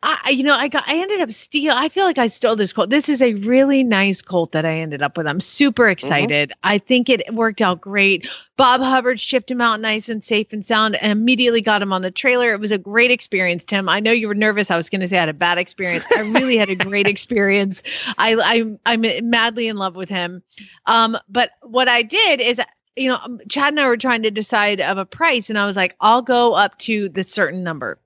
I 0.06 0.30
you 0.30 0.44
know 0.44 0.56
I 0.56 0.68
got 0.68 0.84
I 0.88 0.98
ended 0.98 1.20
up 1.22 1.32
steal 1.32 1.74
I 1.76 1.90
feel 1.90 2.06
like 2.06 2.18
I 2.18 2.28
stole 2.28 2.56
this 2.56 2.72
colt 2.72 2.92
this 2.92 3.10
is 3.10 3.22
a 3.22 3.34
really 3.36 3.84
nice 3.84 4.22
colt 4.22 4.52
that 4.52 4.66
I 4.66 4.78
ended 4.78 5.02
up 5.02 5.18
with. 5.18 5.26
I'm 5.26 5.42
super 5.42 5.90
excited. 5.90 6.54
I 6.64 6.78
think 6.78 7.10
it 7.10 7.34
worked 7.34 7.62
out 7.62 7.82
great. 7.82 8.28
Bob 8.56 8.82
Hubbard 8.82 9.20
shipped 9.20 9.50
him 9.50 9.62
out 9.62 9.82
nice 9.82 10.08
and 10.08 10.24
safe 10.24 10.54
and 10.54 10.64
sound 10.64 10.96
and 10.96 11.12
immediately 11.12 11.62
got 11.62 11.82
him 11.82 11.92
on 11.92 12.04
the 12.04 12.12
trailer. 12.12 12.54
It 12.54 12.60
was 12.60 12.72
a 12.72 12.78
great 12.78 13.10
experience 13.12 13.66
Tim. 13.66 13.90
I 13.90 14.00
know 14.00 14.12
you 14.12 14.28
were 14.28 14.36
nervous. 14.36 14.70
I 14.70 14.78
was 14.78 14.90
going 14.90 15.02
to 15.02 15.08
say 15.08 15.18
I 15.18 15.22
had 15.22 15.30
a 15.30 15.34
bad 15.34 15.58
experience. 15.58 16.06
I 16.16 16.22
really 16.22 16.58
had 16.58 16.70
a 16.70 16.76
great 16.76 17.08
experience. 17.16 17.82
I, 18.18 18.36
I 18.36 18.78
I'm 18.86 19.30
madly 19.30 19.68
in 19.68 19.78
love 19.78 19.96
with 19.96 20.10
him. 20.10 20.44
Um, 20.86 21.18
but 21.30 21.52
what 21.62 21.88
I 21.88 22.04
did 22.04 22.42
is, 22.42 22.62
you 22.96 23.10
know, 23.10 23.40
Chad 23.50 23.74
and 23.74 23.80
I 23.80 23.88
were 23.88 23.98
trying 23.98 24.24
to 24.24 24.32
decide 24.32 24.80
of 24.82 24.98
a 24.98 25.06
price, 25.06 25.50
and 25.50 25.60
I 25.60 25.66
was 25.66 25.76
like, 25.76 25.96
I'll 26.00 26.22
go 26.22 26.54
up 26.54 26.78
to 26.80 27.10
the 27.10 27.24
certain 27.24 27.64
number. 27.64 27.98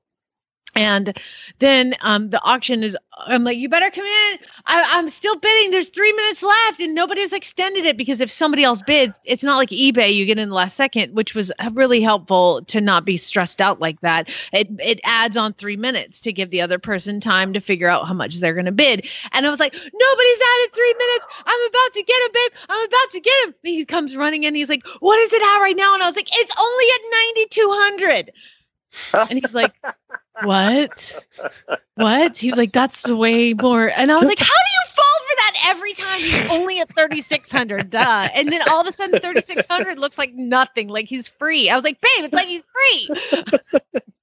And 0.80 1.20
then 1.60 1.94
um, 2.00 2.30
the 2.30 2.42
auction 2.42 2.84
is, 2.84 2.96
I'm 3.18 3.44
like, 3.44 3.58
you 3.58 3.68
better 3.68 3.92
come 3.92 4.06
in. 4.06 4.40
I, 4.66 4.88
I'm 4.94 5.10
still 5.10 5.36
bidding. 5.36 5.72
There's 5.72 5.90
three 5.90 6.14
minutes 6.14 6.42
left, 6.42 6.80
and 6.80 6.96
nobody's 6.96 7.34
extended 7.34 7.84
it 7.84 7.98
because 7.98 8.22
if 8.22 8.32
somebody 8.32 8.64
else 8.64 8.82
bids, 8.82 9.20
it's 9.26 9.44
not 9.44 9.58
like 9.58 9.72
eBay. 9.72 10.14
You 10.14 10.26
get 10.26 10.40
in 10.40 10.48
the 10.48 10.56
last 10.56 10.78
second, 10.78 11.14
which 11.14 11.36
was 11.36 11.52
really 11.74 12.00
helpful 12.00 12.62
to 12.68 12.80
not 12.80 13.04
be 13.04 13.18
stressed 13.18 13.60
out 13.60 13.82
like 13.82 14.00
that. 14.00 14.30
It 14.54 14.70
it 14.80 15.02
adds 15.04 15.36
on 15.36 15.54
three 15.54 15.76
minutes 15.76 16.22
to 16.22 16.32
give 16.32 16.50
the 16.50 16.62
other 16.62 16.80
person 16.80 17.20
time 17.20 17.52
to 17.52 17.60
figure 17.60 17.90
out 17.90 18.08
how 18.08 18.14
much 18.14 18.38
they're 18.38 18.54
going 18.54 18.66
to 18.66 18.72
bid. 18.72 19.06
And 19.34 19.46
I 19.46 19.50
was 19.50 19.60
like, 19.60 19.74
nobody's 19.74 19.92
added 19.92 20.74
three 20.74 20.96
minutes. 20.98 21.28
I'm 21.46 21.68
about 21.68 21.94
to 21.94 22.04
get 22.04 22.22
him, 22.22 22.32
babe. 22.34 22.52
I'm 22.70 22.88
about 22.88 23.12
to 23.12 23.20
get 23.20 23.48
him. 23.48 23.56
And 23.66 23.74
he 23.74 23.84
comes 23.84 24.16
running 24.16 24.46
in. 24.46 24.56
He's 24.56 24.70
like, 24.70 24.88
what 25.02 25.20
is 25.20 25.34
it 25.34 25.42
at 25.42 25.60
right 25.60 25.76
now? 25.76 25.94
And 25.94 26.02
I 26.02 26.06
was 26.06 26.16
like, 26.16 26.30
it's 26.32 26.54
only 26.58 26.86
at 26.96 27.02
9,200. 27.36 28.32
And 29.30 29.40
he's 29.40 29.54
like, 29.54 29.74
what? 30.44 31.16
What? 31.96 32.38
He 32.38 32.50
was 32.50 32.58
like, 32.58 32.72
that's 32.74 33.10
way 33.10 33.54
more. 33.54 33.92
And 33.96 34.12
I 34.12 34.18
was 34.18 34.28
like, 34.28 34.40
how 34.40 34.46
do 34.46 34.52
you 34.52 34.96
fall 34.96 35.20
for 35.30 35.36
that 35.38 35.64
every 35.68 35.94
time 35.94 36.20
he's 36.20 36.50
only 36.52 36.80
at 36.80 36.94
3600 36.96 37.90
duh 37.90 38.28
and 38.36 38.52
then 38.52 38.62
all 38.70 38.82
of 38.82 38.88
a 38.88 38.92
sudden 38.92 39.20
3600 39.20 40.00
looks 40.00 40.18
like 40.18 40.34
nothing 40.34 40.88
like 40.88 41.08
he's 41.08 41.28
free 41.28 41.70
i 41.70 41.76
was 41.76 41.84
like 41.84 42.00
babe 42.02 42.26
it's 42.26 42.34
like 42.34 42.48
he's 42.48 42.64
free 42.74 43.10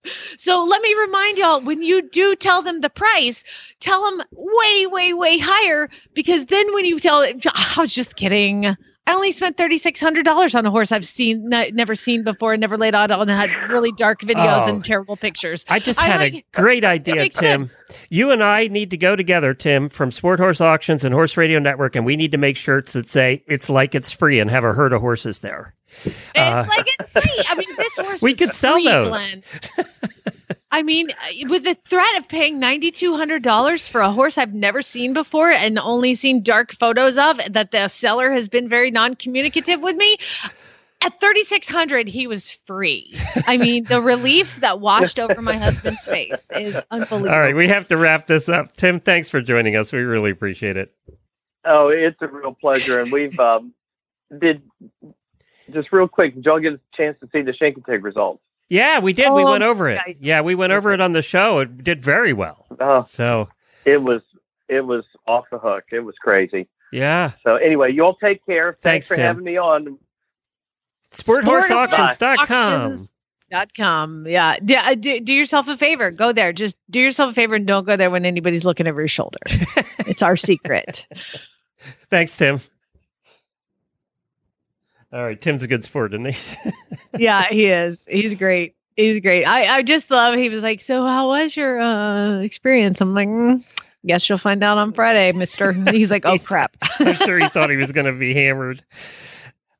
so 0.38 0.64
let 0.64 0.82
me 0.82 0.95
remind 0.95 1.38
y'all 1.38 1.61
when 1.61 1.82
you 1.82 2.03
do 2.11 2.34
tell 2.34 2.62
them 2.62 2.80
the 2.80 2.90
price 2.90 3.45
tell 3.80 4.05
them 4.05 4.26
way 4.32 4.86
way 4.86 5.12
way 5.12 5.38
higher 5.38 5.88
because 6.14 6.47
then 6.47 6.72
when 6.74 6.84
you 6.84 6.99
tell 6.99 7.22
i 7.22 7.74
was 7.78 7.95
just 7.95 8.16
kidding 8.16 8.76
I 9.09 9.14
only 9.14 9.30
spent 9.30 9.57
thirty 9.57 9.78
six 9.78 10.00
hundred 10.00 10.24
dollars 10.24 10.54
on 10.54 10.66
a 10.66 10.70
horse 10.70 10.90
I've 10.92 11.07
seen 11.07 11.52
n- 11.52 11.74
never 11.74 11.94
seen 11.94 12.24
before 12.24 12.54
and 12.54 12.61
never 12.61 12.76
laid 12.76 12.94
out 12.94 13.11
on 13.11 13.20
and 13.20 13.30
had 13.30 13.70
really 13.70 13.92
dark 13.92 14.20
videos 14.22 14.66
Oh. 14.66 14.74
and 14.74 14.84
terrible 14.84 15.16
pictures. 15.16 15.64
I 15.68 15.78
just 15.78 16.00
I'm 16.02 16.11
had 16.11 16.20
like, 16.20 16.34
a 16.34 16.44
great 16.61 16.84
idea, 16.84 17.28
Tim. 17.28 17.68
sense. 17.68 17.84
You 18.11 18.30
and 18.32 18.42
I 18.42 18.66
need 18.66 18.90
to 18.90 18.96
go 18.96 19.14
together, 19.14 19.54
Tim, 19.54 19.88
from 19.88 20.11
Sport 20.11 20.40
Horse 20.40 20.61
Auctions 20.61 21.04
and 21.04 21.14
Horse 21.14 21.36
Radio 21.36 21.59
Network, 21.61 21.94
and 21.94 22.04
we 22.04 22.16
need 22.16 22.32
to 22.32 22.38
make 22.38 22.57
shirts 22.57 22.94
that 22.94 23.09
say 23.09 23.42
"It's 23.46 23.70
like 23.70 23.94
it's 23.94 24.11
free" 24.11 24.40
and 24.40 24.50
have 24.50 24.64
a 24.64 24.72
herd 24.72 24.92
of 24.92 25.00
horses 25.00 25.38
there. 25.38 25.72
It's 26.04 26.14
Uh, 26.34 26.64
like 26.68 26.86
it's 26.98 27.12
free. 27.12 27.44
I 27.48 27.54
mean, 27.54 27.76
this 27.76 27.96
horse 27.96 28.22
We 28.26 28.34
could 28.34 28.52
sell 28.54 28.74
free, 28.74 28.86
those. 28.86 29.36
Glenn. 30.77 30.81
I 30.81 30.83
mean, 30.83 31.11
uh, 31.11 31.49
with 31.49 31.64
the 31.64 31.74
threat 31.74 32.16
of 32.18 32.29
paying 32.29 32.59
ninety 32.59 32.91
two 32.91 33.16
hundred 33.16 33.43
dollars 33.43 33.89
for 33.89 34.01
a 34.01 34.11
horse 34.11 34.39
I've 34.39 34.55
never 34.55 34.83
seen 34.83 35.12
before 35.12 35.51
and 35.51 35.79
only 35.79 36.14
seen 36.14 36.43
dark 36.43 36.72
photos 36.72 37.18
of, 37.18 37.41
that 37.53 37.70
the 37.70 37.89
seller 37.89 38.31
has 38.31 38.49
been 38.49 38.68
very 38.68 38.91
non 38.91 39.16
communicative 39.16 39.81
with 39.81 39.97
me. 39.97 40.16
At 41.03 41.20
thirty 41.20 41.45
six 41.45 41.68
hundred, 41.68 42.09
he 42.09 42.27
was 42.27 42.51
free. 42.66 43.14
I 43.47 43.57
mean, 43.59 43.85
the 43.85 44.01
relief 44.01 44.61
that 44.61 44.81
washed 44.81 45.20
over 45.20 45.43
my 45.43 45.57
husband's 45.57 46.05
face 46.05 46.51
is 46.57 46.77
unbelievable. 46.91 47.31
All 47.31 47.41
right, 47.41 47.55
we 47.55 47.68
have 47.68 47.87
to 47.89 47.97
wrap 47.97 48.27
this 48.27 48.49
up. 48.49 48.77
Tim, 48.77 48.99
thanks 48.99 49.29
for 49.29 49.41
joining 49.41 49.77
us. 49.77 49.93
We 49.93 50.01
really 50.01 50.31
appreciate 50.31 50.77
it. 50.77 50.95
Oh, 51.64 51.89
it's 51.89 52.16
a 52.22 52.29
real 52.29 52.55
pleasure, 52.55 53.01
and 53.01 53.12
we've 53.12 53.39
um, 53.39 53.74
did 54.39 54.62
just 55.70 55.93
real 55.93 56.09
quick. 56.09 56.35
Did 56.35 56.45
y'all 56.45 56.61
get 56.61 56.74
a 56.74 56.81
chance 56.95 57.16
to 57.20 57.29
see 57.33 57.43
the 57.43 57.53
Chincoteague 57.53 58.03
results? 58.03 58.41
Yeah, 58.68 58.98
we 58.98 59.12
did. 59.12 59.32
we 59.32 59.44
Oh, 59.44 59.50
went 59.52 59.62
over 59.64 59.88
it. 59.88 59.98
I- 59.98 60.16
Yeah, 60.20 60.40
we 60.40 60.54
went 60.54 60.72
over 60.72 60.92
it 60.92 61.00
on 61.00 61.12
the 61.12 61.22
show. 61.22 61.60
It 61.60 61.82
did 61.84 62.04
very 62.04 62.32
well. 62.32 62.66
Oh, 62.80 63.02
So, 63.02 63.48
it 63.84 64.02
was 64.02 64.22
it 64.68 64.84
was 64.84 65.04
off 65.26 65.44
the 65.52 65.58
hook. 65.58 65.84
It 65.92 66.00
was 66.00 66.16
crazy. 66.20 66.68
yeah. 66.92 67.32
So 67.44 67.56
anyway, 67.56 67.92
you 67.92 68.04
all 68.04 68.16
take 68.16 68.44
care. 68.44 68.72
Thanks, 68.72 68.82
Thanks, 68.82 69.08
for 69.08 69.14
Tim. 69.16 69.24
having 69.26 69.44
me 69.44 69.56
on. 69.56 69.98
SporthorseAuctions.com. 71.12 72.82
Auctions 72.82 73.12
Dot 73.48 73.72
com. 73.76 74.26
Yeah. 74.26 74.56
Do, 74.64 74.74
uh, 74.74 74.94
do, 74.96 75.20
do 75.20 75.32
yourself 75.32 75.68
a 75.68 75.76
favor. 75.76 76.10
Go 76.10 76.32
there. 76.32 76.52
Just 76.52 76.76
do 76.90 76.98
yourself 76.98 77.30
a 77.30 77.32
favor 77.34 77.54
and 77.54 77.64
don't 77.64 77.86
go 77.86 77.94
there 77.96 78.10
when 78.10 78.24
anybody's 78.26 78.64
looking 78.64 78.88
over 78.88 79.00
your 79.00 79.06
shoulder. 79.06 79.38
it's 80.00 80.20
our 80.20 80.34
secret. 80.34 81.06
Thanks, 82.10 82.36
Tim. 82.36 82.60
All 85.16 85.24
right, 85.24 85.40
Tim's 85.40 85.62
a 85.62 85.66
good 85.66 85.82
sport, 85.82 86.12
isn't 86.12 86.26
he? 86.26 86.70
Yeah, 87.18 87.46
he 87.48 87.64
is. 87.64 88.06
He's 88.10 88.34
great. 88.34 88.74
He's 88.96 89.20
great. 89.20 89.46
I, 89.46 89.76
I 89.78 89.82
just 89.82 90.10
love 90.10 90.34
he 90.34 90.50
was 90.50 90.62
like, 90.62 90.82
So 90.82 91.06
how 91.06 91.28
was 91.28 91.56
your 91.56 91.80
uh 91.80 92.40
experience? 92.40 93.00
I'm 93.00 93.14
like, 93.14 93.28
mm, 93.28 93.64
guess 94.04 94.28
you'll 94.28 94.36
find 94.36 94.62
out 94.62 94.76
on 94.76 94.92
Friday, 94.92 95.32
mister. 95.32 95.72
He's 95.90 96.10
like, 96.10 96.26
Oh 96.26 96.36
crap. 96.36 96.76
I'm 97.00 97.14
sure 97.14 97.38
he 97.38 97.48
thought 97.48 97.70
he 97.70 97.76
was 97.78 97.92
going 97.92 98.04
to 98.04 98.12
be 98.12 98.34
hammered. 98.34 98.84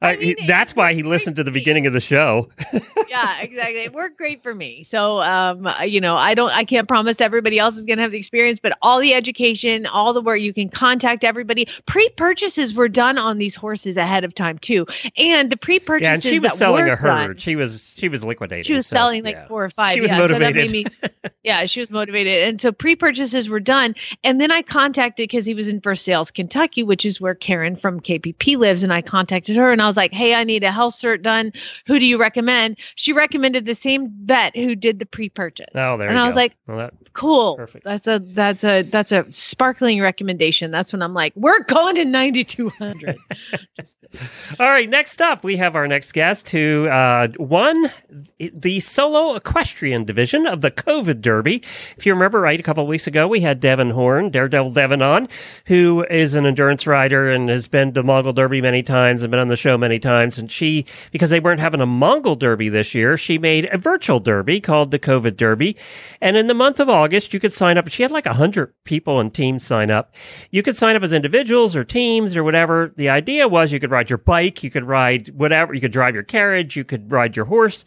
I 0.03 0.17
mean, 0.17 0.37
that's 0.47 0.77
why 0.77 0.93
he 0.93 1.03
listened 1.03 1.37
to 1.37 1.45
the 1.45 1.51
beginning 1.51 1.87
of 1.87 1.95
the 1.95 2.01
show. 2.01 2.51
yeah, 3.09 3.41
exactly. 3.41 3.79
It 3.81 3.95
worked 3.95 4.19
great 4.19 4.43
for 4.43 4.55
me. 4.55 4.83
So, 4.83 5.23
um, 5.23 5.67
you 5.87 6.03
know, 6.03 6.17
I 6.17 6.35
don't, 6.35 6.51
I 6.51 6.65
can't 6.65 6.87
promise 6.87 7.19
everybody 7.21 7.59
else 7.59 7.77
is 7.79 7.87
going 7.87 7.97
to 7.97 8.03
have 8.03 8.13
the 8.13 8.19
experience, 8.19 8.61
but 8.61 8.77
all 8.83 9.01
the 9.01 9.15
education, 9.15 9.87
all 9.87 10.13
the 10.13 10.21
work, 10.21 10.41
you 10.41 10.53
can 10.53 10.69
contact 10.69 11.25
everybody. 11.25 11.67
Pre-purchases 11.87 12.75
were 12.75 12.89
done 12.89 13.17
on 13.17 13.39
these 13.39 13.57
horses 13.57 13.97
ahead 13.97 14.23
of 14.23 14.35
time 14.35 14.59
too, 14.59 14.87
and 15.17 15.51
the 15.51 15.57
pre-purchases 15.57 16.07
Yeah, 16.07 16.13
and 16.15 16.23
she 16.23 16.41
was 16.41 16.53
selling 16.59 16.89
a 16.89 16.95
herd. 16.97 17.07
done- 17.29 17.37
She 17.39 17.57
was 17.57 17.95
she 17.97 18.09
was 18.11 18.23
liquidating. 18.23 18.65
she 18.65 18.75
was 18.75 18.87
so, 18.87 18.97
selling 18.97 19.25
like 19.25 19.35
yeah. 19.35 19.49
four 19.49 19.65
or 19.65 19.71
five. 19.71 19.95
She 19.95 20.01
was 20.03 20.11
yeah, 20.11 20.21
So 20.21 20.29
that 20.29 20.41
motivated. 20.41 20.73
made 20.73 20.87
me, 21.03 21.11
yeah, 21.43 21.65
she 21.65 21.81
was 21.81 21.91
motivated. 21.91 22.47
And 22.49 22.61
so 22.61 22.71
pre-purchases 22.71 23.49
were 23.49 23.61
done. 23.61 23.95
And 24.23 24.41
then 24.41 24.51
I 24.53 24.61
contacted 24.63 25.25
because 25.25 25.47
he 25.47 25.55
was 25.55 25.69
in 25.69 25.81
Versailles, 25.81 26.31
Kentucky, 26.35 26.83
which 26.83 27.07
is 27.07 27.19
where 27.21 27.35
Karen 27.35 27.77
from 27.77 28.01
KPP 28.01 28.59
lives. 28.59 28.83
And 28.83 28.93
I 28.93 29.01
contacted 29.01 29.57
her 29.57 29.73
and 29.73 29.81
I 29.81 29.87
was 29.87 29.96
like, 29.97 30.13
Hey, 30.13 30.35
I 30.35 30.45
need 30.45 30.63
a 30.65 30.71
health 30.73 30.95
cert 30.95 31.23
done. 31.23 31.53
Who 31.87 31.99
do 31.99 32.07
you 32.07 32.19
recommend? 32.19 32.77
She 32.97 33.13
recommended 33.13 33.67
the 33.67 33.75
same 33.75 34.11
vet 34.25 34.55
who 34.57 34.75
did 34.75 34.99
the 34.99 35.07
pre-purchase. 35.07 35.67
Oh, 35.75 35.97
there 35.97 36.09
and 36.09 36.19
I 36.19 36.27
was 36.27 36.35
go. 36.35 36.41
like, 36.41 36.53
Well, 36.69 36.79
that- 36.79 36.95
cool. 37.13 37.57
Perfect. 37.57 37.85
That's 37.85 38.07
a 38.07 38.19
that's 38.19 38.65
a 38.65 38.83
that's 38.83 39.13
a 39.13 39.25
sparkling 39.33 40.01
recommendation. 40.01 40.71
That's 40.71 40.93
when 40.93 41.03
I'm 41.03 41.15
like, 41.15 41.33
we're 41.37 41.63
going 41.65 41.95
to 41.97 42.05
9200. 42.05 43.17
All 44.61 44.71
right, 44.71 44.89
next 44.89 45.21
up, 45.21 45.45
we 45.45 45.57
have 45.57 45.77
our 45.77 45.87
next 45.87 46.13
guest 46.13 46.49
who 46.51 46.87
uh, 46.89 47.29
won 47.39 47.91
the 48.39 48.81
solo 48.81 49.35
equestrian 49.35 50.05
division 50.05 50.47
of 50.47 50.61
the 50.61 50.71
COVID 50.71 51.21
Derby. 51.21 51.63
If 51.97 52.07
you 52.07 52.13
remember 52.15 52.41
right, 52.41 52.59
a 52.59 52.63
couple 52.63 52.83
of 52.83 52.89
weeks 52.89 53.07
ago, 53.07 53.29
we 53.29 53.41
had 53.41 53.61
Devin 53.61 53.91
Horn, 53.91 54.31
Daredevil 54.31 54.71
Devin, 54.73 55.03
on, 55.03 55.29
who 55.67 56.05
is 56.11 56.35
an 56.35 56.47
endurance 56.47 56.87
rider 56.87 57.31
and 57.31 57.49
has 57.49 57.69
been 57.69 57.93
to 57.95 58.03
Mongol 58.03 58.33
Derby 58.33 58.61
many 58.61 58.83
times 58.83 59.23
and 59.23 59.31
been 59.31 59.41
on 59.41 59.49
the 59.49 59.57
show 59.57 59.76
many 59.79 59.99
times. 59.99 60.39
And 60.39 60.51
she, 60.51 60.87
because 61.13 61.31
they 61.31 61.41
weren't 61.41 61.61
having 61.61 61.81
a 61.81 61.87
Mongol 61.87 62.37
Derby 62.37 62.69
this 62.69 62.95
year, 62.95 63.17
she 63.17 63.39
made 63.39 63.69
a 63.73 63.79
virtual 63.79 64.21
Derby 64.21 64.61
called 64.61 64.91
the 64.91 64.99
COVID 64.99 65.37
Derby. 65.37 65.77
And 66.21 66.37
in 66.37 66.47
the 66.47 66.55
month 66.55 66.81
of 66.81 66.89
August, 66.89 67.35
you 67.35 67.41
could 67.41 67.53
sign 67.53 67.79
up. 67.79 67.89
She 67.89 68.03
had 68.03 68.11
like 68.11 68.27
100 68.27 68.73
people 68.85 69.21
and 69.21 69.33
teams 69.33 69.65
sign 69.67 69.91
up. 69.91 70.15
You 70.51 70.63
could 70.63 70.77
sign 70.77 70.97
up 70.97 71.03
as 71.03 71.13
individuals 71.13 71.77
or 71.77 71.85
teams 71.85 72.37
or 72.37 72.45
whatever. 72.45 72.93
The 72.97 73.09
idea 73.09 73.49
was 73.49 73.73
you 73.73 73.81
could 73.81 73.91
ride 73.91 74.11
your 74.11 74.19
bike, 74.19 74.63
you 74.63 74.71
could 74.71 74.85
ride 74.85 75.29
whatever, 75.31 75.75
you 75.75 75.81
could 75.81 75.93
drive 75.93 76.15
your 76.15 76.23
carriage, 76.23 76.77
you 76.77 76.85
could 76.85 77.11
ride 77.11 77.37
your 77.37 77.47
horse, 77.47 77.85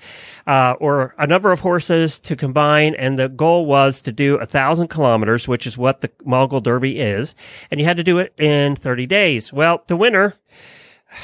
uh, 0.47 0.75
or 0.79 1.15
a 1.17 1.27
number 1.27 1.51
of 1.51 1.59
horses 1.59 2.19
to 2.21 2.35
combine. 2.35 2.95
And 2.95 3.17
the 3.17 3.29
goal 3.29 3.65
was 3.65 4.01
to 4.01 4.11
do 4.11 4.35
a 4.35 4.45
thousand 4.45 4.87
kilometers, 4.89 5.47
which 5.47 5.65
is 5.65 5.77
what 5.77 6.01
the 6.01 6.11
Mongol 6.25 6.61
Derby 6.61 6.99
is. 6.99 7.35
And 7.71 7.79
you 7.79 7.85
had 7.85 7.97
to 7.97 8.03
do 8.03 8.19
it 8.19 8.33
in 8.37 8.75
30 8.75 9.05
days. 9.05 9.53
Well, 9.53 9.83
the 9.87 9.95
winner, 9.95 10.35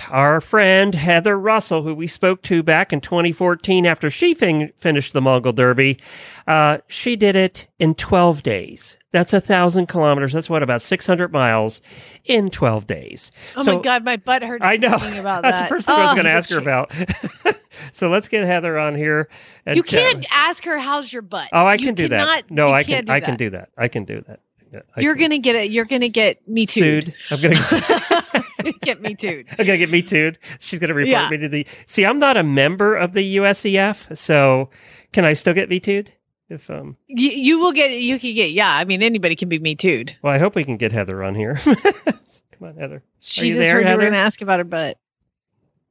our 0.09 0.41
friend 0.41 0.93
Heather 0.95 1.37
Russell, 1.39 1.83
who 1.83 1.93
we 1.95 2.07
spoke 2.07 2.41
to 2.43 2.63
back 2.63 2.91
in 2.93 3.01
2014 3.01 3.85
after 3.85 4.09
she 4.09 4.33
fin- 4.33 4.71
finished 4.77 5.13
the 5.13 5.21
Mongol 5.21 5.51
Derby, 5.53 5.99
uh, 6.47 6.79
she 6.87 7.15
did 7.15 7.35
it 7.35 7.67
in 7.79 7.95
12 7.95 8.43
days. 8.43 8.97
That's 9.11 9.31
a 9.33 9.39
thousand 9.39 9.85
kilometers. 9.87 10.33
That's 10.33 10.49
what 10.49 10.61
about 10.61 10.81
600 10.81 11.31
miles 11.31 11.79
in 12.25 12.49
12 12.49 12.85
days. 12.87 13.31
Oh 13.55 13.61
So- 13.63 13.77
my 13.77 13.81
god, 13.81 14.03
my 14.03 14.17
butt 14.17 14.43
hurts 14.43 14.65
I 14.65 14.75
know. 14.77 14.97
thinking 14.97 15.19
about 15.19 15.41
That's 15.43 15.59
that. 15.59 15.63
the 15.63 15.69
first 15.69 15.87
thing 15.87 15.95
I 15.95 16.01
was 16.01 16.11
Oh, 16.11 16.15
going 16.15 16.25
to 16.25 16.31
ask 16.31 16.49
her 16.49 16.57
about. 16.57 16.91
so 17.93 18.09
let's 18.09 18.27
get 18.27 18.45
Heather 18.45 18.77
on 18.77 18.95
here. 18.95 19.29
And 19.65 19.77
You 19.77 19.83
can't 19.83 20.25
ask 20.31 20.65
her 20.65 20.77
how's 20.77 21.13
your 21.13 21.21
butt. 21.21 21.47
Oh, 21.53 21.65
I 21.65 21.73
You 21.75 21.85
can 21.85 21.95
do 21.95 22.09
that. 22.09 22.51
No, 22.51 22.71
I 22.73 22.83
can. 22.83 23.05
do 23.05 23.13
I 23.13 23.19
can 23.21 23.31
that. 23.33 23.37
do 23.37 23.49
that. 23.51 23.69
I 23.77 23.87
can 23.87 24.03
do 24.03 24.21
that. 24.27 24.39
Yeah, 24.73 24.79
You're 24.97 25.13
can. 25.15 25.21
gonna 25.29 25.37
get 25.37 25.55
it. 25.55 25.71
You're 25.71 25.85
gonna 25.85 26.09
get 26.09 26.45
me 26.49 26.65
too. 26.65 27.01
sued. 27.01 27.13
I'm 27.31 27.39
going 27.39 27.55
to. 27.55 28.44
get 28.81 29.01
me 29.01 29.15
too. 29.15 29.43
I'm 29.57 29.65
gonna 29.65 29.77
get 29.77 29.89
me 29.89 30.01
too. 30.01 30.33
She's 30.59 30.79
gonna 30.79 30.93
report 30.93 31.09
Yeah. 31.09 31.29
me 31.29 31.37
to 31.37 31.49
the. 31.49 31.67
See, 31.85 32.05
I'm 32.05 32.19
not 32.19 32.37
a 32.37 32.43
member 32.43 32.95
of 32.95 33.13
the 33.13 33.37
USEF, 33.37 34.15
so 34.17 34.69
can 35.13 35.25
I 35.25 35.33
still 35.33 35.53
get 35.53 35.69
me 35.69 35.79
too? 35.79 36.03
If 36.49 36.69
um, 36.69 36.95
You, 37.07 37.29
you 37.31 37.59
will 37.59 37.71
get. 37.71 37.91
You 37.91 38.19
can 38.19 38.35
get. 38.35 38.51
Yeah, 38.51 38.71
I 38.75 38.85
mean 38.85 39.01
anybody 39.01 39.35
can 39.35 39.49
be 39.49 39.59
me 39.59 39.75
too. 39.75 40.05
well, 40.21 40.33
I 40.33 40.37
hope 40.37 40.55
we 40.55 40.63
can 40.63 40.77
get 40.77 40.91
Heather 40.91 41.23
on 41.23 41.33
here. 41.35 41.55
Come 41.63 42.69
on, 42.69 42.75
Heather. 42.77 43.03
She 43.19 43.49
just 43.49 43.59
there, 43.59 43.73
heard 43.73 43.79
you 43.81 43.85
Heather? 43.87 43.97
were 43.97 44.03
gonna 44.05 44.17
ask 44.17 44.41
about 44.41 44.59
her 44.59 44.63
butt. 44.65 44.97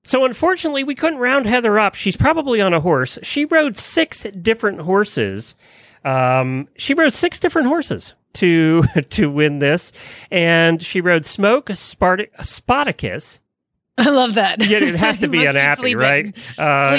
So 0.04 0.24
unfortunately, 0.24 0.84
we 0.84 0.94
couldn't 0.94 1.18
round 1.18 1.46
Heather 1.46 1.78
up. 1.78 1.94
She's 1.94 2.16
probably 2.16 2.60
on 2.60 2.74
a 2.74 2.80
horse. 2.80 3.18
She 3.22 3.46
rode 3.46 3.76
six 3.76 4.22
different 4.40 4.80
horses. 4.82 5.54
Um, 6.04 6.68
she 6.76 6.92
rode 6.94 7.14
six 7.14 7.38
different 7.38 7.68
horses 7.68 8.14
to 8.34 8.82
to 9.10 9.30
win 9.30 9.58
this, 9.58 9.92
and 10.30 10.82
she 10.82 11.00
rode 11.00 11.26
Smoke, 11.26 11.66
Spart- 11.68 12.28
Spartacus. 12.44 13.40
I 13.96 14.10
love 14.10 14.34
that. 14.34 14.60
Yeah, 14.60 14.78
it 14.78 14.96
has 14.96 15.20
to 15.20 15.28
be 15.28 15.38
Must 15.38 15.50
an 15.50 15.56
appy, 15.56 15.94
right? 15.94 16.36
Uh. 16.58 16.90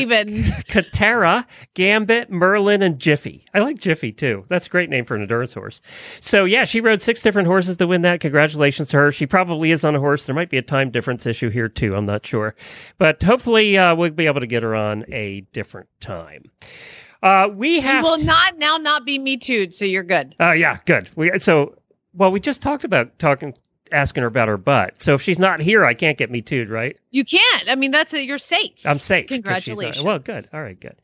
Katera, 0.69 1.45
Gambit, 1.73 2.31
Merlin, 2.31 2.81
and 2.81 2.99
Jiffy. 2.99 3.45
I 3.53 3.59
like 3.59 3.77
Jiffy 3.77 4.13
too. 4.13 4.45
That's 4.47 4.67
a 4.67 4.69
great 4.69 4.89
name 4.89 5.03
for 5.03 5.15
an 5.15 5.21
endurance 5.21 5.53
horse. 5.53 5.81
So 6.21 6.45
yeah, 6.45 6.63
she 6.63 6.79
rode 6.79 7.01
six 7.01 7.21
different 7.21 7.47
horses 7.49 7.75
to 7.77 7.87
win 7.87 8.03
that. 8.03 8.21
Congratulations 8.21 8.89
to 8.89 8.97
her. 8.97 9.11
She 9.11 9.25
probably 9.25 9.71
is 9.71 9.83
on 9.83 9.93
a 9.95 9.99
horse. 9.99 10.23
There 10.23 10.35
might 10.35 10.49
be 10.49 10.57
a 10.57 10.61
time 10.61 10.89
difference 10.89 11.25
issue 11.25 11.49
here 11.49 11.67
too. 11.67 11.95
I'm 11.95 12.05
not 12.05 12.25
sure, 12.25 12.55
but 12.97 13.21
hopefully 13.21 13.77
uh, 13.77 13.93
we'll 13.95 14.11
be 14.11 14.27
able 14.27 14.39
to 14.39 14.47
get 14.47 14.63
her 14.63 14.73
on 14.73 15.03
a 15.11 15.41
different 15.51 15.89
time. 15.99 16.49
Uh, 17.25 17.47
we 17.49 17.75
You 17.75 17.81
have. 17.81 18.03
will 18.03 18.17
not 18.19 18.57
now 18.57 18.77
not 18.77 19.05
be 19.05 19.17
me 19.19 19.37
too. 19.37 19.71
So 19.71 19.83
you're 19.85 20.03
good. 20.03 20.35
Uh, 20.39 20.51
yeah, 20.51 20.77
good. 20.85 21.09
We 21.15 21.31
so 21.39 21.75
well. 22.13 22.31
We 22.31 22.39
just 22.39 22.61
talked 22.61 22.83
about 22.83 23.17
talking 23.19 23.55
asking 23.91 24.21
her 24.21 24.27
about 24.27 24.47
her 24.47 24.57
butt. 24.57 25.01
So 25.01 25.13
if 25.13 25.21
she's 25.21 25.37
not 25.39 25.59
here, 25.61 25.85
I 25.85 25.93
can't 25.93 26.17
get 26.17 26.31
me 26.31 26.41
tooed, 26.41 26.69
right? 26.69 26.97
You 27.11 27.23
can't. 27.23 27.69
I 27.69 27.75
mean, 27.75 27.91
that's 27.91 28.13
a, 28.13 28.25
you're 28.25 28.39
safe. 28.39 28.71
I'm 28.85 28.97
safe. 28.99 29.25
she's 29.29 29.37
not- 29.39 29.43
Congratulations. 29.43 30.03
Well, 30.03 30.19
good. 30.19 30.43
All 30.53 30.61
right, 30.61 30.79
good. 30.79 30.95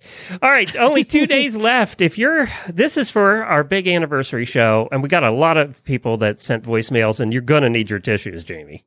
All 0.42 0.50
right, 0.50 0.76
only 0.78 1.04
two 1.04 1.26
days 1.36 1.56
left. 1.56 2.02
If 2.02 2.18
you're, 2.18 2.50
this 2.68 2.98
is 2.98 3.12
for 3.12 3.44
our 3.46 3.64
big 3.64 3.88
anniversary 3.88 4.46
show, 4.46 4.90
and 4.92 5.04
we 5.04 5.10
got 5.10 5.24
a 5.24 5.32
lot 5.32 5.58
of 5.58 5.84
people 5.84 6.18
that 6.18 6.40
sent 6.42 6.64
voicemails, 6.64 7.20
and 7.20 7.32
you're 7.32 7.44
gonna 7.44 7.70
need 7.70 7.90
your 7.90 8.00
tissues, 8.00 8.44
Jamie. 8.44 8.84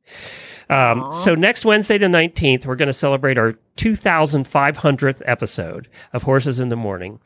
Um, 0.69 1.11
so 1.13 1.33
next 1.35 1.63
Wednesday, 1.63 1.97
the 1.97 2.07
19th, 2.07 2.65
we're 2.65 2.75
going 2.75 2.87
to 2.87 2.93
celebrate 2.93 3.37
our 3.37 3.53
2,500th 3.77 5.21
episode 5.25 5.87
of 6.13 6.23
Horses 6.23 6.59
in 6.59 6.69
the 6.69 6.75
Morning. 6.75 7.19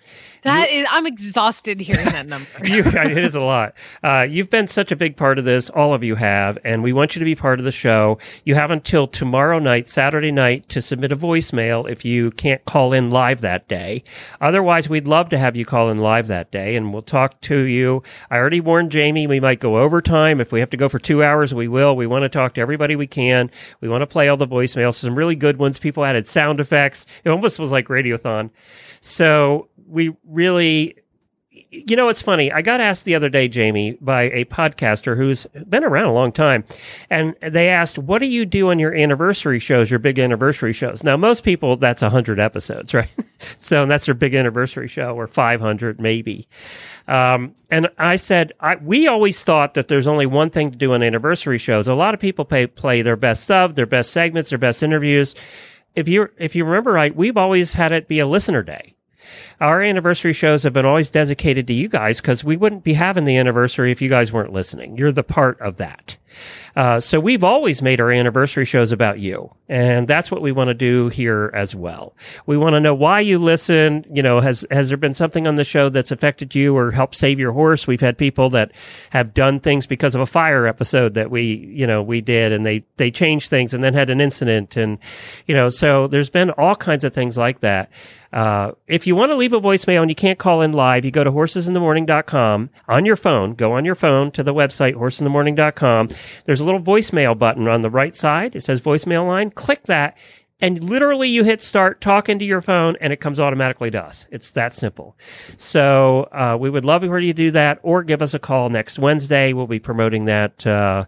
That 0.43 0.69
is, 0.69 0.87
I'm 0.89 1.05
exhausted 1.05 1.81
hearing 1.81 2.05
that 2.05 2.27
number. 2.27 2.47
You, 2.63 2.83
it 2.85 3.17
is 3.17 3.35
a 3.35 3.41
lot. 3.41 3.73
Uh, 4.03 4.21
you've 4.29 4.49
been 4.49 4.67
such 4.67 4.91
a 4.91 4.95
big 4.95 5.17
part 5.17 5.39
of 5.39 5.45
this. 5.45 5.69
All 5.69 5.93
of 5.93 6.03
you 6.03 6.15
have, 6.15 6.57
and 6.63 6.83
we 6.83 6.93
want 6.93 7.15
you 7.15 7.19
to 7.19 7.25
be 7.25 7.35
part 7.35 7.59
of 7.59 7.65
the 7.65 7.71
show. 7.71 8.19
You 8.45 8.55
have 8.55 8.69
until 8.69 9.07
tomorrow 9.07 9.59
night, 9.59 9.87
Saturday 9.89 10.31
night, 10.31 10.69
to 10.69 10.81
submit 10.81 11.11
a 11.11 11.15
voicemail 11.15 11.89
if 11.89 12.05
you 12.05 12.31
can't 12.31 12.63
call 12.65 12.93
in 12.93 13.09
live 13.09 13.41
that 13.41 13.67
day. 13.67 14.03
Otherwise, 14.39 14.87
we'd 14.87 15.07
love 15.07 15.29
to 15.29 15.37
have 15.39 15.55
you 15.55 15.65
call 15.65 15.89
in 15.89 15.97
live 15.97 16.27
that 16.27 16.51
day, 16.51 16.75
and 16.75 16.93
we'll 16.93 17.01
talk 17.01 17.41
to 17.41 17.61
you. 17.61 18.03
I 18.29 18.37
already 18.37 18.61
warned 18.61 18.91
Jamie 18.91 19.27
we 19.27 19.39
might 19.39 19.59
go 19.59 19.77
overtime. 19.77 20.39
If 20.39 20.51
we 20.51 20.59
have 20.59 20.69
to 20.69 20.77
go 20.77 20.89
for 20.89 20.99
two 20.99 21.23
hours, 21.23 21.53
we 21.53 21.67
will. 21.67 21.95
We 21.95 22.07
want 22.07 22.23
to 22.23 22.29
talk 22.29 22.53
to 22.55 22.61
everybody 22.61 22.95
we 22.95 23.07
can. 23.07 23.49
We 23.81 23.89
want 23.89 24.03
to 24.03 24.07
play 24.07 24.29
all 24.29 24.37
the 24.37 24.47
voicemails. 24.47 24.95
Some 24.95 25.15
really 25.15 25.35
good 25.35 25.57
ones. 25.57 25.79
People 25.79 26.05
added 26.05 26.27
sound 26.39 26.61
effects. 26.61 27.05
It 27.25 27.29
almost 27.29 27.59
was 27.59 27.73
like 27.73 27.87
Radiothon. 27.87 28.49
So 29.01 29.67
we 29.87 30.15
really 30.25 30.95
you 31.71 31.95
know, 31.95 32.09
it's 32.09 32.21
funny. 32.21 32.51
I 32.51 32.61
got 32.61 32.81
asked 32.81 33.05
the 33.05 33.13
other 33.13 33.29
day, 33.29 33.47
Jamie, 33.47 33.97
by 34.01 34.23
a 34.23 34.45
podcaster 34.45 35.15
who's 35.15 35.45
been 35.67 35.83
around 35.83 36.05
a 36.05 36.13
long 36.13 36.31
time, 36.31 36.63
and 37.11 37.35
they 37.41 37.69
asked, 37.69 37.99
"What 37.99 38.19
do 38.19 38.25
you 38.25 38.45
do 38.45 38.69
on 38.69 38.79
your 38.79 38.95
anniversary 38.95 39.59
shows, 39.59 39.91
your 39.91 39.99
big 39.99 40.17
anniversary 40.17 40.73
shows?" 40.73 41.03
Now, 41.03 41.15
most 41.15 41.43
people 41.43 41.77
that's 41.77 42.01
hundred 42.01 42.39
episodes, 42.39 42.93
right? 42.95 43.09
so 43.57 43.85
that's 43.85 44.05
their 44.05 44.15
big 44.15 44.33
anniversary 44.33 44.87
show, 44.87 45.15
or 45.15 45.27
five 45.27 45.61
hundred 45.61 45.99
maybe. 45.99 46.47
Um, 47.07 47.55
and 47.69 47.89
I 47.97 48.15
said, 48.15 48.53
I, 48.59 48.75
we 48.75 49.07
always 49.07 49.43
thought 49.43 49.73
that 49.73 49.87
there's 49.87 50.07
only 50.07 50.27
one 50.27 50.51
thing 50.51 50.71
to 50.71 50.77
do 50.77 50.93
on 50.93 51.01
anniversary 51.01 51.57
shows. 51.57 51.87
A 51.87 51.95
lot 51.95 52.13
of 52.13 52.19
people 52.19 52.45
pay, 52.45 52.67
play 52.67 53.01
their 53.01 53.15
best 53.15 53.49
of, 53.49 53.73
their 53.73 53.87
best 53.87 54.11
segments, 54.11 54.51
their 54.51 54.59
best 54.59 54.83
interviews. 54.83 55.35
If 55.99 56.07
you 56.07 56.29
if 56.37 56.55
you 56.55 56.63
remember 56.63 56.93
right, 56.93 57.13
we've 57.13 57.35
always 57.35 57.73
had 57.73 57.91
it 57.91 58.07
be 58.07 58.19
a 58.19 58.25
listener 58.25 58.63
day 58.63 58.95
our 59.61 59.81
anniversary 59.81 60.33
shows 60.33 60.63
have 60.63 60.73
been 60.73 60.85
always 60.85 61.09
dedicated 61.09 61.67
to 61.67 61.73
you 61.73 61.89
guys 61.89 62.21
because 62.21 62.43
we 62.43 62.57
wouldn't 62.57 62.83
be 62.83 62.93
having 62.93 63.25
the 63.25 63.37
anniversary 63.37 63.91
if 63.91 64.01
you 64.01 64.09
guys 64.09 64.31
weren't 64.31 64.53
listening. 64.53 64.97
You're 64.97 65.11
the 65.11 65.23
part 65.23 65.59
of 65.59 65.77
that. 65.77 66.17
Uh, 66.75 66.99
so 66.99 67.19
we've 67.19 67.43
always 67.43 67.81
made 67.81 67.99
our 67.99 68.11
anniversary 68.11 68.65
shows 68.65 68.91
about 68.91 69.19
you, 69.19 69.53
and 69.67 70.07
that's 70.07 70.31
what 70.31 70.41
we 70.41 70.51
want 70.51 70.69
to 70.69 70.73
do 70.73 71.09
here 71.09 71.51
as 71.53 71.75
well. 71.75 72.15
We 72.45 72.57
want 72.57 72.73
to 72.75 72.79
know 72.79 72.93
why 72.93 73.21
you 73.21 73.37
listen. 73.37 74.05
You 74.09 74.21
know, 74.21 74.39
has 74.39 74.65
has 74.71 74.89
there 74.89 74.97
been 74.97 75.13
something 75.13 75.47
on 75.47 75.55
the 75.55 75.63
show 75.63 75.89
that's 75.89 76.11
affected 76.11 76.55
you 76.55 76.77
or 76.77 76.91
helped 76.91 77.15
save 77.15 77.39
your 77.39 77.51
horse? 77.51 77.87
We've 77.87 77.99
had 77.99 78.17
people 78.17 78.51
that 78.51 78.71
have 79.09 79.33
done 79.33 79.59
things 79.59 79.87
because 79.87 80.15
of 80.15 80.21
a 80.21 80.25
fire 80.25 80.67
episode 80.67 81.15
that 81.15 81.31
we, 81.31 81.43
you 81.43 81.87
know, 81.87 82.01
we 82.03 82.21
did, 82.21 82.51
and 82.51 82.65
they 82.65 82.85
they 82.97 83.11
changed 83.11 83.49
things 83.49 83.73
and 83.73 83.83
then 83.83 83.93
had 83.93 84.09
an 84.09 84.21
incident, 84.21 84.77
and 84.77 84.99
you 85.47 85.55
know, 85.55 85.69
so 85.69 86.07
there's 86.07 86.29
been 86.29 86.51
all 86.51 86.75
kinds 86.75 87.03
of 87.03 87.13
things 87.13 87.37
like 87.37 87.61
that. 87.61 87.89
Uh, 88.31 88.73
if 88.87 89.07
you 89.07 89.15
want 89.15 89.31
to 89.31 89.35
leave 89.35 89.48
a 89.53 89.61
voicemail 89.61 90.01
and 90.01 90.11
you 90.11 90.15
can't 90.15 90.39
call 90.39 90.61
in 90.61 90.71
live, 90.71 91.05
you 91.05 91.11
go 91.11 91.23
to 91.23 91.31
horsesinthemorning.com 91.31 92.69
on 92.87 93.05
your 93.05 93.15
phone. 93.15 93.53
Go 93.53 93.73
on 93.73 93.85
your 93.85 93.95
phone 93.95 94.31
to 94.31 94.43
the 94.43 94.53
website, 94.53 94.95
horsesinthemorning.com. 94.95 96.09
There's 96.45 96.59
a 96.59 96.63
little 96.63 96.81
voicemail 96.81 97.37
button 97.37 97.67
on 97.67 97.81
the 97.81 97.89
right 97.89 98.15
side. 98.15 98.55
It 98.55 98.61
says 98.61 98.81
voicemail 98.81 99.27
line. 99.27 99.51
Click 99.51 99.83
that. 99.83 100.17
And 100.61 100.83
literally 100.83 101.29
you 101.29 101.45
hit 101.45 101.61
start 101.61 102.01
talking 102.01 102.37
to 102.39 102.45
your 102.45 102.61
phone 102.61 102.97
and 102.99 103.13
it 103.13 103.21
comes 103.21 103.39
automatically 103.39 103.89
to 103.91 104.03
us. 104.03 104.27
It's 104.29 104.51
that 104.51 104.75
simple. 104.75 105.17
So, 105.55 106.27
uh, 106.33 106.57
we 106.59 106.69
would 106.69 106.83
love 106.83 107.01
for 107.01 107.19
you 107.19 107.31
to 107.31 107.37
do 107.37 107.51
that 107.51 107.79
or 107.81 108.03
give 108.03 108.21
us 108.21 108.33
a 108.33 108.39
call 108.39 108.67
next 108.69 108.99
Wednesday. 108.99 109.53
We'll 109.53 109.67
be 109.67 109.79
promoting 109.79 110.25
that. 110.25 110.67
Uh, 110.67 111.05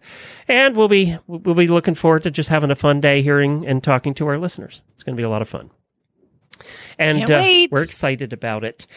and 0.48 0.78
we'll 0.78 0.88
be, 0.88 1.18
we'll 1.28 1.56
be 1.56 1.68
looking 1.68 1.96
forward 1.96 2.24
to 2.24 2.32
just 2.32 2.48
having 2.48 2.72
a 2.72 2.76
fun 2.76 3.02
day 3.02 3.22
hearing 3.22 3.68
and 3.68 3.84
talking 3.84 4.14
to 4.16 4.28
our 4.28 4.38
listeners. 4.38 4.82
It's 4.94 5.04
going 5.04 5.18
to 5.18 5.20
be 5.20 5.26
a 5.26 5.30
lot 5.30 5.42
of 5.42 5.50
fun 5.50 5.70
and 6.98 7.28
Can't 7.28 7.32
uh, 7.32 7.68
we're 7.72 7.84
excited 7.84 8.34
about 8.34 8.64
it. 8.64 8.88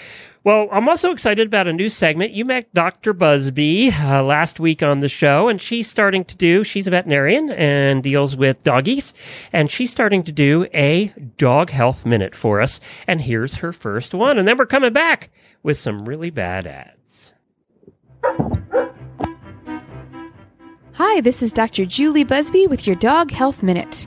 Well, 0.44 0.68
I'm 0.70 0.90
also 0.90 1.10
excited 1.10 1.46
about 1.46 1.68
a 1.68 1.72
new 1.72 1.88
segment. 1.88 2.32
You 2.32 2.44
met 2.44 2.72
Dr. 2.74 3.14
Buzby 3.14 3.98
uh, 3.98 4.22
last 4.22 4.60
week 4.60 4.82
on 4.82 5.00
the 5.00 5.08
show, 5.08 5.48
and 5.48 5.58
she's 5.60 5.88
starting 5.88 6.22
to 6.26 6.36
do, 6.36 6.62
she's 6.62 6.86
a 6.86 6.90
veterinarian 6.90 7.50
and 7.50 8.02
deals 8.02 8.36
with 8.36 8.62
doggies, 8.62 9.14
and 9.54 9.70
she's 9.70 9.90
starting 9.90 10.22
to 10.24 10.32
do 10.32 10.66
a 10.74 11.14
dog 11.38 11.70
health 11.70 12.04
minute 12.04 12.34
for 12.34 12.60
us. 12.60 12.78
And 13.06 13.22
here's 13.22 13.54
her 13.54 13.72
first 13.72 14.12
one. 14.12 14.38
And 14.38 14.46
then 14.46 14.58
we're 14.58 14.66
coming 14.66 14.92
back 14.92 15.30
with 15.62 15.78
some 15.78 16.04
really 16.04 16.28
bad 16.28 16.66
ads. 16.66 17.32
Hi, 20.92 21.20
this 21.22 21.42
is 21.42 21.52
Dr. 21.52 21.86
Julie 21.86 22.24
Buzby 22.24 22.68
with 22.68 22.86
your 22.86 22.96
Dog 22.96 23.30
Health 23.30 23.62
Minute. 23.62 24.06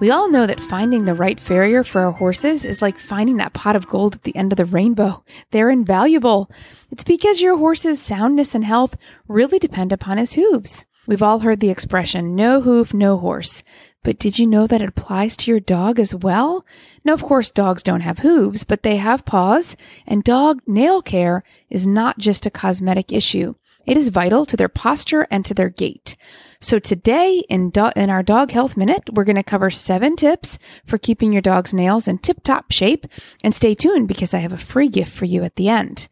We 0.00 0.12
all 0.12 0.30
know 0.30 0.46
that 0.46 0.60
finding 0.60 1.06
the 1.06 1.14
right 1.14 1.40
farrier 1.40 1.82
for 1.82 2.02
our 2.02 2.12
horses 2.12 2.64
is 2.64 2.80
like 2.80 2.98
finding 2.98 3.38
that 3.38 3.52
pot 3.52 3.74
of 3.74 3.88
gold 3.88 4.14
at 4.14 4.22
the 4.22 4.36
end 4.36 4.52
of 4.52 4.56
the 4.56 4.64
rainbow. 4.64 5.24
They're 5.50 5.70
invaluable. 5.70 6.48
It's 6.92 7.02
because 7.02 7.40
your 7.40 7.58
horse's 7.58 8.00
soundness 8.00 8.54
and 8.54 8.64
health 8.64 8.96
really 9.26 9.58
depend 9.58 9.92
upon 9.92 10.18
his 10.18 10.34
hooves. 10.34 10.86
We've 11.08 11.22
all 11.22 11.40
heard 11.40 11.58
the 11.58 11.70
expression, 11.70 12.36
no 12.36 12.60
hoof, 12.60 12.94
no 12.94 13.18
horse. 13.18 13.64
But 14.04 14.20
did 14.20 14.38
you 14.38 14.46
know 14.46 14.68
that 14.68 14.80
it 14.80 14.88
applies 14.88 15.36
to 15.38 15.50
your 15.50 15.58
dog 15.58 15.98
as 15.98 16.14
well? 16.14 16.64
Now, 17.04 17.14
of 17.14 17.24
course, 17.24 17.50
dogs 17.50 17.82
don't 17.82 18.02
have 18.02 18.20
hooves, 18.20 18.62
but 18.62 18.84
they 18.84 18.98
have 18.98 19.24
paws, 19.24 19.76
and 20.06 20.22
dog 20.22 20.62
nail 20.64 21.02
care 21.02 21.42
is 21.70 21.88
not 21.88 22.18
just 22.18 22.46
a 22.46 22.50
cosmetic 22.50 23.10
issue. 23.10 23.54
It 23.88 23.96
is 23.96 24.10
vital 24.10 24.44
to 24.44 24.54
their 24.54 24.68
posture 24.68 25.26
and 25.30 25.46
to 25.46 25.54
their 25.54 25.70
gait. 25.70 26.14
So 26.60 26.78
today 26.78 27.42
in, 27.48 27.70
do- 27.70 27.90
in 27.96 28.10
our 28.10 28.22
dog 28.22 28.50
health 28.50 28.76
minute, 28.76 29.14
we're 29.14 29.24
going 29.24 29.36
to 29.36 29.42
cover 29.42 29.70
seven 29.70 30.14
tips 30.14 30.58
for 30.84 30.98
keeping 30.98 31.32
your 31.32 31.40
dog's 31.40 31.72
nails 31.72 32.06
in 32.06 32.18
tip 32.18 32.44
top 32.44 32.70
shape. 32.70 33.06
And 33.42 33.54
stay 33.54 33.74
tuned 33.74 34.06
because 34.06 34.34
I 34.34 34.40
have 34.40 34.52
a 34.52 34.58
free 34.58 34.90
gift 34.90 35.10
for 35.10 35.24
you 35.24 35.42
at 35.42 35.56
the 35.56 35.70
end. 35.70 36.08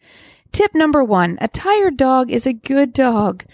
Tip 0.53 0.75
number 0.75 1.05
one, 1.05 1.37
a 1.39 1.49
tired 1.49 1.99
dog 1.99 2.31
is 2.31 2.47
a 2.47 2.55
good 2.55 2.95
dog. 2.95 3.45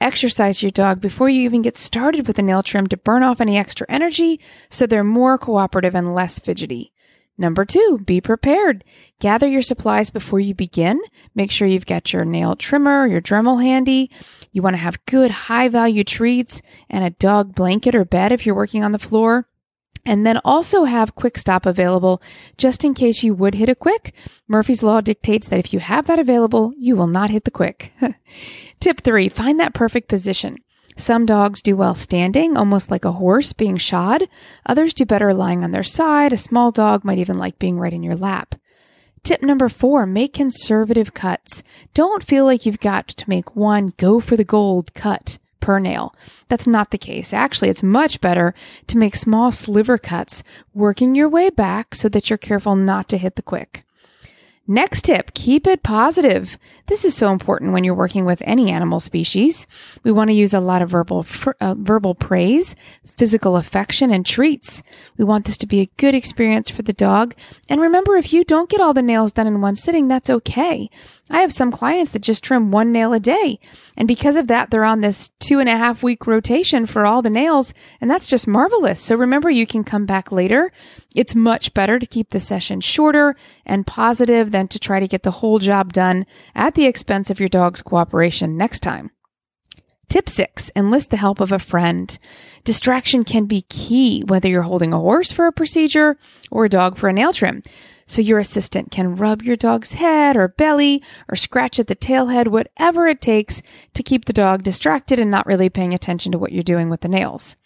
Exercise 0.00 0.62
your 0.62 0.70
dog 0.70 1.00
before 1.00 1.28
you 1.28 1.42
even 1.42 1.60
get 1.60 1.76
started 1.76 2.28
with 2.28 2.38
a 2.38 2.42
nail 2.42 2.62
trim 2.62 2.86
to 2.86 2.96
burn 2.96 3.24
off 3.24 3.40
any 3.40 3.58
extra 3.58 3.84
energy 3.88 4.38
so 4.70 4.86
they're 4.86 5.02
more 5.02 5.38
cooperative 5.38 5.96
and 5.96 6.14
less 6.14 6.38
fidgety. 6.38 6.92
Number 7.38 7.64
two, 7.64 8.00
be 8.04 8.20
prepared. 8.20 8.84
Gather 9.20 9.48
your 9.48 9.62
supplies 9.62 10.10
before 10.10 10.40
you 10.40 10.54
begin. 10.54 11.00
Make 11.34 11.50
sure 11.50 11.66
you've 11.66 11.86
got 11.86 12.12
your 12.12 12.24
nail 12.24 12.56
trimmer, 12.56 13.06
your 13.06 13.20
Dremel 13.20 13.62
handy. 13.62 14.10
You 14.52 14.62
want 14.62 14.74
to 14.74 14.78
have 14.78 15.04
good 15.06 15.30
high 15.30 15.68
value 15.68 16.04
treats 16.04 16.60
and 16.90 17.04
a 17.04 17.10
dog 17.10 17.54
blanket 17.54 17.94
or 17.94 18.04
bed 18.04 18.32
if 18.32 18.44
you're 18.44 18.54
working 18.54 18.84
on 18.84 18.92
the 18.92 18.98
floor. 18.98 19.48
And 20.04 20.26
then 20.26 20.40
also 20.44 20.84
have 20.84 21.14
Kwik 21.14 21.38
Stop 21.38 21.64
available 21.64 22.20
just 22.58 22.84
in 22.84 22.92
case 22.92 23.22
you 23.22 23.34
would 23.34 23.54
hit 23.54 23.68
a 23.68 23.74
quick. 23.74 24.14
Murphy's 24.48 24.82
Law 24.82 25.00
dictates 25.00 25.48
that 25.48 25.60
if 25.60 25.72
you 25.72 25.78
have 25.78 26.06
that 26.08 26.18
available, 26.18 26.72
you 26.76 26.96
will 26.96 27.06
not 27.06 27.30
hit 27.30 27.44
the 27.44 27.50
quick. 27.52 27.92
Tip 28.80 29.00
three, 29.00 29.28
find 29.28 29.60
that 29.60 29.74
perfect 29.74 30.08
position. 30.08 30.58
Some 30.96 31.26
dogs 31.26 31.62
do 31.62 31.76
well 31.76 31.94
standing, 31.94 32.56
almost 32.56 32.90
like 32.90 33.04
a 33.04 33.12
horse 33.12 33.52
being 33.52 33.76
shod. 33.76 34.28
Others 34.66 34.94
do 34.94 35.06
better 35.06 35.32
lying 35.32 35.64
on 35.64 35.70
their 35.70 35.82
side. 35.82 36.32
A 36.32 36.36
small 36.36 36.70
dog 36.70 37.04
might 37.04 37.18
even 37.18 37.38
like 37.38 37.58
being 37.58 37.78
right 37.78 37.92
in 37.92 38.02
your 38.02 38.16
lap. 38.16 38.54
Tip 39.22 39.42
number 39.42 39.68
four, 39.68 40.04
make 40.04 40.34
conservative 40.34 41.14
cuts. 41.14 41.62
Don't 41.94 42.24
feel 42.24 42.44
like 42.44 42.66
you've 42.66 42.80
got 42.80 43.06
to 43.08 43.28
make 43.28 43.54
one 43.54 43.92
go 43.96 44.18
for 44.18 44.36
the 44.36 44.44
gold 44.44 44.94
cut 44.94 45.38
per 45.60 45.78
nail. 45.78 46.12
That's 46.48 46.66
not 46.66 46.90
the 46.90 46.98
case. 46.98 47.32
Actually, 47.32 47.70
it's 47.70 47.84
much 47.84 48.20
better 48.20 48.52
to 48.88 48.98
make 48.98 49.14
small 49.14 49.52
sliver 49.52 49.96
cuts, 49.96 50.42
working 50.74 51.14
your 51.14 51.28
way 51.28 51.50
back 51.50 51.94
so 51.94 52.08
that 52.08 52.28
you're 52.28 52.36
careful 52.36 52.74
not 52.74 53.08
to 53.10 53.16
hit 53.16 53.36
the 53.36 53.42
quick. 53.42 53.84
Next 54.68 55.02
tip, 55.02 55.34
keep 55.34 55.66
it 55.66 55.82
positive. 55.82 56.56
This 56.86 57.04
is 57.04 57.16
so 57.16 57.32
important 57.32 57.72
when 57.72 57.82
you're 57.82 57.94
working 57.94 58.24
with 58.24 58.40
any 58.44 58.70
animal 58.70 59.00
species. 59.00 59.66
We 60.04 60.12
want 60.12 60.30
to 60.30 60.34
use 60.34 60.54
a 60.54 60.60
lot 60.60 60.82
of 60.82 60.90
verbal 60.90 61.26
uh, 61.60 61.74
verbal 61.76 62.14
praise, 62.14 62.76
physical 63.04 63.56
affection 63.56 64.12
and 64.12 64.24
treats. 64.24 64.84
We 65.16 65.24
want 65.24 65.46
this 65.46 65.58
to 65.58 65.66
be 65.66 65.80
a 65.80 65.90
good 65.96 66.14
experience 66.14 66.70
for 66.70 66.82
the 66.82 66.92
dog. 66.92 67.34
And 67.68 67.80
remember 67.80 68.14
if 68.14 68.32
you 68.32 68.44
don't 68.44 68.70
get 68.70 68.80
all 68.80 68.94
the 68.94 69.02
nails 69.02 69.32
done 69.32 69.48
in 69.48 69.60
one 69.60 69.74
sitting, 69.74 70.06
that's 70.06 70.30
okay. 70.30 70.88
I 71.32 71.40
have 71.40 71.52
some 71.52 71.72
clients 71.72 72.10
that 72.10 72.20
just 72.22 72.44
trim 72.44 72.70
one 72.70 72.92
nail 72.92 73.14
a 73.14 73.18
day. 73.18 73.58
And 73.96 74.06
because 74.06 74.36
of 74.36 74.48
that, 74.48 74.70
they're 74.70 74.84
on 74.84 75.00
this 75.00 75.30
two 75.40 75.60
and 75.60 75.68
a 75.68 75.76
half 75.76 76.02
week 76.02 76.26
rotation 76.26 76.84
for 76.84 77.06
all 77.06 77.22
the 77.22 77.30
nails. 77.30 77.72
And 78.02 78.10
that's 78.10 78.26
just 78.26 78.46
marvelous. 78.46 79.00
So 79.00 79.16
remember, 79.16 79.48
you 79.48 79.66
can 79.66 79.82
come 79.82 80.04
back 80.04 80.30
later. 80.30 80.70
It's 81.16 81.34
much 81.34 81.72
better 81.72 81.98
to 81.98 82.06
keep 82.06 82.30
the 82.30 82.38
session 82.38 82.82
shorter 82.82 83.34
and 83.64 83.86
positive 83.86 84.50
than 84.50 84.68
to 84.68 84.78
try 84.78 85.00
to 85.00 85.08
get 85.08 85.22
the 85.22 85.30
whole 85.30 85.58
job 85.58 85.94
done 85.94 86.26
at 86.54 86.74
the 86.74 86.84
expense 86.84 87.30
of 87.30 87.40
your 87.40 87.48
dog's 87.48 87.80
cooperation 87.80 88.58
next 88.58 88.80
time. 88.80 89.10
Tip 90.10 90.28
six, 90.28 90.70
enlist 90.76 91.10
the 91.10 91.16
help 91.16 91.40
of 91.40 91.52
a 91.52 91.58
friend. 91.58 92.18
Distraction 92.64 93.24
can 93.24 93.46
be 93.46 93.62
key, 93.62 94.22
whether 94.26 94.46
you're 94.46 94.60
holding 94.60 94.92
a 94.92 94.98
horse 94.98 95.32
for 95.32 95.46
a 95.46 95.52
procedure 95.52 96.18
or 96.50 96.66
a 96.66 96.68
dog 96.68 96.98
for 96.98 97.08
a 97.08 97.14
nail 97.14 97.32
trim. 97.32 97.62
So 98.06 98.20
your 98.20 98.38
assistant 98.38 98.90
can 98.90 99.16
rub 99.16 99.42
your 99.42 99.56
dog's 99.56 99.94
head 99.94 100.36
or 100.36 100.48
belly 100.48 101.02
or 101.28 101.36
scratch 101.36 101.78
at 101.80 101.86
the 101.86 101.94
tail 101.94 102.26
head, 102.26 102.48
whatever 102.48 103.06
it 103.06 103.20
takes 103.20 103.62
to 103.94 104.02
keep 104.02 104.24
the 104.24 104.32
dog 104.32 104.62
distracted 104.62 105.18
and 105.18 105.30
not 105.30 105.46
really 105.46 105.68
paying 105.68 105.94
attention 105.94 106.32
to 106.32 106.38
what 106.38 106.52
you're 106.52 106.62
doing 106.62 106.88
with 106.88 107.00
the 107.00 107.08
nails. 107.08 107.56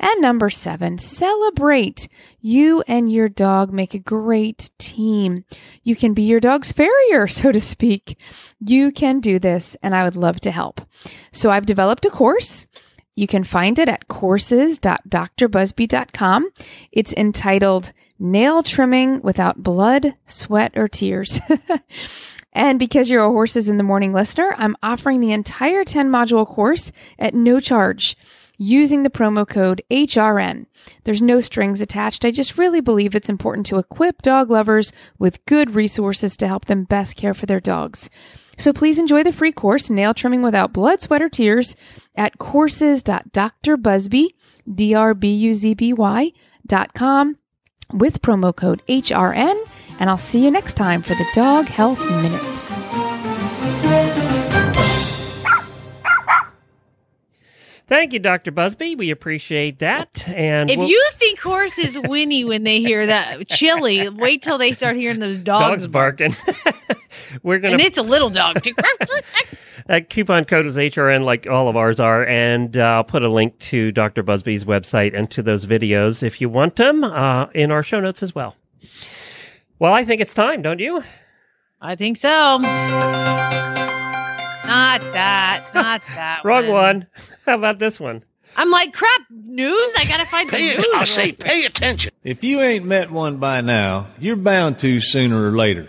And 0.00 0.20
number 0.20 0.50
seven, 0.50 0.98
celebrate. 0.98 2.08
You 2.40 2.82
and 2.88 3.10
your 3.10 3.28
dog 3.28 3.72
make 3.72 3.94
a 3.94 3.98
great 3.98 4.70
team. 4.78 5.44
You 5.82 5.94
can 5.94 6.14
be 6.14 6.22
your 6.22 6.40
dog's 6.40 6.72
farrier, 6.72 7.28
so 7.28 7.52
to 7.52 7.60
speak. 7.60 8.18
You 8.60 8.90
can 8.90 9.20
do 9.20 9.38
this, 9.38 9.76
and 9.82 9.94
I 9.94 10.04
would 10.04 10.16
love 10.16 10.40
to 10.40 10.50
help. 10.50 10.80
So 11.32 11.50
I've 11.50 11.66
developed 11.66 12.04
a 12.04 12.10
course. 12.10 12.66
You 13.14 13.26
can 13.26 13.44
find 13.44 13.78
it 13.78 13.88
at 13.88 14.08
courses.drbuzby.com. 14.08 16.50
It's 16.92 17.12
entitled 17.12 17.92
Nail 18.18 18.62
Trimming 18.62 19.20
Without 19.22 19.62
Blood, 19.62 20.16
Sweat, 20.26 20.72
or 20.76 20.88
Tears. 20.88 21.40
and 22.52 22.78
because 22.78 23.08
you're 23.08 23.24
a 23.24 23.30
Horses 23.30 23.68
in 23.68 23.76
the 23.76 23.84
Morning 23.84 24.12
listener, 24.12 24.54
I'm 24.58 24.76
offering 24.82 25.20
the 25.20 25.32
entire 25.32 25.84
10 25.84 26.10
module 26.10 26.46
course 26.46 26.92
at 27.18 27.34
no 27.34 27.60
charge 27.60 28.16
using 28.56 29.02
the 29.02 29.10
promo 29.10 29.48
code 29.48 29.82
HRN. 29.90 30.66
There's 31.04 31.22
no 31.22 31.40
strings 31.40 31.80
attached. 31.80 32.24
I 32.24 32.30
just 32.30 32.58
really 32.58 32.80
believe 32.80 33.14
it's 33.14 33.28
important 33.28 33.66
to 33.66 33.78
equip 33.78 34.22
dog 34.22 34.50
lovers 34.50 34.92
with 35.18 35.44
good 35.46 35.74
resources 35.74 36.36
to 36.38 36.48
help 36.48 36.66
them 36.66 36.84
best 36.84 37.16
care 37.16 37.34
for 37.34 37.46
their 37.46 37.60
dogs. 37.60 38.10
So 38.56 38.72
please 38.72 38.98
enjoy 38.98 39.22
the 39.24 39.32
free 39.32 39.52
course, 39.52 39.90
Nail 39.90 40.14
Trimming 40.14 40.42
Without 40.42 40.72
Blood, 40.72 41.00
Sweat, 41.02 41.22
or 41.22 41.28
Tears 41.28 41.74
at 42.14 42.38
courses.drbuzby, 42.38 44.28
D-R-B-U-Z-B-Y 44.72 46.32
dot 46.66 46.94
com 46.94 47.36
with 47.92 48.22
promo 48.22 48.54
code 48.56 48.82
HRN. 48.88 49.62
And 50.00 50.08
I'll 50.10 50.18
see 50.18 50.42
you 50.44 50.50
next 50.50 50.74
time 50.74 51.02
for 51.02 51.14
the 51.14 51.26
Dog 51.34 51.66
Health 51.66 52.00
Minute. 52.00 52.40
Thank 57.86 58.14
you, 58.14 58.18
Dr. 58.18 58.50
Buzby. 58.50 58.96
We 58.96 59.10
appreciate 59.10 59.80
that. 59.80 60.26
And 60.26 60.70
If 60.70 60.78
we'll- 60.78 60.88
you 60.88 61.06
think 61.12 61.38
horses 61.38 61.96
whinny 61.98 62.42
when 62.44 62.64
they 62.64 62.78
hear 62.80 63.06
that 63.06 63.46
chili, 63.48 64.08
wait 64.08 64.40
till 64.42 64.56
they 64.56 64.72
start 64.72 64.96
hearing 64.96 65.20
those 65.20 65.36
dogs, 65.36 65.84
dogs 65.84 65.86
barking, 65.88 66.34
we're 67.42 67.54
And 67.54 67.62
gonna 67.62 67.74
And 67.74 67.82
it's 67.82 67.98
a 67.98 68.02
little 68.02 68.30
dog 68.30 68.62
too. 68.62 68.72
that 69.86 70.08
coupon 70.10 70.44
code 70.44 70.66
is 70.66 70.76
HRN, 70.76 71.24
like 71.24 71.46
all 71.46 71.68
of 71.68 71.76
ours 71.76 72.00
are, 72.00 72.24
and 72.26 72.76
uh, 72.76 72.82
I'll 72.82 73.04
put 73.04 73.22
a 73.22 73.28
link 73.30 73.58
to 73.60 73.90
Dr. 73.92 74.22
Buzby's 74.22 74.64
website 74.64 75.16
and 75.16 75.30
to 75.32 75.42
those 75.42 75.66
videos 75.66 76.22
if 76.22 76.40
you 76.40 76.48
want 76.48 76.76
them 76.76 77.04
uh, 77.04 77.46
in 77.54 77.70
our 77.70 77.82
show 77.82 78.00
notes 78.00 78.22
as 78.22 78.34
well. 78.34 78.56
Well, 79.78 79.92
I 79.92 80.04
think 80.04 80.20
it's 80.20 80.34
time, 80.34 80.62
don't 80.62 80.78
you? 80.78 81.02
I 81.80 81.96
think 81.96 82.16
so. 82.16 82.58
Not 84.66 85.00
that. 85.12 85.66
Not 85.74 86.02
that. 86.14 86.42
Wrong 86.44 86.68
one. 86.68 87.06
How 87.46 87.56
about 87.58 87.78
this 87.78 88.00
one? 88.00 88.24
I'm 88.56 88.70
like, 88.70 88.92
crap, 88.92 89.22
news? 89.30 89.92
I 89.98 90.04
gotta 90.06 90.24
find 90.26 90.48
some 90.48 90.60
Pay 90.60 90.76
news. 90.76 90.86
I 90.94 91.04
say, 91.06 91.32
pay 91.32 91.64
attention. 91.64 92.12
If 92.22 92.44
you 92.44 92.60
ain't 92.60 92.84
met 92.84 93.10
one 93.10 93.38
by 93.38 93.60
now, 93.60 94.06
you're 94.20 94.36
bound 94.36 94.78
to 94.78 95.00
sooner 95.00 95.48
or 95.48 95.50
later. 95.50 95.88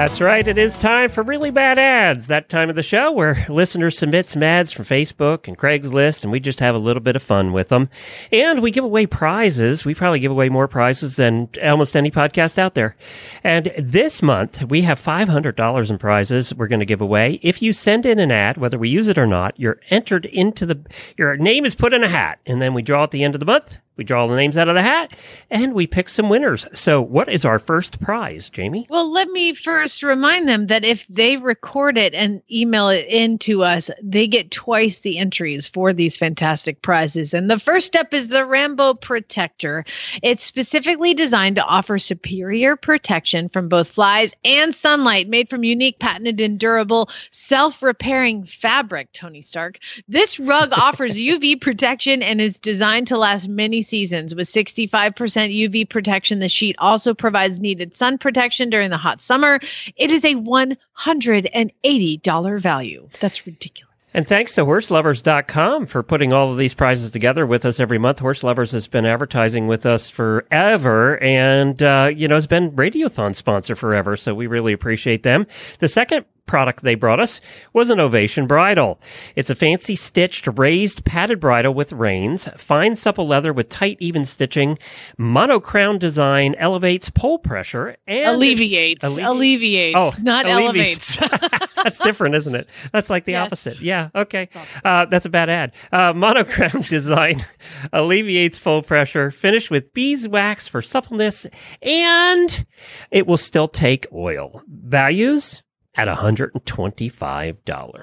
That's 0.00 0.22
right. 0.22 0.48
It 0.48 0.56
is 0.56 0.78
time 0.78 1.10
for 1.10 1.22
really 1.22 1.50
bad 1.50 1.78
ads. 1.78 2.28
That 2.28 2.48
time 2.48 2.70
of 2.70 2.74
the 2.74 2.82
show 2.82 3.12
where 3.12 3.44
listeners 3.50 3.98
submit 3.98 4.30
some 4.30 4.42
ads 4.42 4.72
from 4.72 4.86
Facebook 4.86 5.46
and 5.46 5.58
Craigslist, 5.58 6.22
and 6.22 6.32
we 6.32 6.40
just 6.40 6.58
have 6.60 6.74
a 6.74 6.78
little 6.78 7.02
bit 7.02 7.16
of 7.16 7.22
fun 7.22 7.52
with 7.52 7.68
them. 7.68 7.90
And 8.32 8.62
we 8.62 8.70
give 8.70 8.82
away 8.82 9.04
prizes. 9.04 9.84
We 9.84 9.94
probably 9.94 10.18
give 10.18 10.32
away 10.32 10.48
more 10.48 10.68
prizes 10.68 11.16
than 11.16 11.50
almost 11.62 11.98
any 11.98 12.10
podcast 12.10 12.56
out 12.56 12.74
there. 12.74 12.96
And 13.44 13.74
this 13.76 14.22
month 14.22 14.62
we 14.70 14.80
have 14.82 14.98
$500 14.98 15.90
in 15.90 15.98
prizes 15.98 16.54
we're 16.54 16.66
going 16.66 16.80
to 16.80 16.86
give 16.86 17.02
away. 17.02 17.38
If 17.42 17.60
you 17.60 17.74
send 17.74 18.06
in 18.06 18.18
an 18.18 18.32
ad, 18.32 18.56
whether 18.56 18.78
we 18.78 18.88
use 18.88 19.06
it 19.06 19.18
or 19.18 19.26
not, 19.26 19.60
you're 19.60 19.82
entered 19.90 20.24
into 20.24 20.64
the, 20.64 20.80
your 21.18 21.36
name 21.36 21.66
is 21.66 21.74
put 21.74 21.92
in 21.92 22.02
a 22.02 22.08
hat, 22.08 22.38
and 22.46 22.62
then 22.62 22.72
we 22.72 22.80
draw 22.80 23.04
at 23.04 23.10
the 23.10 23.22
end 23.22 23.34
of 23.34 23.40
the 23.40 23.44
month. 23.44 23.80
We 24.00 24.04
draw 24.04 24.26
the 24.26 24.34
names 24.34 24.56
out 24.56 24.68
of 24.68 24.74
the 24.74 24.80
hat 24.80 25.14
and 25.50 25.74
we 25.74 25.86
pick 25.86 26.08
some 26.08 26.30
winners. 26.30 26.66
So, 26.72 27.02
what 27.02 27.28
is 27.28 27.44
our 27.44 27.58
first 27.58 28.00
prize, 28.00 28.48
Jamie? 28.48 28.86
Well, 28.88 29.12
let 29.12 29.28
me 29.28 29.52
first 29.52 29.89
remind 30.02 30.48
them 30.48 30.66
that 30.68 30.84
if 30.84 31.06
they 31.08 31.36
record 31.36 31.98
it 31.98 32.14
and 32.14 32.42
email 32.50 32.88
it 32.88 33.06
in 33.08 33.38
to 33.38 33.62
us, 33.62 33.90
they 34.02 34.26
get 34.26 34.50
twice 34.50 35.00
the 35.00 35.18
entries 35.18 35.66
for 35.66 35.92
these 35.92 36.16
fantastic 36.16 36.82
prizes. 36.82 37.34
And 37.34 37.50
the 37.50 37.58
first 37.58 37.86
step 37.86 38.14
is 38.14 38.28
the 38.28 38.46
Rambo 38.46 38.94
Protector. 38.94 39.84
It's 40.22 40.44
specifically 40.44 41.14
designed 41.14 41.56
to 41.56 41.64
offer 41.64 41.98
superior 41.98 42.76
protection 42.76 43.48
from 43.48 43.68
both 43.68 43.90
flies 43.90 44.34
and 44.44 44.74
sunlight, 44.74 45.28
made 45.28 45.50
from 45.50 45.64
unique, 45.64 45.98
patented, 45.98 46.40
and 46.40 46.58
durable 46.58 47.10
self 47.30 47.82
repairing 47.82 48.44
fabric, 48.44 49.12
Tony 49.12 49.42
Stark. 49.42 49.78
This 50.08 50.38
rug 50.38 50.72
offers 50.76 51.16
UV 51.16 51.60
protection 51.60 52.22
and 52.22 52.40
is 52.40 52.58
designed 52.58 53.06
to 53.08 53.18
last 53.18 53.48
many 53.48 53.82
seasons. 53.82 54.34
With 54.34 54.48
65% 54.48 55.14
UV 55.14 55.88
protection, 55.88 56.38
the 56.38 56.48
sheet 56.48 56.76
also 56.78 57.14
provides 57.14 57.60
needed 57.60 57.96
sun 57.96 58.18
protection 58.18 58.70
during 58.70 58.90
the 58.90 58.96
hot 58.96 59.20
summer. 59.20 59.60
It 59.96 60.10
is 60.10 60.24
a 60.24 60.34
$180 60.34 62.60
value. 62.60 63.08
That's 63.20 63.46
ridiculous. 63.46 63.86
And 64.12 64.26
thanks 64.26 64.56
to 64.56 64.64
horseloverz.com 64.64 65.86
for 65.86 66.02
putting 66.02 66.32
all 66.32 66.50
of 66.50 66.58
these 66.58 66.74
prizes 66.74 67.12
together 67.12 67.46
with 67.46 67.64
us 67.64 67.78
every 67.78 67.98
month. 67.98 68.18
Horse 68.18 68.42
Lovers 68.42 68.72
has 68.72 68.88
been 68.88 69.06
advertising 69.06 69.68
with 69.68 69.86
us 69.86 70.10
forever 70.10 71.22
and, 71.22 71.80
uh, 71.80 72.10
you 72.12 72.26
know, 72.26 72.34
has 72.34 72.48
been 72.48 72.72
Radiothon 72.72 73.36
sponsor 73.36 73.76
forever. 73.76 74.16
So 74.16 74.34
we 74.34 74.48
really 74.48 74.72
appreciate 74.72 75.22
them. 75.22 75.46
The 75.78 75.86
second 75.86 76.24
product 76.50 76.82
they 76.82 76.96
brought 76.96 77.20
us 77.20 77.40
was 77.72 77.90
an 77.90 78.00
Ovation 78.00 78.48
bridle. 78.48 79.00
It's 79.36 79.50
a 79.50 79.54
fancy 79.54 79.94
stitched 79.94 80.48
raised 80.58 81.04
padded 81.04 81.38
bridle 81.38 81.72
with 81.72 81.92
reins, 81.92 82.48
fine 82.56 82.96
supple 82.96 83.24
leather 83.26 83.52
with 83.52 83.68
tight 83.68 83.96
even 84.00 84.24
stitching, 84.24 84.76
monocrown 85.16 86.00
design, 86.00 86.56
elevates 86.58 87.08
poll 87.08 87.38
pressure 87.38 87.96
and 88.08 88.34
Alleviates. 88.36 89.04
Allevi- 89.04 89.24
alleviates. 89.26 89.96
Oh, 89.96 90.12
not 90.20 90.44
alleviates. 90.44 91.20
elevates. 91.22 91.68
that's 91.76 91.98
different, 92.00 92.34
isn't 92.34 92.54
it? 92.56 92.68
That's 92.92 93.08
like 93.10 93.24
the 93.24 93.32
Yes. 93.32 93.46
opposite. 93.46 93.80
Yeah. 93.80 94.08
Okay. 94.14 94.48
Uh, 94.84 95.04
that's 95.04 95.26
a 95.26 95.30
bad 95.30 95.48
ad. 95.48 95.72
Uh, 95.92 96.12
monogram 96.14 96.82
design 96.88 97.46
alleviates 97.92 98.58
full 98.58 98.82
pressure, 98.82 99.30
finished 99.30 99.70
with 99.70 99.94
beeswax 99.94 100.66
for 100.66 100.82
suppleness, 100.82 101.46
and 101.80 102.66
it 103.12 103.28
will 103.28 103.36
still 103.36 103.68
take 103.68 104.06
oil. 104.12 104.62
Values 104.68 105.62
at 105.94 106.08
$125. 106.08 107.56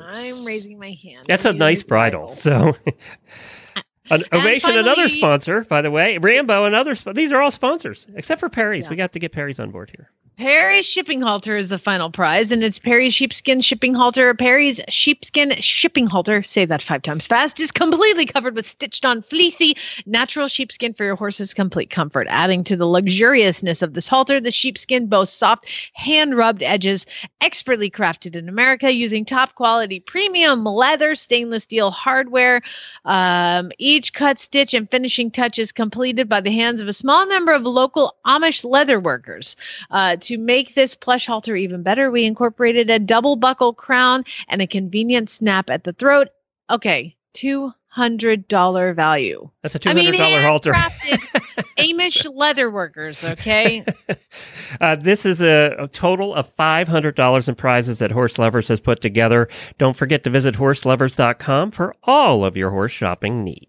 I'm 0.09 0.45
raising 0.45 0.79
my 0.79 0.97
hand. 1.03 1.25
That's 1.27 1.45
a 1.45 1.53
nice 1.53 1.83
bridle. 1.83 2.33
So. 2.33 2.75
An 4.10 4.24
Ovation, 4.32 4.78
another 4.78 5.10
sponsor, 5.10 5.62
by 5.62 5.82
the 5.82 5.91
way. 5.91 6.18
Rambo, 6.18 6.66
another. 6.66 6.95
Sp- 6.95 7.14
these 7.14 7.32
are 7.32 7.41
all 7.41 7.51
sponsors, 7.51 8.05
except 8.16 8.39
for 8.39 8.49
Perry's. 8.49 8.89
We 8.89 8.95
got 8.95 9.14
to 9.14 9.20
get 9.20 9.32
Perry's 9.32 9.60
on 9.60 9.72
board 9.72 9.91
here. 9.95 10.10
Perry's 10.38 10.86
shipping 10.86 11.20
halter 11.20 11.58
is 11.58 11.70
the 11.70 11.80
final 11.80 12.12
prize, 12.12 12.51
and 12.51 12.64
it's 12.64 12.78
Perry's 12.78 13.16
sheepskin 13.16 13.60
shipping 13.60 13.95
halter. 13.95 14.36
Perry's 14.36 14.80
sheepskin 14.88 15.60
shipping 15.60 16.05
halter, 16.05 16.43
say 16.43 16.64
that 16.64 16.84
five 16.84 17.01
times 17.01 17.26
fast, 17.26 17.60
is 17.60 17.72
completely 17.72 18.28
covered 18.28 18.55
with 18.55 18.68
stitched 18.68 19.03
on 19.03 19.24
fleecy 19.24 19.76
natural 20.05 20.47
sheepskin 20.47 20.93
for 20.93 21.05
your 21.05 21.16
horse's 21.16 21.55
complete 21.55 21.89
comfort. 21.89 22.28
Adding 22.30 22.64
to 22.66 22.76
the 22.76 22.86
luxuriousness 22.86 23.82
of 23.82 23.95
this 23.95 24.08
halter, 24.08 24.39
the 24.39 24.51
sheepskin 24.51 25.08
boasts 25.08 25.36
soft, 25.36 25.66
hand 25.93 26.38
rubbed 26.38 26.62
edges, 26.62 27.08
expertly 27.41 27.89
crafted 27.89 28.36
in 28.36 28.47
America 28.47 28.91
using 28.93 29.26
top 29.26 29.55
quality 29.55 29.99
premium 29.99 30.66
leather, 30.66 31.16
stainless 31.16 31.64
steel 31.64 31.89
hardware. 31.89 32.62
Um, 33.05 33.72
each 33.97 34.13
cut, 34.13 34.37
stitch, 34.37 34.75
and 34.75 34.89
finishing 34.91 35.31
touch 35.31 35.57
is 35.57 35.71
completed 35.71 36.29
by 36.29 36.39
the 36.39 36.51
hands 36.51 36.81
of 36.81 36.87
a 36.87 36.93
small 36.93 37.27
number 37.27 37.51
of 37.51 37.63
local 37.63 38.15
Amish 38.27 38.63
leather 38.63 38.99
workers. 38.99 39.55
Uh, 39.89 40.15
to 40.17 40.37
make 40.37 40.75
this 40.75 40.93
plush 40.93 41.25
halter 41.25 41.55
even 41.55 41.81
better, 41.81 42.11
we 42.11 42.23
incorporated 42.25 42.91
a 42.91 42.99
double 42.99 43.35
buckle 43.35 43.73
crown 43.73 44.23
and 44.49 44.61
a 44.61 44.67
convenient 44.67 45.31
snap 45.31 45.69
at 45.71 45.83
the 45.83 45.93
throat. 45.93 46.27
Okay, 46.69 47.15
two 47.33 47.73
hundred 47.87 48.47
dollar 48.47 48.93
value. 48.93 49.49
That's 49.63 49.73
a 49.73 49.79
two 49.79 49.89
I 49.89 49.95
mean, 49.95 50.13
hundred 50.13 50.17
dollar 50.19 50.41
halter. 50.41 50.73
handcrafted 50.73 51.65
Amish 51.77 52.35
leather 52.35 52.69
workers. 52.69 53.23
Okay, 53.23 53.83
Uh, 54.81 54.95
this 54.95 55.25
is 55.25 55.41
a, 55.41 55.75
a 55.79 55.87
total 55.87 56.33
of 56.35 56.53
$500 56.57 57.47
in 57.49 57.55
prizes 57.55 57.99
that 57.99 58.11
Horse 58.11 58.37
Lovers 58.37 58.67
has 58.67 58.79
put 58.79 59.01
together. 59.01 59.47
Don't 59.77 59.95
forget 59.95 60.23
to 60.23 60.29
visit 60.29 60.55
horseloverz.com 60.55 61.71
for 61.71 61.95
all 62.03 62.43
of 62.45 62.57
your 62.57 62.69
horse 62.71 62.91
shopping 62.91 63.43
needs. 63.43 63.67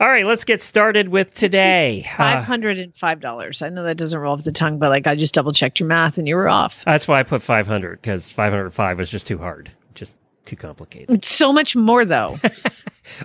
All 0.00 0.08
right, 0.08 0.26
let's 0.26 0.44
get 0.44 0.60
started 0.60 1.08
with 1.08 1.34
today. 1.34 2.04
five 2.16 2.38
Uh, 2.38 2.42
hundred 2.42 2.78
and 2.78 2.94
five 2.94 3.20
dollars. 3.20 3.62
I 3.62 3.68
know 3.68 3.84
that 3.84 3.96
doesn't 3.96 4.18
roll 4.18 4.34
off 4.34 4.44
the 4.44 4.52
tongue, 4.52 4.78
but 4.78 4.90
like 4.90 5.06
I 5.06 5.14
just 5.14 5.34
double 5.34 5.52
checked 5.52 5.78
your 5.78 5.88
math 5.88 6.18
and 6.18 6.26
you 6.26 6.34
were 6.36 6.48
off. 6.48 6.76
that's 6.84 7.06
why 7.06 7.20
I 7.20 7.22
put 7.22 7.42
500 7.42 8.00
because 8.00 8.28
505 8.30 8.98
was 8.98 9.08
just 9.10 9.26
too 9.28 9.38
hard, 9.38 9.70
just 9.94 10.16
too 10.46 10.56
complicated. 10.56 11.10
It's 11.16 11.28
so 11.34 11.52
much 11.52 11.76
more 11.76 12.04
though. 12.04 12.38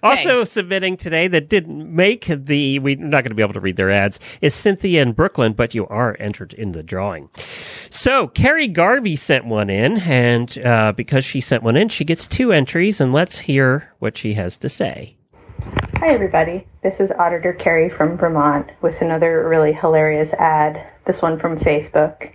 Also 0.04 0.44
submitting 0.44 0.98
today 0.98 1.30
that 1.30 1.48
didn't 1.48 1.96
make 1.96 2.26
the 2.26 2.80
we're 2.80 2.98
not 2.98 3.24
going 3.24 3.30
to 3.32 3.34
be 3.34 3.42
able 3.42 3.54
to 3.54 3.62
read 3.62 3.78
their 3.78 3.90
ads 3.90 4.20
is 4.42 4.54
Cynthia 4.54 5.02
in 5.02 5.14
Brooklyn, 5.14 5.54
but 5.54 5.74
you 5.74 5.88
are 5.88 6.18
entered 6.20 6.52
in 6.54 6.74
the 6.74 6.84
drawing. 6.84 7.30
So 7.90 8.28
Carrie 8.28 8.68
Garvey 8.68 9.16
sent 9.16 9.46
one 9.46 9.70
in, 9.70 9.98
and 10.02 10.58
uh, 10.66 10.92
because 10.92 11.24
she 11.24 11.40
sent 11.40 11.64
one 11.64 11.78
in, 11.78 11.88
she 11.88 12.04
gets 12.04 12.28
two 12.28 12.52
entries, 12.52 13.00
and 13.00 13.14
let's 13.14 13.40
hear 13.40 13.90
what 14.00 14.18
she 14.18 14.34
has 14.34 14.58
to 14.58 14.68
say. 14.68 15.16
Hi, 16.00 16.14
everybody. 16.14 16.66
This 16.82 17.02
is 17.02 17.12
Auditor 17.12 17.52
Carrie 17.52 17.90
from 17.90 18.16
Vermont 18.16 18.72
with 18.82 19.02
another 19.02 19.46
really 19.46 19.74
hilarious 19.74 20.32
ad. 20.32 20.88
This 21.04 21.22
one 21.22 21.38
from 21.38 21.60
Facebook. 21.60 22.32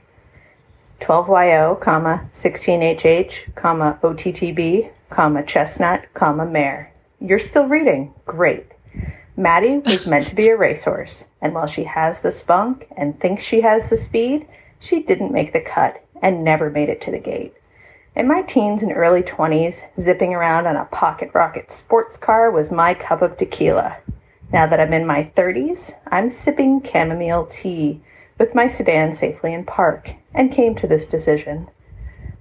12YO, 1.00 1.80
comma, 1.80 2.28
16HH, 2.36 3.54
comma, 3.54 3.98
OTTB, 4.02 4.90
comma, 5.08 5.42
chestnut, 5.42 6.04
comma, 6.12 6.44
mare. 6.44 6.92
You're 7.22 7.38
still 7.38 7.64
reading. 7.64 8.12
Great. 8.26 8.66
Maddie 9.34 9.78
was 9.78 10.06
meant 10.06 10.26
to 10.26 10.34
be 10.34 10.50
a 10.50 10.56
racehorse, 10.58 11.24
and 11.40 11.54
while 11.54 11.66
she 11.66 11.84
has 11.84 12.20
the 12.20 12.32
spunk 12.32 12.86
and 12.98 13.18
thinks 13.18 13.42
she 13.42 13.62
has 13.62 13.88
the 13.88 13.96
speed, 13.96 14.46
she 14.78 15.02
didn't 15.02 15.32
make 15.32 15.54
the 15.54 15.60
cut 15.60 16.04
and 16.20 16.44
never 16.44 16.68
made 16.68 16.90
it 16.90 17.00
to 17.00 17.10
the 17.10 17.18
gate. 17.18 17.54
In 18.16 18.28
my 18.28 18.42
teens 18.42 18.80
and 18.84 18.92
early 18.92 19.24
20s, 19.24 19.82
zipping 20.00 20.32
around 20.32 20.68
on 20.68 20.76
a 20.76 20.84
pocket 20.84 21.32
rocket 21.34 21.72
sports 21.72 22.16
car 22.16 22.48
was 22.48 22.70
my 22.70 22.94
cup 22.94 23.22
of 23.22 23.36
tequila. 23.36 23.96
Now 24.52 24.68
that 24.68 24.78
I'm 24.78 24.92
in 24.92 25.04
my 25.04 25.32
30s, 25.36 25.94
I'm 26.06 26.30
sipping 26.30 26.80
chamomile 26.80 27.46
tea 27.46 28.02
with 28.38 28.54
my 28.54 28.68
sedan 28.68 29.14
safely 29.14 29.52
in 29.52 29.64
park 29.64 30.12
and 30.32 30.52
came 30.52 30.76
to 30.76 30.86
this 30.86 31.08
decision. 31.08 31.68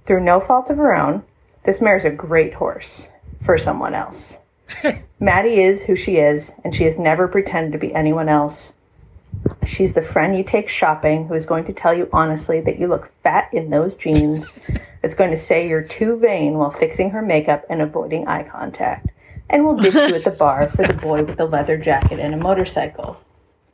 Through 0.06 0.22
no 0.22 0.38
fault 0.38 0.70
of 0.70 0.76
her 0.76 0.94
own, 0.94 1.24
this 1.64 1.80
mare 1.80 1.96
is 1.96 2.04
a 2.04 2.10
great 2.10 2.54
horse 2.54 3.08
for 3.42 3.58
someone 3.58 3.94
else. 3.94 4.38
Maddie 5.18 5.60
is 5.60 5.82
who 5.82 5.96
she 5.96 6.18
is, 6.18 6.52
and 6.62 6.72
she 6.72 6.84
has 6.84 6.98
never 6.98 7.26
pretended 7.26 7.72
to 7.72 7.78
be 7.78 7.92
anyone 7.92 8.28
else. 8.28 8.72
She's 9.66 9.92
the 9.92 10.02
friend 10.02 10.36
you 10.36 10.44
take 10.44 10.68
shopping 10.68 11.26
who 11.26 11.34
is 11.34 11.46
going 11.46 11.64
to 11.64 11.72
tell 11.72 11.94
you 11.94 12.08
honestly 12.12 12.60
that 12.60 12.78
you 12.78 12.86
look 12.86 13.12
fat 13.22 13.48
in 13.52 13.70
those 13.70 13.94
jeans, 13.94 14.52
that's 15.02 15.14
going 15.14 15.30
to 15.30 15.36
say 15.36 15.68
you're 15.68 15.82
too 15.82 16.18
vain 16.18 16.54
while 16.54 16.70
fixing 16.70 17.10
her 17.10 17.22
makeup 17.22 17.64
and 17.68 17.82
avoiding 17.82 18.26
eye 18.26 18.42
contact, 18.42 19.08
and 19.50 19.64
will 19.64 19.76
ditch 19.76 19.94
you 19.94 20.14
at 20.14 20.24
the 20.24 20.30
bar 20.30 20.68
for 20.68 20.86
the 20.86 20.94
boy 20.94 21.22
with 21.24 21.36
the 21.36 21.46
leather 21.46 21.76
jacket 21.76 22.18
and 22.18 22.34
a 22.34 22.38
motorcycle. 22.38 23.18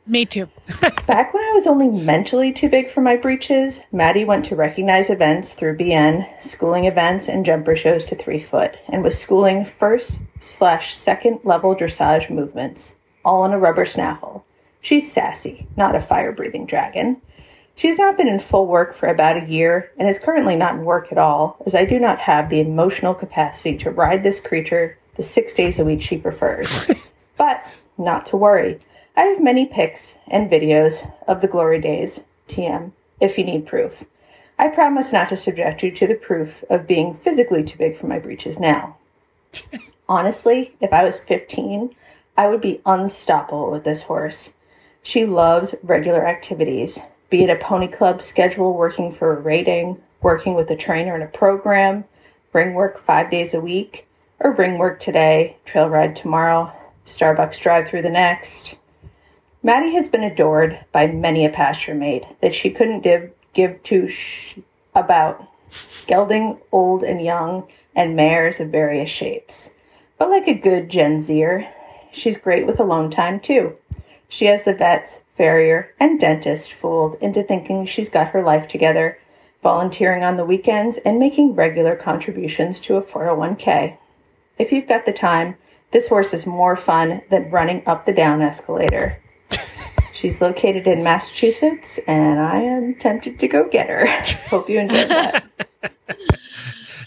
Me 0.07 0.25
too. 0.25 0.49
Back 1.07 1.33
when 1.33 1.43
I 1.43 1.51
was 1.53 1.67
only 1.67 1.87
mentally 1.87 2.51
too 2.51 2.69
big 2.69 2.89
for 2.89 3.01
my 3.01 3.15
breeches, 3.15 3.79
Maddie 3.91 4.25
went 4.25 4.45
to 4.45 4.55
recognize 4.55 5.09
events 5.09 5.53
through 5.53 5.77
BN, 5.77 6.27
schooling 6.43 6.85
events, 6.85 7.29
and 7.29 7.45
jumper 7.45 7.75
shows 7.75 8.03
to 8.05 8.15
three 8.15 8.41
foot, 8.41 8.77
and 8.89 9.03
was 9.03 9.17
schooling 9.17 9.63
first 9.63 10.17
slash 10.39 10.95
second 10.95 11.41
level 11.43 11.75
dressage 11.75 12.29
movements, 12.29 12.93
all 13.23 13.43
on 13.43 13.53
a 13.53 13.59
rubber 13.59 13.85
snaffle. 13.85 14.43
She's 14.81 15.11
sassy, 15.11 15.67
not 15.77 15.95
a 15.95 16.01
fire 16.01 16.31
breathing 16.31 16.65
dragon. 16.65 17.21
She 17.75 17.87
has 17.87 17.97
not 17.97 18.17
been 18.17 18.27
in 18.27 18.39
full 18.39 18.67
work 18.67 18.93
for 18.93 19.07
about 19.07 19.41
a 19.41 19.45
year 19.45 19.91
and 19.97 20.09
is 20.09 20.19
currently 20.19 20.55
not 20.55 20.75
in 20.75 20.85
work 20.85 21.11
at 21.11 21.17
all, 21.17 21.57
as 21.65 21.73
I 21.73 21.85
do 21.85 21.99
not 21.99 22.19
have 22.19 22.49
the 22.49 22.59
emotional 22.59 23.13
capacity 23.13 23.77
to 23.77 23.91
ride 23.91 24.23
this 24.23 24.39
creature 24.39 24.97
the 25.15 25.23
six 25.23 25.53
days 25.53 25.79
a 25.79 25.85
week 25.85 26.01
she 26.01 26.17
prefers. 26.17 26.89
but 27.37 27.63
not 27.97 28.25
to 28.27 28.37
worry. 28.37 28.79
I 29.15 29.23
have 29.23 29.41
many 29.41 29.65
pics 29.65 30.13
and 30.27 30.49
videos 30.49 31.11
of 31.27 31.41
the 31.41 31.47
glory 31.47 31.79
days, 31.79 32.21
TM, 32.47 32.91
if 33.19 33.37
you 33.37 33.43
need 33.43 33.65
proof. 33.65 34.03
I 34.57 34.67
promise 34.67 35.11
not 35.11 35.29
to 35.29 35.37
subject 35.37 35.83
you 35.83 35.91
to 35.91 36.07
the 36.07 36.15
proof 36.15 36.63
of 36.69 36.87
being 36.87 37.13
physically 37.13 37.63
too 37.63 37.77
big 37.77 37.99
for 37.99 38.07
my 38.07 38.19
breeches 38.19 38.59
now. 38.59 38.97
Honestly, 40.09 40.75
if 40.79 40.93
I 40.93 41.03
was 41.03 41.19
15, 41.19 41.95
I 42.37 42.47
would 42.47 42.61
be 42.61 42.81
unstoppable 42.85 43.71
with 43.71 43.83
this 43.83 44.03
horse. 44.03 44.49
She 45.03 45.25
loves 45.25 45.73
regular 45.81 46.27
activities, 46.27 46.99
be 47.29 47.43
it 47.43 47.49
a 47.49 47.55
pony 47.55 47.87
club 47.87 48.21
schedule 48.21 48.73
working 48.73 49.11
for 49.11 49.35
a 49.35 49.41
rating, 49.41 50.01
working 50.21 50.53
with 50.53 50.69
a 50.69 50.75
trainer 50.75 51.15
in 51.15 51.21
a 51.21 51.27
program, 51.27 52.05
bring 52.51 52.73
work 52.73 53.03
five 53.03 53.31
days 53.31 53.53
a 53.53 53.61
week, 53.61 54.07
or 54.39 54.53
bring 54.53 54.77
work 54.77 54.99
today, 54.99 55.57
trail 55.65 55.89
ride 55.89 56.15
tomorrow, 56.15 56.71
Starbucks 57.05 57.59
drive 57.59 57.87
through 57.87 58.03
the 58.03 58.09
next. 58.09 58.75
Maddie 59.63 59.93
has 59.93 60.07
been 60.07 60.23
adored 60.23 60.85
by 60.91 61.07
many 61.07 61.45
a 61.45 61.49
pasture 61.49 61.95
maid 61.95 62.27
that 62.41 62.53
she 62.53 62.69
couldn't 62.69 63.01
give, 63.01 63.31
give 63.53 63.81
two 63.83 64.07
sh- 64.07 64.59
about, 64.93 65.47
gelding 66.07 66.57
old 66.71 67.03
and 67.03 67.21
young, 67.21 67.67
and 67.95 68.15
mares 68.15 68.59
of 68.59 68.69
various 68.69 69.09
shapes. 69.09 69.69
But 70.17 70.29
like 70.29 70.47
a 70.47 70.53
good 70.53 70.89
Gen 70.89 71.21
Zer, 71.21 71.67
she's 72.11 72.37
great 72.37 72.67
with 72.67 72.79
alone 72.79 73.09
time 73.09 73.39
too. 73.39 73.77
She 74.31 74.45
has 74.45 74.63
the 74.63 74.73
vets, 74.73 75.19
farrier, 75.35 75.93
and 75.99 76.17
dentist 76.17 76.71
fooled 76.71 77.15
into 77.15 77.43
thinking 77.43 77.85
she's 77.85 78.07
got 78.07 78.29
her 78.29 78.41
life 78.41 78.65
together, 78.65 79.19
volunteering 79.61 80.23
on 80.23 80.37
the 80.37 80.45
weekends 80.45 80.97
and 80.99 81.19
making 81.19 81.53
regular 81.53 81.97
contributions 81.97 82.79
to 82.79 82.95
a 82.95 83.01
401k. 83.01 83.97
If 84.57 84.71
you've 84.71 84.87
got 84.87 85.05
the 85.05 85.11
time, 85.11 85.57
this 85.91 86.07
horse 86.07 86.33
is 86.33 86.45
more 86.45 86.77
fun 86.77 87.23
than 87.29 87.51
running 87.51 87.83
up 87.85 88.05
the 88.05 88.13
down 88.13 88.41
escalator. 88.41 89.21
She's 90.13 90.39
located 90.39 90.87
in 90.87 91.03
Massachusetts, 91.03 91.99
and 92.07 92.39
I 92.39 92.61
am 92.61 92.95
tempted 92.95 93.37
to 93.37 93.49
go 93.49 93.67
get 93.67 93.89
her. 93.89 94.07
Hope 94.47 94.69
you 94.69 94.79
enjoyed 94.79 95.09
that. 95.09 95.43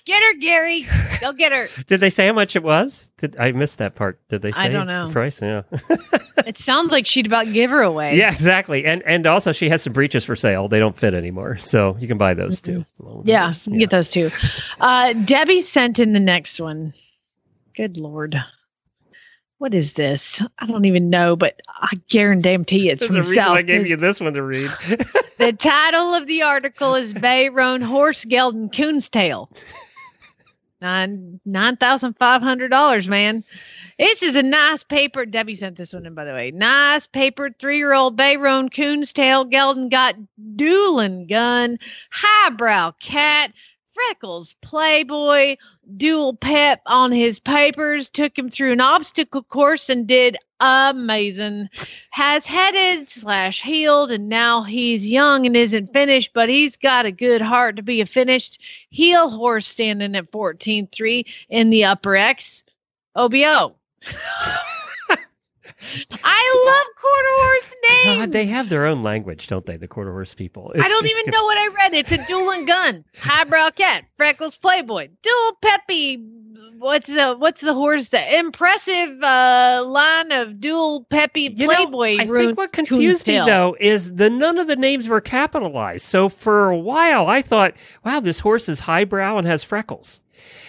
Get 0.04 0.22
her, 0.22 0.38
Gary. 0.38 0.86
Go 1.20 1.32
get 1.32 1.52
her. 1.52 1.68
Did 1.86 2.00
they 2.00 2.10
say 2.10 2.26
how 2.26 2.34
much 2.34 2.56
it 2.56 2.62
was? 2.62 3.10
Did 3.16 3.38
I 3.38 3.52
missed 3.52 3.78
that 3.78 3.94
part? 3.94 4.20
Did 4.28 4.42
they 4.42 4.52
say 4.52 4.60
I 4.60 4.68
don't 4.68 4.86
the 4.86 5.06
know. 5.06 5.12
price? 5.12 5.40
Yeah. 5.40 5.62
It 6.46 6.58
sounds 6.58 6.92
like 6.92 7.06
she'd 7.06 7.26
about 7.26 7.50
give 7.52 7.70
her 7.70 7.80
away. 7.80 8.18
yeah, 8.18 8.30
exactly. 8.30 8.84
And 8.84 9.02
and 9.04 9.26
also 9.26 9.50
she 9.50 9.68
has 9.70 9.80
some 9.82 9.94
breeches 9.94 10.24
for 10.26 10.36
sale. 10.36 10.68
They 10.68 10.78
don't 10.78 10.96
fit 10.96 11.14
anymore, 11.14 11.56
so 11.56 11.96
you 11.98 12.06
can 12.06 12.18
buy 12.18 12.34
those 12.34 12.60
too. 12.60 12.84
Yeah, 13.22 13.48
you 13.48 13.70
can 13.70 13.78
get 13.78 13.88
those 13.90 14.10
too. 14.10 14.30
Uh, 14.78 15.14
Debbie 15.14 15.62
sent 15.62 15.98
in 16.00 16.12
the 16.12 16.20
next 16.20 16.60
one. 16.60 16.92
Good 17.74 17.96
lord. 17.96 18.36
What 19.58 19.74
is 19.74 19.94
this? 19.94 20.42
I 20.58 20.66
don't 20.66 20.84
even 20.84 21.08
know, 21.08 21.36
but 21.36 21.60
I 21.68 21.98
guarantee 22.08 22.90
it's 22.90 23.06
There's 23.08 23.14
from 23.26 23.34
South. 23.34 23.56
I 23.56 23.62
gave 23.62 23.86
you 23.86 23.96
this 23.96 24.20
one 24.20 24.34
to 24.34 24.42
read. 24.42 24.68
the 25.38 25.54
title 25.58 26.14
of 26.14 26.26
the 26.26 26.42
article 26.42 26.94
is 26.94 27.14
Bayroan 27.14 27.82
Horse 27.82 28.24
Gelding 28.26 28.68
Coon's 28.68 29.08
Tail. 29.08 29.48
Nine 30.84 31.40
nine 31.46 31.76
thousand 31.76 32.12
five 32.18 32.42
hundred 32.42 32.68
dollars, 32.70 33.08
man. 33.08 33.42
This 33.98 34.22
is 34.22 34.36
a 34.36 34.42
nice 34.42 34.82
paper. 34.82 35.24
Debbie 35.24 35.54
sent 35.54 35.78
this 35.78 35.94
one 35.94 36.04
in, 36.04 36.14
by 36.14 36.26
the 36.26 36.34
way. 36.34 36.50
Nice 36.50 37.06
papered 37.06 37.58
three-year-old 37.58 38.18
Bayroan 38.18 38.70
Coon's 38.70 39.14
Tail 39.14 39.46
Gelding 39.46 39.88
got 39.88 40.14
dueling 40.56 41.26
gun, 41.26 41.78
highbrow 42.10 42.92
cat, 43.00 43.50
freckles, 43.94 44.54
playboy, 44.60 45.56
dual 45.96 46.34
pep 46.34 46.82
on 46.86 47.12
his 47.12 47.38
papers, 47.38 48.10
took 48.10 48.36
him 48.36 48.50
through 48.50 48.72
an 48.72 48.80
obstacle 48.80 49.42
course 49.42 49.88
and 49.88 50.06
did 50.06 50.36
amazing. 50.60 51.68
Has 52.10 52.46
headed 52.46 53.08
slash 53.08 53.62
heeled, 53.62 54.10
and 54.10 54.28
now 54.28 54.62
he's 54.62 55.08
young 55.08 55.46
and 55.46 55.56
isn't 55.56 55.92
finished, 55.92 56.32
but 56.34 56.48
he's 56.48 56.76
got 56.76 57.06
a 57.06 57.12
good 57.12 57.40
heart 57.40 57.76
to 57.76 57.82
be 57.82 58.00
a 58.00 58.06
finished 58.06 58.60
heel 58.90 59.30
horse 59.30 59.66
standing 59.66 60.16
at 60.16 60.30
14.3 60.32 61.24
in 61.48 61.70
the 61.70 61.84
upper 61.84 62.16
X 62.16 62.64
OBO. 63.16 63.76
I 66.22 66.64
love 66.66 66.96
quarter 67.00 67.28
horse 67.28 67.74
names. 67.90 68.18
God, 68.18 68.32
they 68.32 68.46
have 68.46 68.68
their 68.68 68.86
own 68.86 69.02
language, 69.02 69.46
don't 69.46 69.64
they? 69.66 69.76
The 69.76 69.88
quarter 69.88 70.12
horse 70.12 70.34
people. 70.34 70.72
I 70.78 70.88
don't 70.88 71.06
even 71.06 71.26
know 71.30 71.42
what 71.44 71.58
I 71.58 71.68
read. 71.74 71.94
It's 71.94 72.12
a 72.12 72.24
dual 72.26 72.50
and 72.50 72.66
gun, 72.66 73.04
highbrow 73.18 73.70
cat, 73.70 74.04
freckles 74.16 74.56
playboy, 74.56 75.08
dual 75.22 75.58
peppy. 75.62 76.22
What's 76.78 77.12
the 77.12 77.34
what's 77.38 77.60
the 77.60 77.72
horse? 77.74 78.08
The 78.08 78.38
impressive 78.38 79.22
uh, 79.22 79.84
line 79.86 80.32
of 80.32 80.60
dual 80.60 81.04
peppy 81.04 81.52
You 81.54 81.66
know, 81.66 81.74
playboy. 81.74 82.16
I 82.20 82.26
think 82.26 82.58
what 82.58 82.72
confused 82.72 83.26
me 83.26 83.34
though 83.46 83.76
is 83.80 84.14
the 84.14 84.28
none 84.30 84.58
of 84.58 84.66
the 84.66 84.76
names 84.76 85.08
were 85.08 85.20
capitalized. 85.20 86.04
So 86.04 86.28
for 86.28 86.70
a 86.70 86.76
while, 86.78 87.26
I 87.26 87.42
thought, 87.42 87.74
"Wow, 88.04 88.20
this 88.20 88.40
horse 88.40 88.68
is 88.68 88.80
highbrow 88.80 89.38
and 89.38 89.46
has 89.46 89.62
freckles," 89.64 90.20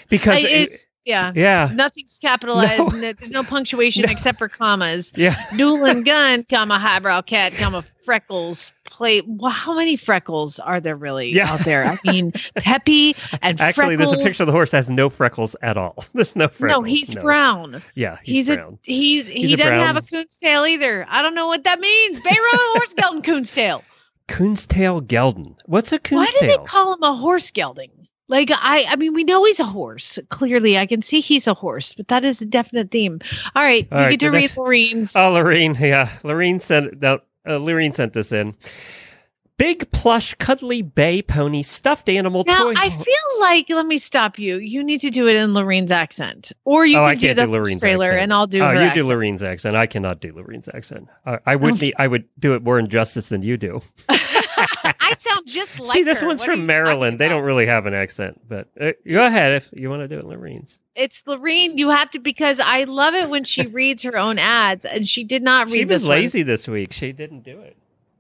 because 0.10 0.44
I- 0.44 0.48
it- 0.48 0.62
it's 0.64 0.88
Yeah. 1.06 1.32
Yeah. 1.36 1.72
Nothing's 1.74 2.18
capitalized. 2.20 2.80
No. 2.94 3.14
There's 3.14 3.32
no 3.32 3.44
punctuation 3.56 4.10
except 4.10 4.40
for 4.40 4.50
commas. 4.50 5.14
Yeah. 5.16 5.36
Dueling 5.56 6.04
gun, 6.04 6.44
comma, 6.50 6.78
highbrow 6.80 7.22
cat, 7.22 7.54
comma, 7.54 7.86
freckles. 8.04 8.72
Play. 8.86 9.22
Well, 9.28 9.52
how 9.52 9.76
many 9.76 9.98
freckles 9.98 10.58
are 10.58 10.80
there 10.80 10.96
really 10.96 11.30
Yeah. 11.30 11.52
out 11.52 11.66
there? 11.66 11.84
I 11.86 11.98
mean, 12.06 12.32
Peppy 12.58 13.14
and 13.42 13.60
Actually, 13.60 13.98
freckles. 13.98 14.12
there's 14.12 14.22
a 14.22 14.24
picture 14.24 14.44
of 14.44 14.48
the 14.48 14.54
horse 14.54 14.72
has 14.72 14.90
no 14.90 15.10
freckles 15.10 15.56
at 15.62 15.76
all. 15.78 16.06
There's 16.14 16.36
no 16.36 16.48
freckles. 16.48 16.80
no, 16.82 16.84
he's 16.84 17.14
brown. 17.16 17.82
Yeah, 17.96 18.18
he's, 18.24 18.48
He's, 18.48 18.56
brown. 18.56 18.74
a 18.74 18.78
he's, 18.84 19.28
He's 19.28 19.50
he 19.52 19.56
doesn't 19.58 19.74
brown- 19.74 19.86
have 19.86 19.98
a 19.98 20.02
coon's 20.02 20.38
tail 20.38 20.66
either. 20.66 21.06
I 21.10 21.22
don't 21.22 21.36
know 21.36 21.48
what 21.48 21.66
that 21.66 21.80
means. 21.82 22.20
Bay 22.22 22.30
Road 22.38 22.60
horse 22.74 22.94
gelding 22.94 23.22
coon's 23.22 23.52
tail. 23.52 23.84
Coon's 24.30 24.66
tail 24.66 25.02
gelding. 25.02 25.56
What's 25.66 25.92
a 25.92 26.00
coon's 26.00 26.20
Why 26.34 26.40
coon's 26.40 26.52
do 26.54 26.58
they 26.58 26.64
call 26.66 26.94
him 26.94 27.04
a 27.04 27.14
horse 27.14 27.52
gelding? 27.52 27.92
Like 28.28 28.50
I, 28.52 28.86
I 28.90 28.96
mean, 28.96 29.14
we 29.14 29.24
know 29.24 29.46
he's 29.46 29.60
a 29.60 29.66
horse. 29.66 30.18
Clearly, 30.30 30.78
I 30.78 30.86
can 30.86 31.02
see 31.02 31.22
he's 31.22 31.48
a 31.48 31.54
horse, 31.54 31.94
but 31.94 32.08
that 32.08 32.26
is 32.26 32.42
a 32.42 32.46
definite 32.46 32.90
theme. 32.92 33.20
All 33.56 33.62
right, 33.64 33.88
All 33.92 34.00
you 34.00 34.04
right, 34.06 34.12
get 34.12 34.20
to 34.22 34.30
read 34.32 34.42
next- 34.42 34.58
Lorene's. 34.58 35.16
Oh, 35.16 35.32
Lorene. 35.32 35.76
Yeah, 35.80 36.10
Lorene 36.24 36.60
sent. 36.60 37.02
that 37.02 37.24
uh, 37.48 37.58
Lorene 37.58 37.94
sent 37.94 38.14
this 38.14 38.32
in. 38.32 38.56
Big 39.58 39.90
plush, 39.92 40.34
cuddly 40.34 40.82
bay 40.82 41.22
pony, 41.22 41.62
stuffed 41.64 42.10
animal 42.10 42.44
now, 42.46 42.64
toy. 42.64 42.74
I 42.76 42.90
feel 42.90 43.40
like 43.40 43.70
let 43.70 43.86
me 43.86 43.98
stop 43.98 44.38
you. 44.38 44.58
You 44.58 44.84
need 44.84 45.00
to 45.00 45.10
do 45.10 45.28
it 45.30 45.38
in 45.38 45.54
Lorene's 45.54 45.92
accent, 45.92 46.52
or 46.66 46.86
you 46.86 46.98
oh, 46.98 47.02
can 47.02 47.06
I 47.06 47.12
can't 47.12 47.22
do 47.22 47.28
do, 47.30 47.36
the 47.36 47.48
Lorene's 47.48 47.80
trailer, 47.80 48.08
accent. 48.08 48.22
and 48.24 48.34
I'll 48.34 48.48
do. 48.48 48.62
Oh, 48.62 48.72
you 48.72 48.80
accent. 48.80 49.02
do 49.04 49.08
Lorene's 49.08 49.44
accent. 49.44 49.76
I 49.78 49.86
cannot 49.88 50.20
do 50.20 50.34
Lorene's 50.34 50.68
accent. 50.74 51.08
I, 51.26 51.40
I 51.46 51.56
would 51.56 51.80
be. 51.80 51.96
I 51.96 52.08
would 52.08 52.26
do 52.38 52.54
it 52.56 52.64
more 52.64 52.78
injustice 52.80 53.30
than 53.30 53.44
you 53.44 53.56
do. 53.56 53.82
I 55.06 55.14
sound 55.16 55.48
just 55.48 55.80
like. 55.80 55.92
See, 55.92 56.04
this 56.04 56.22
her. 56.22 56.28
one's 56.28 56.42
What 56.42 56.52
from 56.52 56.66
Maryland. 56.66 57.20
They 57.20 57.30
don't 57.30 57.44
really 57.44 57.66
have 57.68 57.86
an 57.86 57.94
accent, 57.94 58.42
but 58.50 58.68
uh, 58.80 58.92
go 59.08 59.24
ahead 59.26 59.54
if 59.54 59.70
you 59.74 59.90
want 59.90 60.02
to 60.02 60.08
do 60.08 60.18
it, 60.20 60.26
Lorene's. 60.26 60.80
It's 60.96 61.24
Lorene. 61.28 61.78
You 61.78 61.90
have 61.90 62.10
to 62.12 62.20
because 62.20 62.60
I 62.60 62.86
love 62.86 63.14
it 63.14 63.30
when 63.30 63.44
she 63.44 63.68
reads 63.68 64.02
her 64.04 64.18
own 64.18 64.40
ads, 64.40 64.84
and 64.86 65.08
she 65.08 65.24
did 65.24 65.44
not 65.44 65.68
read 65.68 65.80
She 65.80 65.86
was 65.86 66.02
this 66.04 66.08
one. 66.08 66.18
lazy 66.20 66.44
this 66.44 66.68
week. 66.68 66.92
She 66.94 67.12
didn't 67.12 67.42
do 67.44 67.60
it. 67.60 67.78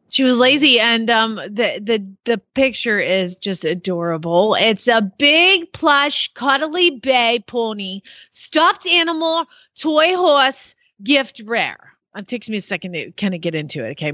She 0.09 0.23
was 0.23 0.37
lazy, 0.37 0.79
and 0.79 1.09
um, 1.09 1.35
the 1.35 1.79
the 1.81 2.05
the 2.25 2.37
picture 2.53 2.99
is 2.99 3.35
just 3.35 3.65
adorable. 3.65 4.55
It's 4.55 4.87
a 4.87 5.01
big 5.01 5.73
plush, 5.73 6.31
cuddly 6.35 6.91
bay 6.91 7.43
pony, 7.47 8.01
stuffed 8.29 8.85
animal, 8.85 9.45
toy 9.75 10.15
horse, 10.15 10.75
gift 11.03 11.41
rare. 11.45 11.94
Uh, 12.15 12.19
it 12.19 12.27
takes 12.27 12.49
me 12.49 12.57
a 12.57 12.61
second 12.61 12.93
to 12.93 13.11
kind 13.11 13.33
of 13.33 13.41
get 13.41 13.55
into 13.55 13.83
it, 13.83 13.91
okay? 13.91 14.13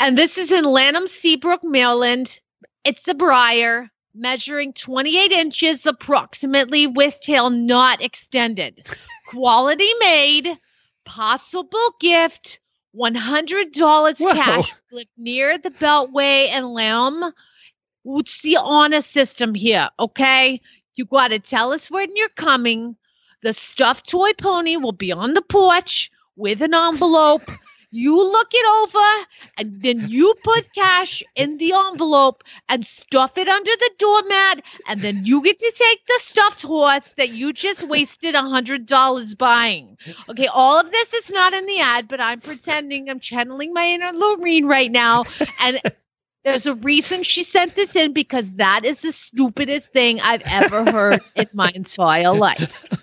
And 0.00 0.16
this 0.16 0.38
is 0.38 0.52
in 0.52 0.64
Lanham, 0.64 1.06
Seabrook, 1.06 1.64
Maryland. 1.64 2.40
It's 2.84 3.08
a 3.08 3.14
Breyer, 3.14 3.88
measuring 4.14 4.72
28 4.72 5.32
inches 5.32 5.86
approximately, 5.86 6.86
with 6.86 7.18
tail 7.22 7.50
not 7.50 8.02
extended. 8.02 8.86
Quality 9.26 9.88
made, 10.00 10.56
possible 11.04 11.94
gift, 12.00 12.60
$100 12.96 14.20
Whoa. 14.20 14.32
cash 14.32 14.74
near 15.16 15.58
the 15.58 15.70
Beltway 15.70 16.48
and 16.50 16.72
Lamb. 16.72 17.32
What's 18.02 18.42
the 18.42 18.58
honor 18.60 19.00
system 19.00 19.54
here? 19.54 19.88
Okay. 19.98 20.60
You 20.94 21.06
got 21.06 21.28
to 21.28 21.40
tell 21.40 21.72
us 21.72 21.90
when 21.90 22.14
you're 22.14 22.28
coming. 22.30 22.96
The 23.42 23.52
stuffed 23.52 24.08
toy 24.08 24.32
pony 24.34 24.76
will 24.76 24.92
be 24.92 25.10
on 25.10 25.34
the 25.34 25.42
porch 25.42 26.10
with 26.36 26.62
an 26.62 26.74
envelope. 26.74 27.50
You 27.90 28.16
look 28.18 28.48
it 28.52 28.66
over 28.82 29.26
and 29.56 29.80
then 29.80 30.08
you 30.08 30.34
put 30.42 30.74
cash 30.74 31.22
in 31.36 31.58
the 31.58 31.72
envelope 31.72 32.42
and 32.68 32.84
stuff 32.84 33.38
it 33.38 33.48
under 33.48 33.70
the 33.70 33.90
doormat. 33.98 34.62
And 34.88 35.00
then 35.00 35.24
you 35.24 35.40
get 35.42 35.60
to 35.60 35.72
take 35.76 36.04
the 36.06 36.18
stuffed 36.20 36.62
horse 36.62 37.14
that 37.16 37.30
you 37.30 37.52
just 37.52 37.86
wasted 37.86 38.34
a 38.34 38.42
hundred 38.42 38.86
dollars 38.86 39.36
buying. 39.36 39.96
Okay, 40.28 40.48
all 40.48 40.80
of 40.80 40.90
this 40.90 41.14
is 41.14 41.30
not 41.30 41.54
in 41.54 41.66
the 41.66 41.78
ad, 41.78 42.08
but 42.08 42.20
I'm 42.20 42.40
pretending 42.40 43.08
I'm 43.08 43.20
channeling 43.20 43.72
my 43.72 43.86
inner 43.86 44.10
Lorene 44.12 44.66
right 44.66 44.90
now. 44.90 45.22
And 45.60 45.80
there's 46.44 46.66
a 46.66 46.74
reason 46.74 47.22
she 47.22 47.42
sent 47.42 47.74
this 47.74 47.96
in 47.96 48.12
because 48.12 48.54
that 48.54 48.84
is 48.84 49.02
the 49.02 49.12
stupidest 49.12 49.92
thing 49.92 50.20
I've 50.20 50.42
ever 50.44 50.90
heard 50.90 51.20
in 51.36 51.46
my 51.54 51.70
entire 51.74 52.34
life. 52.34 52.93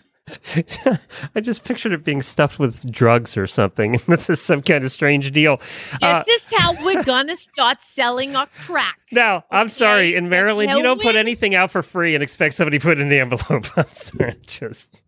I 1.36 1.39
just 1.41 1.63
pictured 1.63 1.91
it 1.91 2.03
being 2.03 2.21
stuffed 2.21 2.59
with 2.59 2.89
drugs 2.91 3.38
or 3.38 3.47
something. 3.47 3.97
this 4.07 4.29
is 4.29 4.41
some 4.41 4.61
kind 4.61 4.84
of 4.84 4.91
strange 4.91 5.32
deal. 5.32 5.59
Uh, 6.01 6.23
This 6.25 6.51
is 6.51 6.57
how 6.59 6.73
we're 6.86 7.03
gonna 7.03 7.38
start 7.38 7.82
selling 7.82 8.36
our 8.36 8.47
crack. 8.61 8.99
now, 9.11 9.43
I'm 9.51 9.69
sorry. 9.69 10.15
In 10.15 10.29
Maryland, 10.29 10.71
you 10.71 10.82
don't 10.84 11.01
put 11.01 11.15
anything 11.15 11.55
out 11.55 11.71
for 11.71 11.82
free 11.84 12.13
and 12.15 12.23
expect 12.23 12.53
somebody 12.55 12.79
to 12.79 12.84
put 12.84 12.97
it 12.97 13.01
in 13.01 13.09
the 13.09 13.19
envelope. 13.19 13.65
I'm 13.77 13.89
sorry. 13.91 14.36
Just 14.47 15.01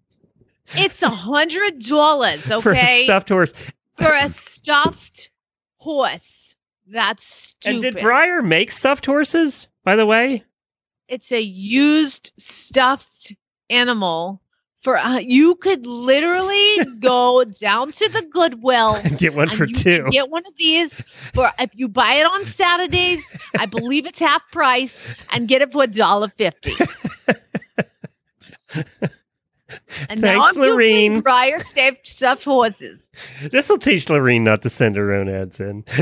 It's 0.76 1.01
a 1.01 1.09
hundred 1.09 1.80
dollars, 1.80 2.43
for 2.61 2.71
a 2.71 2.78
okay, 2.78 3.03
stuffed 3.05 3.30
horse. 3.30 3.53
for 3.99 4.11
a 4.13 4.30
stuffed 4.30 5.30
horse. 5.78 6.55
That's 6.88 7.26
stupid. 7.26 7.74
And 7.74 7.82
did 7.82 8.03
Breyer 8.03 8.43
make 8.43 8.69
stuffed 8.71 9.05
horses, 9.05 9.67
by 9.84 9.95
the 9.95 10.05
way? 10.05 10.43
it's 11.09 11.32
a 11.32 11.41
used 11.41 12.32
stuffed 12.38 13.36
animal. 13.69 14.41
For 14.84 14.98
uh, 14.98 15.20
you 15.20 15.56
could 15.56 15.88
literally 15.88 16.78
go 17.00 17.44
down 17.62 17.92
to 17.94 18.10
the 18.10 18.22
Goodwill 18.22 18.96
And 18.96 19.18
get 19.18 19.34
one 19.34 19.48
and 19.48 19.58
for 19.58 19.66
two. 19.66 20.06
Get 20.12 20.30
one 20.30 20.44
of 20.46 20.54
these 20.58 21.02
for 21.34 21.50
if 21.58 21.72
you 21.74 21.88
buy 21.88 22.16
it 22.16 22.26
on 22.26 22.46
Saturdays. 22.46 23.24
I 23.58 23.66
believe 23.66 24.06
it's 24.06 24.20
half 24.20 24.42
price, 24.52 25.08
and 25.32 25.48
get 25.48 25.62
it 25.62 25.72
for 25.72 25.84
a 25.84 25.88
dollar 25.88 26.28
fifty. 26.38 26.76
And 30.10 30.22
now 30.22 30.44
Thanks, 30.44 30.58
Lorene. 30.58 31.24
Breyer 31.24 31.60
stuffed 31.60 32.06
stuffed 32.08 32.44
horses. 32.44 33.00
This 33.52 33.70
will 33.70 33.80
teach 33.80 34.08
Lorene 34.10 34.44
not 34.44 34.62
to 34.64 34.70
send 34.70 34.96
her 34.96 35.12
own 35.14 35.28
ads 35.30 35.60
in. 35.60 35.84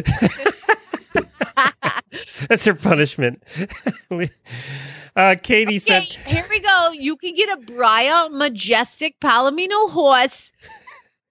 That's 2.50 2.66
her 2.66 2.76
punishment. 2.76 3.42
Uh, 5.16 5.36
Katie 5.42 5.76
Okay, 5.76 5.80
said, 5.80 6.04
here 6.04 6.46
we 6.50 6.60
go. 6.60 6.92
You 6.94 7.18
can 7.18 7.36
get 7.36 7.50
a 7.50 7.62
Breyer 7.62 8.32
Majestic 8.32 9.20
Palomino 9.20 9.90
horse 9.92 10.52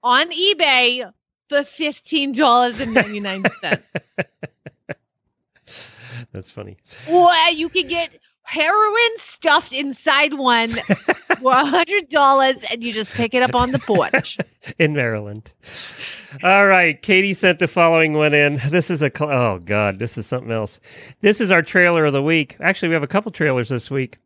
on 0.02 0.30
eBay 0.30 1.10
for 1.48 1.64
fifteen 1.64 2.32
dollars 2.32 2.78
and 2.80 2.92
ninety 2.92 3.20
nine 3.20 3.44
cents. 3.60 3.86
"That's 6.32 6.50
funny." 6.50 6.76
or 7.08 7.30
you 7.52 7.68
can 7.68 7.88
get 7.88 8.10
heroin 8.50 9.16
stuffed 9.16 9.72
inside 9.72 10.34
one 10.34 10.70
for 11.40 11.52
a 11.52 11.64
hundred 11.64 12.08
dollars, 12.08 12.56
and 12.70 12.82
you 12.82 12.92
just 12.92 13.12
pick 13.12 13.32
it 13.34 13.42
up 13.42 13.54
on 13.54 13.72
the 13.72 13.78
porch. 13.78 14.36
in 14.78 14.92
Maryland. 14.94 15.52
All 16.42 16.66
right, 16.66 17.00
Katie 17.00 17.32
sent 17.32 17.58
the 17.60 17.66
following 17.68 18.12
one 18.14 18.34
in. 18.34 18.60
This 18.68 18.90
is 18.90 19.02
a 19.02 19.10
cl- 19.16 19.30
oh 19.30 19.58
god, 19.64 19.98
this 19.98 20.18
is 20.18 20.26
something 20.26 20.50
else. 20.52 20.80
This 21.20 21.40
is 21.40 21.50
our 21.52 21.62
trailer 21.62 22.04
of 22.06 22.12
the 22.12 22.22
week. 22.22 22.56
Actually, 22.60 22.88
we 22.88 22.94
have 22.94 23.02
a 23.02 23.08
couple 23.08 23.30
trailers 23.32 23.68
this 23.68 23.90
week. 23.90 24.18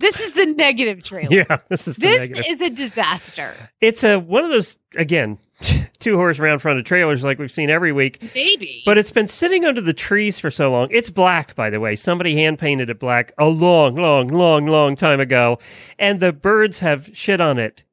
This 0.00 0.18
is 0.18 0.32
the 0.32 0.46
negative 0.46 1.02
trailer. 1.04 1.28
Yeah, 1.48 1.58
this 1.68 1.86
is 1.86 1.96
the 1.96 2.02
This 2.02 2.30
negative. 2.30 2.44
is 2.48 2.60
a 2.60 2.70
disaster. 2.70 3.54
it's 3.80 4.02
a 4.02 4.18
one 4.18 4.44
of 4.44 4.50
those 4.50 4.76
again, 4.96 5.38
two 5.98 6.16
horse 6.16 6.38
round 6.38 6.60
front 6.62 6.78
of 6.78 6.84
trailers 6.84 7.24
like 7.24 7.38
we've 7.38 7.50
seen 7.52 7.70
every 7.70 7.92
week. 7.92 8.22
Maybe. 8.34 8.82
But 8.84 8.98
it's 8.98 9.12
been 9.12 9.28
sitting 9.28 9.64
under 9.64 9.80
the 9.80 9.92
trees 9.92 10.38
for 10.38 10.50
so 10.50 10.70
long. 10.70 10.88
It's 10.90 11.10
black, 11.10 11.54
by 11.54 11.70
the 11.70 11.80
way. 11.80 11.96
Somebody 11.96 12.34
hand 12.34 12.58
painted 12.58 12.90
it 12.90 12.98
black 12.98 13.32
a 13.38 13.46
long, 13.46 13.94
long, 13.96 14.28
long, 14.28 14.66
long 14.66 14.96
time 14.96 15.20
ago, 15.20 15.58
and 15.98 16.20
the 16.20 16.32
birds 16.32 16.80
have 16.80 17.10
shit 17.12 17.40
on 17.40 17.58
it 17.58 17.84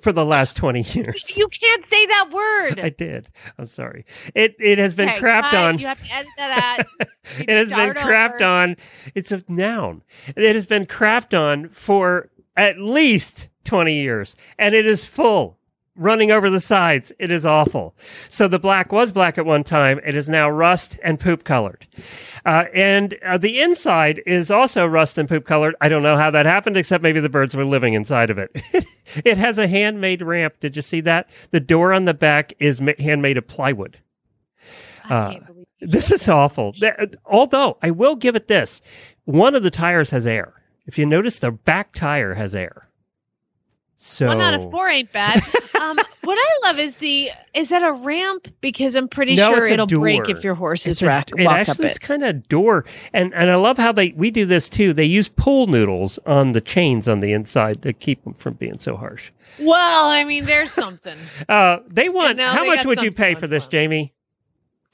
for 0.00 0.12
the 0.12 0.24
last 0.24 0.56
twenty 0.56 0.82
years. 0.88 1.36
you 1.36 1.48
can't 1.48 1.86
say 1.86 2.06
that 2.06 2.30
word. 2.32 2.80
I 2.84 2.88
did. 2.90 3.28
I'm 3.58 3.66
sorry. 3.66 4.04
It 4.34 4.56
it 4.58 4.78
has 4.78 4.94
been 4.94 5.08
Okay, 5.08 5.20
crapped 5.20 5.50
cut. 5.50 5.54
on. 5.54 5.78
You 5.78 5.86
have 5.86 6.02
to 6.02 6.12
edit 6.14 6.30
that 6.36 6.86
out. 7.00 7.08
it 7.38 7.48
has 7.56 7.70
been 7.70 7.94
crapped 7.94 8.36
over. 8.36 8.44
on. 8.44 8.76
It's 9.14 9.32
a 9.32 9.42
noun. 9.48 10.02
It 10.36 10.54
has 10.54 10.66
been 10.66 10.86
crapped 10.86 11.38
on 11.38 11.68
for 11.68 12.30
at 12.56 12.78
least 12.78 13.48
20 13.64 13.94
years, 13.94 14.36
and 14.58 14.74
it 14.74 14.86
is 14.86 15.04
full. 15.06 15.58
Running 15.96 16.32
over 16.32 16.50
the 16.50 16.58
sides. 16.60 17.12
It 17.20 17.30
is 17.30 17.46
awful. 17.46 17.94
So 18.28 18.48
the 18.48 18.58
black 18.58 18.90
was 18.90 19.12
black 19.12 19.38
at 19.38 19.46
one 19.46 19.62
time. 19.62 20.00
It 20.04 20.16
is 20.16 20.28
now 20.28 20.50
rust 20.50 20.98
and 21.04 21.20
poop 21.20 21.44
colored. 21.44 21.86
Uh, 22.44 22.64
and 22.74 23.14
uh, 23.24 23.38
the 23.38 23.60
inside 23.60 24.20
is 24.26 24.50
also 24.50 24.86
rust 24.86 25.18
and 25.18 25.28
poop 25.28 25.46
colored. 25.46 25.76
I 25.80 25.88
don't 25.88 26.02
know 26.02 26.16
how 26.16 26.32
that 26.32 26.46
happened, 26.46 26.76
except 26.76 27.02
maybe 27.04 27.20
the 27.20 27.28
birds 27.28 27.54
were 27.54 27.64
living 27.64 27.94
inside 27.94 28.30
of 28.30 28.38
it. 28.38 28.50
it 29.24 29.36
has 29.36 29.56
a 29.58 29.68
handmade 29.68 30.20
ramp. 30.20 30.54
Did 30.60 30.74
you 30.74 30.82
see 30.82 31.00
that? 31.02 31.30
The 31.52 31.60
door 31.60 31.92
on 31.92 32.06
the 32.06 32.14
back 32.14 32.54
is 32.58 32.80
ma- 32.80 32.92
handmade 32.98 33.36
of 33.38 33.46
plywood. 33.46 33.98
Uh, 35.08 35.34
This 35.80 36.10
is 36.10 36.28
awful. 36.28 36.72
Th- 36.72 36.94
Although 37.26 37.78
I 37.82 37.90
will 37.92 38.16
give 38.16 38.34
it 38.34 38.48
this, 38.48 38.82
one 39.26 39.54
of 39.54 39.62
the 39.62 39.70
tires 39.70 40.10
has 40.10 40.26
air. 40.26 40.54
If 40.86 40.98
you 40.98 41.06
notice, 41.06 41.38
the 41.38 41.50
back 41.52 41.92
tire 41.92 42.34
has 42.34 42.56
air. 42.56 42.88
So 43.96 44.26
One 44.26 44.40
out 44.40 44.54
of 44.54 44.70
four 44.70 44.88
ain't 44.88 45.10
bad. 45.12 45.40
um, 45.80 45.98
what 46.24 46.38
I 46.38 46.66
love 46.66 46.78
is 46.78 46.96
the 46.96 47.30
is 47.54 47.68
that 47.68 47.82
a 47.82 47.92
ramp 47.92 48.48
because 48.60 48.94
I'm 48.96 49.08
pretty 49.08 49.36
No, 49.36 49.54
sure 49.54 49.66
it'll 49.66 49.86
break 49.86 50.28
if 50.28 50.42
your 50.42 50.54
horse 50.54 50.86
is 50.86 51.02
rack, 51.02 51.30
it 51.36 51.46
actually, 51.46 51.86
it's 51.86 51.96
it. 51.96 52.00
kind 52.00 52.24
of 52.24 52.46
door, 52.48 52.84
and 53.12 53.32
and 53.34 53.50
I 53.50 53.54
love 53.54 53.78
how 53.78 53.92
they 53.92 54.10
we 54.16 54.30
do 54.30 54.46
this 54.46 54.68
too. 54.68 54.92
They 54.92 55.04
use 55.04 55.28
pool 55.28 55.68
noodles 55.68 56.18
on 56.26 56.52
the 56.52 56.60
chains 56.60 57.08
on 57.08 57.20
the 57.20 57.32
inside 57.32 57.82
to 57.82 57.92
keep 57.92 58.22
them 58.24 58.34
from 58.34 58.54
being 58.54 58.78
so 58.78 58.96
harsh. 58.96 59.30
Well, 59.60 60.06
I 60.06 60.24
mean, 60.24 60.44
there's 60.44 60.72
something. 60.72 61.16
Uh, 61.48 61.78
they 61.86 62.08
want. 62.08 62.40
how 62.40 62.62
they 62.62 62.68
much 62.68 62.84
would 62.84 63.00
you 63.02 63.10
pay 63.12 63.34
for 63.36 63.46
this, 63.46 63.64
'em. 63.64 63.70
Jamie? 63.70 64.12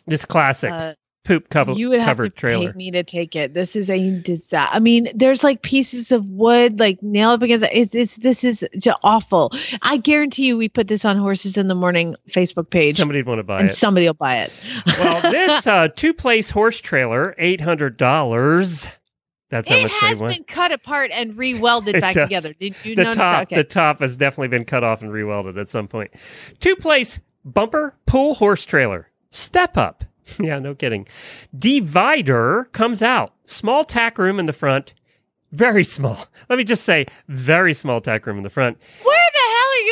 This 0.06 0.24
classic 0.24 0.72
Uh, 0.72 0.94
poop 1.24 1.50
cover 1.50 1.72
you 1.72 1.88
would 1.90 2.00
have 2.00 2.16
to 2.16 2.30
trailer. 2.30 2.72
pay 2.72 2.76
me 2.78 2.90
to 2.90 3.02
take 3.02 3.36
it. 3.36 3.52
This 3.54 3.76
is 3.76 3.90
a 3.90 4.20
disaster. 4.22 4.74
I 4.74 4.78
mean, 4.80 5.08
there's 5.14 5.44
like 5.44 5.62
pieces 5.62 6.12
of 6.12 6.24
wood 6.26 6.78
like 6.80 7.02
nailed 7.02 7.34
up 7.34 7.42
against 7.42 7.64
it. 7.66 7.70
It's, 7.72 7.94
it's 7.94 8.16
this 8.16 8.42
is 8.42 8.64
just 8.78 8.98
awful. 9.04 9.52
I 9.82 9.98
guarantee 9.98 10.46
you, 10.46 10.56
we 10.56 10.68
put 10.68 10.88
this 10.88 11.04
on 11.04 11.16
Horses 11.18 11.56
in 11.58 11.68
the 11.68 11.74
Morning 11.74 12.16
Facebook 12.28 12.70
page, 12.70 12.96
Somebody'd 12.96 13.26
want 13.26 13.38
to 13.38 13.42
buy 13.42 13.64
it. 13.64 13.70
somebody 13.70 14.06
will 14.06 14.14
buy 14.14 14.38
it. 14.38 14.52
well, 14.98 15.20
this 15.30 15.66
uh, 15.66 15.88
two 15.94 16.14
place 16.14 16.50
horse 16.50 16.80
trailer, 16.80 17.34
eight 17.38 17.60
hundred 17.60 17.96
dollars. 17.96 18.88
That's 19.50 19.68
how 19.68 19.76
it 19.76 19.82
much 19.82 19.92
has 19.92 20.18
they 20.20 20.28
been 20.28 20.44
cut 20.44 20.70
apart 20.70 21.10
and 21.12 21.36
re-welded 21.36 22.00
back 22.00 22.14
does. 22.14 22.28
together. 22.28 22.52
Did 22.54 22.76
you 22.84 22.94
the 22.94 23.02
notice 23.02 23.16
top. 23.16 23.42
Okay. 23.42 23.56
the 23.56 23.64
top 23.64 24.00
has 24.00 24.16
definitely 24.16 24.46
been 24.48 24.64
cut 24.64 24.84
off 24.84 25.02
and 25.02 25.10
rewelded 25.10 25.60
at 25.60 25.68
some 25.68 25.88
point. 25.88 26.12
Two 26.60 26.76
place 26.76 27.18
bumper 27.44 27.94
pull 28.06 28.34
horse 28.34 28.64
trailer. 28.64 29.08
Step 29.32 29.76
up. 29.76 30.04
Yeah, 30.40 30.58
no 30.58 30.74
kidding. 30.74 31.06
Divider 31.56 32.68
comes 32.72 33.02
out. 33.02 33.34
Small 33.44 33.84
tack 33.84 34.18
room 34.18 34.38
in 34.38 34.46
the 34.46 34.52
front. 34.52 34.94
Very 35.52 35.84
small. 35.96 36.26
Let 36.48 36.56
me 36.56 36.64
just 36.64 36.84
say, 36.84 37.06
very 37.28 37.74
small 37.74 38.00
tack 38.00 38.26
room 38.26 38.36
in 38.36 38.42
the 38.42 38.50
front. 38.50 38.78
Where 39.02 39.19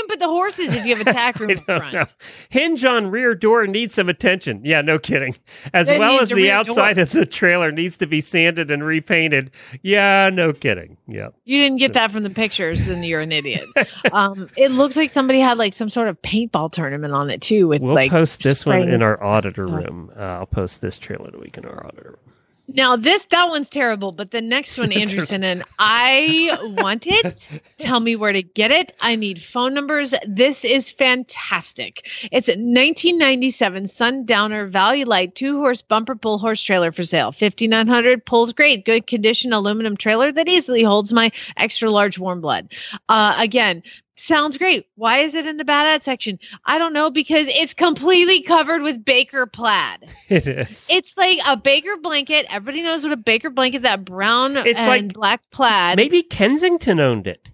put 0.08 0.18
the 0.18 0.28
horses 0.28 0.74
if 0.74 0.84
you 0.84 0.96
have 0.96 1.06
a 1.06 1.12
tack 1.12 1.38
room 1.40 1.56
front? 1.58 1.92
know. 1.92 2.04
Hinge 2.48 2.84
on 2.84 3.10
rear 3.10 3.34
door 3.34 3.66
needs 3.66 3.94
some 3.94 4.08
attention. 4.08 4.60
Yeah, 4.64 4.80
no 4.80 4.98
kidding. 4.98 5.36
As 5.72 5.88
well 5.88 6.20
as 6.20 6.30
the 6.30 6.50
outside 6.50 6.94
door. 6.94 7.02
of 7.02 7.12
the 7.12 7.26
trailer 7.26 7.70
needs 7.70 7.96
to 7.98 8.06
be 8.06 8.20
sanded 8.20 8.70
and 8.70 8.82
repainted. 8.84 9.50
Yeah, 9.82 10.30
no 10.32 10.52
kidding. 10.52 10.96
Yeah. 11.06 11.28
You 11.44 11.60
didn't 11.62 11.78
get 11.78 11.92
that 11.92 12.10
from 12.10 12.22
the 12.22 12.30
pictures, 12.30 12.88
and 12.88 13.04
you're 13.04 13.20
an 13.20 13.32
idiot. 13.32 13.66
um, 14.12 14.48
it 14.56 14.70
looks 14.70 14.96
like 14.96 15.10
somebody 15.10 15.40
had 15.40 15.58
like 15.58 15.74
some 15.74 15.90
sort 15.90 16.08
of 16.08 16.20
paintball 16.22 16.72
tournament 16.72 17.12
on 17.14 17.30
it 17.30 17.40
too. 17.42 17.68
With 17.68 17.82
We'll 17.82 17.94
like 17.94 18.10
post 18.10 18.42
this 18.42 18.64
one 18.66 18.88
in 18.88 19.02
our 19.02 19.22
auditor 19.22 19.66
room. 19.66 20.10
Uh, 20.16 20.22
I'll 20.22 20.46
post 20.46 20.80
this 20.80 20.98
trailer 20.98 21.30
the 21.30 21.38
week 21.38 21.58
in 21.58 21.64
our 21.64 21.86
auditor 21.86 22.10
room. 22.24 22.34
Now 22.68 22.96
this 22.96 23.24
that 23.26 23.48
one's 23.48 23.70
terrible, 23.70 24.12
but 24.12 24.30
the 24.30 24.42
next 24.42 24.76
one, 24.76 24.92
Anderson, 24.98 25.42
and 25.42 25.64
I 25.78 26.56
want 26.78 27.06
it. 27.06 27.50
Tell 27.78 28.00
me 28.00 28.14
where 28.14 28.32
to 28.32 28.42
get 28.42 28.70
it. 28.70 28.92
I 29.00 29.16
need 29.16 29.42
phone 29.42 29.72
numbers. 29.72 30.14
This 30.26 30.64
is 30.64 30.90
fantastic. 30.90 32.08
It's 32.30 32.48
a 32.48 32.52
1997 32.52 33.86
Sundowner 33.86 34.66
Valley 34.66 35.04
Light 35.04 35.34
two 35.34 35.58
horse 35.58 35.80
bumper 35.80 36.14
pull 36.14 36.38
horse 36.38 36.62
trailer 36.62 36.92
for 36.92 37.04
sale. 37.04 37.32
5900 37.32 38.24
pulls 38.24 38.52
great, 38.52 38.84
good 38.84 39.06
condition 39.06 39.52
aluminum 39.52 39.96
trailer 39.96 40.30
that 40.30 40.48
easily 40.48 40.82
holds 40.82 41.12
my 41.12 41.30
extra 41.56 41.90
large 41.90 42.18
warm 42.18 42.40
blood. 42.40 42.72
Uh, 43.08 43.34
again. 43.38 43.82
Sounds 44.18 44.58
great. 44.58 44.86
Why 44.96 45.18
is 45.18 45.34
it 45.36 45.46
in 45.46 45.58
the 45.58 45.64
bad 45.64 45.86
ad 45.86 46.02
section? 46.02 46.40
I 46.64 46.76
don't 46.76 46.92
know 46.92 47.08
because 47.08 47.46
it's 47.48 47.72
completely 47.72 48.42
covered 48.42 48.82
with 48.82 49.04
Baker 49.04 49.46
plaid. 49.46 50.10
It 50.28 50.46
is. 50.46 50.88
It's 50.90 51.16
like 51.16 51.38
a 51.46 51.56
Baker 51.56 51.96
blanket. 52.02 52.44
Everybody 52.50 52.82
knows 52.82 53.04
what 53.04 53.12
a 53.12 53.16
Baker 53.16 53.48
blanket, 53.48 53.82
that 53.82 54.04
brown 54.04 54.56
It's 54.56 54.78
and 54.78 54.88
like- 54.88 55.12
black 55.12 55.42
plaid. 55.52 55.96
Maybe 55.96 56.22
Kensington 56.22 56.98
owned 57.00 57.26
it. 57.28 57.48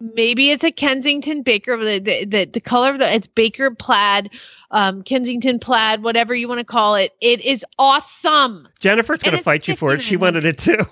Maybe 0.00 0.50
it's 0.50 0.62
a 0.62 0.70
Kensington 0.70 1.42
Baker. 1.42 1.76
The, 1.76 1.98
the, 1.98 2.24
the, 2.24 2.44
the 2.44 2.60
color 2.60 2.90
of 2.92 2.98
the, 3.00 3.12
it's 3.12 3.26
Baker 3.26 3.70
plaid, 3.72 4.30
um, 4.70 5.02
Kensington 5.02 5.58
plaid, 5.58 6.02
whatever 6.02 6.34
you 6.34 6.48
want 6.48 6.58
to 6.58 6.64
call 6.64 6.94
it. 6.94 7.14
It 7.20 7.40
is 7.40 7.64
awesome. 7.78 8.68
Jennifer's 8.80 9.22
going 9.22 9.36
to 9.36 9.42
fight 9.42 9.66
you 9.68 9.74
for 9.76 9.94
it. 9.94 10.02
She 10.02 10.16
wanted 10.16 10.44
it 10.44 10.58
too. 10.58 10.78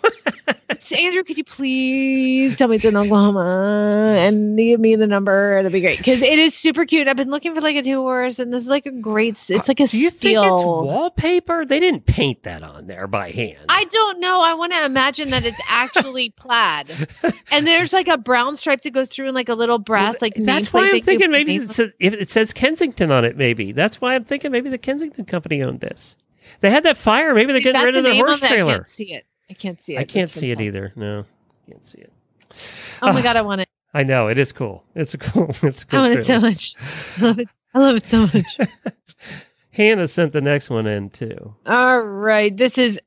It's- 0.69 0.93
Andrew, 0.93 1.23
could 1.25 1.39
you 1.39 1.45
please 1.45 2.57
tell 2.57 2.69
me 2.69 2.77
it's 2.77 2.85
in 2.85 2.97
Oklahoma 2.97 4.15
and 4.19 4.57
give 4.59 4.79
me 4.81 4.95
the 4.97 5.07
number? 5.07 5.59
It'll 5.59 5.71
be 5.71 5.81
great 5.81 5.99
because 5.99 6.23
it 6.23 6.39
is 6.39 6.55
super 6.55 6.85
cute. 6.85 7.07
I've 7.09 7.17
been 7.17 7.31
looking 7.31 7.55
for 7.55 7.61
like 7.61 7.77
a 7.77 7.83
two 7.83 8.01
horse, 8.01 8.39
and 8.39 8.53
this 8.53 8.63
is 8.63 8.69
like 8.69 8.85
a 8.87 8.91
great. 8.91 9.31
It's 9.49 9.69
like 9.69 9.81
a 9.81 9.87
Do 9.87 9.99
you 9.99 10.11
steel. 10.11 10.43
think 10.43 10.55
it's 10.55 10.65
wallpaper? 10.65 11.65
They 11.65 11.79
didn't 11.81 12.07
paint 12.07 12.43
that 12.45 12.63
on 12.63 12.87
there 12.89 13.07
by 13.07 13.31
hand. 13.31 13.59
I 13.69 13.85
don't 13.85 14.21
know. 14.21 14.41
I 14.41 14.55
want 14.55 14.73
to 14.73 14.85
imagine 14.85 15.31
that 15.31 15.45
it's 15.47 15.61
actually 15.69 16.31
plaid, 16.37 17.09
and 17.51 17.67
there's 17.67 17.93
like 17.93 18.09
a 18.09 18.19
brown 18.19 18.55
stripe 18.57 18.83
that 18.83 18.91
goes 18.93 19.11
through 19.11 19.27
and 19.27 19.35
like 19.35 19.49
a 19.49 19.55
little 19.55 19.79
brass 19.79 20.21
like. 20.21 20.35
That's 20.37 20.73
why 20.73 20.89
I'm 20.91 21.01
thinking 21.01 21.31
maybe 21.31 21.59
name- 21.59 21.69
it 21.71 21.95
if 22.01 22.15
it 22.15 22.31
says 22.31 22.53
Kensington 22.53 23.11
on 23.11 23.25
it. 23.25 23.37
Maybe 23.37 23.66
that's 23.73 24.01
why 24.01 24.15
I'm 24.15 24.25
thinking 24.25 24.51
maybe 24.53 24.71
the 24.71 24.79
Kensington 24.79 25.25
company 25.25 25.63
owned 25.63 25.81
this. 25.81 26.17
They 26.61 26.71
had 26.71 26.85
that 26.85 26.97
fire. 26.97 27.35
Maybe 27.35 27.53
they're 27.53 27.59
Is 27.59 27.65
getting 27.65 27.83
rid 27.83 27.95
the 27.95 27.99
of 27.99 28.05
their 28.05 28.13
name 28.15 28.25
horse 28.25 28.41
that? 28.41 28.51
I 28.51 28.55
trailer. 28.55 28.75
can't 28.77 28.89
see 28.89 29.13
it. 29.15 29.27
I 29.51 29.55
can't 29.55 29.85
see 29.85 29.97
it. 29.97 29.99
I 30.01 30.05
can't 30.05 30.31
see 30.31 30.51
it 30.51 30.61
either. 30.61 30.93
No, 30.97 31.25
can't 31.69 31.85
see 31.85 31.99
it. 31.99 32.13
Oh 33.03 33.13
my 33.13 33.23
god, 33.23 33.37
I 33.37 33.43
want 33.43 33.61
it. 33.63 33.69
I 33.95 34.03
know 34.03 34.29
it 34.29 34.39
is 34.39 34.53
cool. 34.53 34.85
It's 34.95 35.15
a 35.15 35.19
cool. 35.19 35.51
It's 35.63 35.83
a 35.83 35.87
cool. 35.87 36.01
I 36.01 36.09
want 36.09 36.19
it 36.19 36.25
so 36.25 36.41
much. 36.41 36.75
I 37.17 37.21
love 37.23 37.39
it. 37.39 37.49
I 37.75 37.79
love 37.79 37.97
it 37.97 38.07
so 38.07 38.21
much. 38.33 38.59
Hannah 39.71 40.09
sent 40.09 40.33
the 40.33 40.41
next 40.41 40.71
one 40.71 40.87
in 40.87 41.11
too. 41.11 41.55
All 41.67 42.01
right. 42.01 42.57
This 42.57 42.79
is 42.79 42.99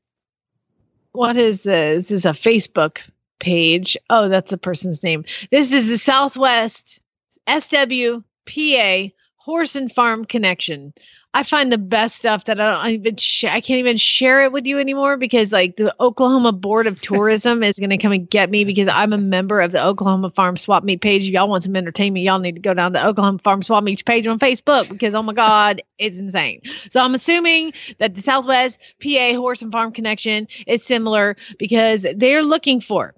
what 1.12 1.36
is 1.36 1.64
this? 1.64 2.08
This 2.08 2.10
is 2.10 2.26
a 2.26 2.30
Facebook 2.30 2.98
page. 3.40 3.96
Oh, 4.10 4.28
that's 4.28 4.52
a 4.52 4.58
person's 4.58 5.02
name. 5.02 5.24
This 5.50 5.72
is 5.72 5.88
the 5.88 5.96
Southwest 5.96 7.02
SWPA 7.48 9.12
Horse 9.50 9.74
and 9.74 9.90
Farm 9.90 10.24
Connection. 10.24 10.94
I 11.34 11.42
find 11.42 11.72
the 11.72 11.78
best 11.78 12.16
stuff 12.16 12.44
that 12.44 12.60
I 12.60 12.70
don't 12.70 12.90
even 12.90 13.16
sh- 13.16 13.44
I 13.44 13.60
can't 13.60 13.80
even 13.80 13.96
share 13.96 14.44
it 14.44 14.52
with 14.52 14.64
you 14.64 14.78
anymore 14.78 15.16
because 15.16 15.52
like 15.52 15.76
the 15.76 15.92
Oklahoma 16.00 16.52
Board 16.52 16.86
of 16.86 17.00
Tourism 17.02 17.64
is 17.64 17.78
going 17.78 17.90
to 17.90 17.98
come 17.98 18.12
and 18.12 18.30
get 18.30 18.48
me 18.48 18.64
because 18.64 18.86
I'm 18.86 19.12
a 19.12 19.18
member 19.18 19.60
of 19.60 19.72
the 19.72 19.84
Oklahoma 19.84 20.30
Farm 20.30 20.56
Swap 20.56 20.84
Meet 20.84 21.00
page. 21.00 21.28
Y'all 21.28 21.48
want 21.48 21.64
some 21.64 21.74
entertainment? 21.74 22.24
Y'all 22.24 22.38
need 22.38 22.54
to 22.54 22.60
go 22.60 22.74
down 22.74 22.92
to 22.92 23.00
the 23.00 23.06
Oklahoma 23.06 23.40
Farm 23.42 23.60
Swap 23.60 23.82
Meet 23.82 24.04
page 24.04 24.28
on 24.28 24.38
Facebook 24.38 24.88
because 24.88 25.16
oh 25.16 25.22
my 25.22 25.32
god, 25.32 25.82
it's 25.98 26.18
insane. 26.18 26.62
So 26.90 27.00
I'm 27.00 27.14
assuming 27.16 27.72
that 27.98 28.14
the 28.14 28.22
Southwest 28.22 28.80
PA 29.02 29.34
Horse 29.34 29.62
and 29.62 29.72
Farm 29.72 29.90
Connection 29.90 30.46
is 30.68 30.84
similar 30.84 31.36
because 31.58 32.06
they're 32.14 32.44
looking 32.44 32.80
for 32.80 33.14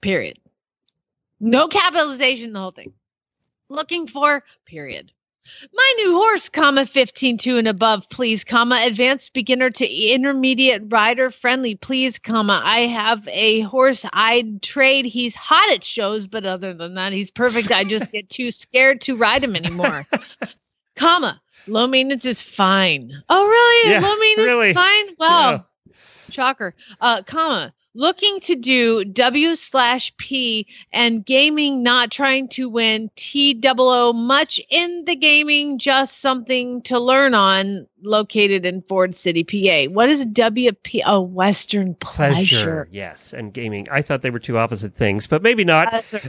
period. 0.00 0.38
No 1.40 1.68
capitalization, 1.68 2.52
the 2.52 2.60
whole 2.60 2.70
thing. 2.70 2.92
Looking 3.68 4.06
for 4.06 4.44
period. 4.64 5.12
My 5.72 5.94
new 5.96 6.12
horse, 6.12 6.48
comma 6.48 6.86
15 6.86 7.38
2 7.38 7.56
and 7.58 7.68
above, 7.68 8.08
please, 8.10 8.44
comma 8.44 8.80
advanced 8.84 9.32
beginner 9.32 9.70
to 9.70 9.86
intermediate 9.88 10.82
rider 10.88 11.30
friendly, 11.30 11.74
please, 11.74 12.18
comma. 12.18 12.60
I 12.64 12.80
have 12.80 13.26
a 13.28 13.60
horse 13.62 14.04
I'd 14.12 14.62
trade. 14.62 15.06
He's 15.06 15.34
hot 15.34 15.72
at 15.72 15.84
shows, 15.84 16.26
but 16.26 16.46
other 16.46 16.74
than 16.74 16.94
that, 16.94 17.12
he's 17.12 17.30
perfect. 17.30 17.70
I 17.70 17.84
just 17.84 18.12
get 18.12 18.28
too 18.30 18.50
scared 18.50 19.00
to 19.02 19.16
ride 19.16 19.42
him 19.42 19.56
anymore. 19.56 20.06
comma. 20.96 21.40
Low 21.66 21.86
maintenance 21.86 22.24
is 22.24 22.42
fine. 22.42 23.12
Oh, 23.28 23.46
really? 23.46 23.90
Yeah, 23.92 24.00
Low 24.00 24.16
maintenance 24.16 24.46
really. 24.48 24.68
is 24.70 24.74
fine? 24.74 25.14
Wow. 25.18 25.66
Shocker. 26.30 26.74
Uh, 27.00 27.22
comma. 27.22 27.72
Looking 27.94 28.38
to 28.40 28.54
do 28.54 29.04
W 29.04 29.54
slash 29.56 30.14
P 30.18 30.66
and 30.92 31.24
gaming, 31.24 31.82
not 31.82 32.10
trying 32.12 32.46
to 32.50 32.68
win 32.68 33.10
T 33.16 33.54
double 33.54 33.88
O 33.88 34.12
much 34.12 34.60
in 34.70 35.04
the 35.06 35.16
gaming, 35.16 35.78
just 35.78 36.20
something 36.20 36.82
to 36.82 36.98
learn 37.00 37.34
on. 37.34 37.86
Located 38.02 38.64
in 38.64 38.82
Ford 38.82 39.16
City, 39.16 39.42
PA. 39.42 39.90
What 39.92 40.08
is 40.08 40.24
WP? 40.26 41.00
Oh, 41.04 41.20
Western 41.22 41.94
Pleasure. 41.96 42.36
pleasure. 42.36 42.88
yes, 42.92 43.32
and 43.32 43.52
gaming. 43.52 43.88
I 43.90 44.02
thought 44.02 44.22
they 44.22 44.30
were 44.30 44.38
two 44.38 44.56
opposite 44.58 44.94
things, 44.94 45.26
but 45.26 45.42
maybe 45.42 45.64
not. 45.64 46.12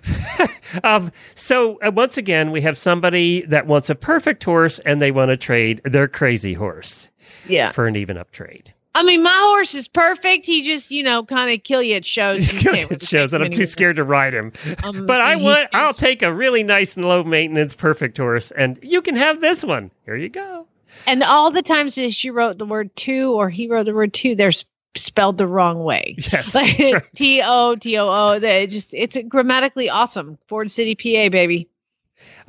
Um, 0.84 1.12
so 1.34 1.80
uh, 1.84 1.90
once 1.92 2.18
again, 2.18 2.52
we 2.52 2.62
have 2.62 2.78
somebody 2.78 3.42
that 3.48 3.66
wants 3.66 3.90
a 3.90 3.96
perfect 3.96 4.44
horse, 4.44 4.78
and 4.80 5.02
they 5.02 5.10
want 5.10 5.30
to 5.30 5.38
trade 5.38 5.82
their 5.84 6.08
crazy 6.08 6.54
horse 6.54 7.10
Yeah. 7.48 7.72
for 7.72 7.88
an 7.88 7.96
even 7.96 8.18
up 8.18 8.30
trade. 8.32 8.72
I 8.96 9.04
mean, 9.04 9.22
my 9.22 9.36
horse 9.36 9.76
is 9.76 9.88
perfect. 9.88 10.46
He 10.46 10.64
just, 10.64 10.90
you 10.90 11.04
know, 11.04 11.24
kind 11.24 11.52
of 11.52 11.64
kill 11.64 11.84
you 11.84 11.96
at 11.96 12.06
shows. 12.06 12.52
You 12.54 12.60
can't 12.60 12.90
really 12.90 13.06
shows 13.06 13.32
take 13.32 13.42
I'm 13.42 13.52
too 13.52 13.66
scared 13.66 13.96
to 13.98 14.04
ride 14.04 14.34
him. 14.34 14.52
Um, 14.84 15.06
but 15.08 15.22
I 15.22 15.34
and 15.34 15.44
want—I'll 15.44 15.94
take 15.94 16.22
a 16.24 16.34
really 16.34 16.64
nice 16.64 16.98
and 16.98 17.06
low 17.06 17.24
maintenance 17.24 17.76
perfect 17.76 18.18
horse, 18.18 18.52
and 18.52 18.80
you 18.82 19.02
can 19.02 19.16
have 19.16 19.42
this 19.42 19.64
one. 19.64 19.92
Here 20.06 20.16
you 20.16 20.30
go. 20.30 20.66
And 21.06 21.24
all 21.24 21.52
the 21.52 21.62
times 21.62 21.96
that 21.96 22.12
she 22.12 22.32
wrote 22.32 22.58
the 22.58 22.66
word 22.66 22.94
two 22.96 23.34
or 23.34 23.50
he 23.50 23.68
wrote 23.68 23.86
the 23.86 23.94
word 23.94 24.14
two, 24.14 24.36
they're 24.36 24.52
spelled 24.96 25.38
the 25.38 25.48
wrong 25.48 25.84
way. 25.84 26.16
Yes, 26.32 26.54
Like. 26.56 27.12
T 27.16 27.42
O 27.44 27.76
T 27.76 27.98
O 27.98 28.10
O. 28.10 28.40
They 28.40 28.68
just 28.68 28.94
it's 28.94 29.18
grammatically 29.28 29.90
awesome. 29.90 30.38
Ford 30.48 30.70
City, 30.72 30.96
PA, 30.96 31.30
baby. 31.30 31.68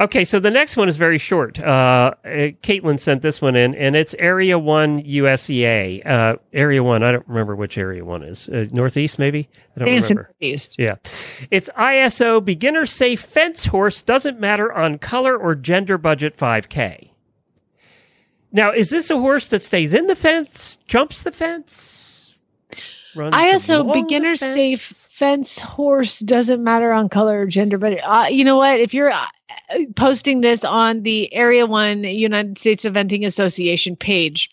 Okay, 0.00 0.24
so 0.24 0.40
the 0.40 0.50
next 0.50 0.78
one 0.78 0.88
is 0.88 0.96
very 0.96 1.18
short. 1.18 1.60
Uh, 1.60 2.14
uh, 2.24 2.28
Caitlin 2.62 2.98
sent 2.98 3.20
this 3.20 3.42
one 3.42 3.54
in, 3.54 3.74
and 3.74 3.94
it's 3.94 4.14
Area 4.18 4.58
1 4.58 5.02
USEA. 5.02 6.06
Uh, 6.06 6.36
area 6.54 6.82
1, 6.82 7.02
I 7.02 7.12
don't 7.12 7.28
remember 7.28 7.54
which 7.54 7.76
Area 7.76 8.02
1 8.02 8.22
is. 8.22 8.48
Uh, 8.48 8.66
Northeast, 8.72 9.18
maybe? 9.18 9.46
I 9.76 9.80
don't 9.80 9.88
It's 9.88 10.04
remember. 10.08 10.30
Northeast. 10.40 10.76
Yeah. 10.78 10.94
It's 11.50 11.68
ISO 11.76 12.42
beginner 12.42 12.86
safe 12.86 13.20
fence 13.20 13.66
horse, 13.66 14.00
doesn't 14.02 14.40
matter 14.40 14.72
on 14.72 14.96
color 14.96 15.36
or 15.36 15.54
gender 15.54 15.98
budget 15.98 16.34
5K. 16.34 17.10
Now, 18.52 18.72
is 18.72 18.88
this 18.88 19.10
a 19.10 19.18
horse 19.18 19.48
that 19.48 19.62
stays 19.62 19.92
in 19.92 20.06
the 20.06 20.16
fence, 20.16 20.78
jumps 20.86 21.24
the 21.24 21.30
fence? 21.30 22.36
Runs 23.14 23.34
ISO 23.34 23.80
along 23.80 23.86
the 23.88 24.02
beginner 24.02 24.36
fence? 24.36 24.54
safe 24.54 25.09
fence 25.20 25.58
horse 25.58 26.20
doesn't 26.20 26.64
matter 26.64 26.92
on 26.92 27.06
color 27.06 27.42
or 27.42 27.46
gender, 27.46 27.76
but 27.76 27.92
uh, 28.04 28.26
you 28.30 28.42
know 28.42 28.56
what? 28.56 28.80
If 28.80 28.94
you're 28.94 29.10
uh, 29.10 29.26
posting 29.94 30.40
this 30.40 30.64
on 30.64 31.02
the 31.02 31.30
Area 31.34 31.66
One 31.66 32.04
United 32.04 32.56
States 32.56 32.86
Eventing 32.86 33.26
Association 33.26 33.96
page, 33.96 34.48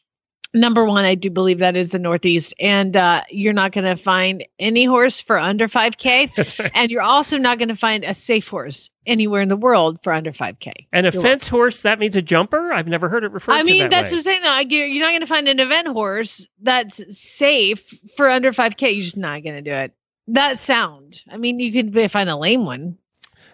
number 0.53 0.83
one, 0.83 1.05
I 1.05 1.15
do 1.15 1.29
believe 1.29 1.59
that 1.59 1.77
is 1.77 1.91
the 1.91 1.99
Northeast, 1.99 2.53
and 2.59 2.97
uh, 2.97 3.23
you're 3.29 3.53
not 3.53 3.71
going 3.71 3.85
to 3.85 3.95
find 3.95 4.45
any 4.59 4.83
horse 4.83 5.21
for 5.21 5.39
under 5.39 5.69
5K, 5.69 6.33
That's 6.35 6.59
right. 6.59 6.69
and 6.73 6.91
you're 6.91 7.01
also 7.01 7.37
not 7.37 7.59
going 7.59 7.69
to 7.69 7.75
find 7.77 8.03
a 8.03 8.13
safe 8.13 8.49
horse 8.49 8.89
anywhere 9.05 9.39
in 9.39 9.47
the 9.47 9.55
world 9.55 9.97
for 10.03 10.11
under 10.11 10.33
5K. 10.33 10.73
And 10.91 11.07
a 11.07 11.11
You're 11.13 11.21
fence 11.21 11.47
horse, 11.47 11.79
that 11.83 11.97
means 11.97 12.17
a 12.17 12.21
jumper? 12.21 12.73
I've 12.73 12.89
never 12.89 13.07
heard 13.07 13.23
it 13.23 13.31
referred 13.31 13.53
I 13.53 13.63
mean, 13.63 13.83
that 13.83 13.91
that's 13.91 14.11
way. 14.11 14.17
what 14.17 14.27
I'm 14.27 14.41
saying. 14.41 14.69
Though, 14.69 14.75
you're 14.75 15.01
not 15.01 15.11
going 15.11 15.21
to 15.21 15.27
find 15.27 15.47
an 15.47 15.61
event 15.61 15.87
horse 15.87 16.45
that's 16.61 17.17
safe 17.17 17.97
for 18.17 18.29
under 18.29 18.51
5K. 18.51 18.81
You're 18.93 19.01
just 19.01 19.15
not 19.15 19.43
going 19.43 19.55
to 19.55 19.61
do 19.61 19.71
it. 19.71 19.93
That 20.27 20.59
sound. 20.59 21.21
I 21.31 21.37
mean, 21.37 21.59
you 21.59 21.71
could 21.71 22.11
find 22.11 22.29
a 22.29 22.35
lame 22.35 22.65
one. 22.65 22.97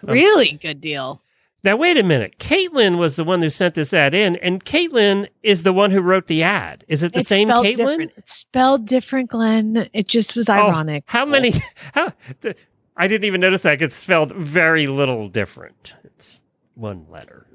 Really 0.02 0.52
good 0.60 0.80
deal. 0.80 1.22
Now, 1.62 1.76
wait 1.76 1.96
a 1.96 2.02
minute. 2.02 2.38
Caitlin 2.38 2.98
was 2.98 3.16
the 3.16 3.24
one 3.24 3.40
who 3.40 3.48
sent 3.48 3.74
this 3.74 3.94
ad 3.94 4.12
in, 4.12 4.36
and 4.36 4.62
Caitlin 4.62 5.28
is 5.42 5.62
the 5.62 5.72
one 5.72 5.90
who 5.90 6.00
wrote 6.02 6.26
the 6.26 6.42
ad. 6.42 6.84
Is 6.88 7.02
it 7.02 7.14
the 7.14 7.20
it's 7.20 7.28
same 7.28 7.48
Caitlin? 7.48 7.76
different. 7.76 8.12
It's 8.18 8.34
spelled 8.34 8.86
different, 8.86 9.30
Glenn. 9.30 9.88
It 9.94 10.06
just 10.06 10.36
was 10.36 10.50
Oh, 10.50 10.52
ironic. 10.52 11.04
how 11.06 11.24
many? 11.24 11.54
How? 11.94 12.12
th- 12.42 12.66
I 12.98 13.08
didn't 13.08 13.24
even 13.24 13.40
notice 13.40 13.62
that. 13.62 13.80
It's 13.80 13.94
spelled 13.94 14.32
very 14.34 14.86
little 14.88 15.28
different. 15.28 15.94
It's 16.04 16.42
one 16.74 17.06
letter. 17.08 17.46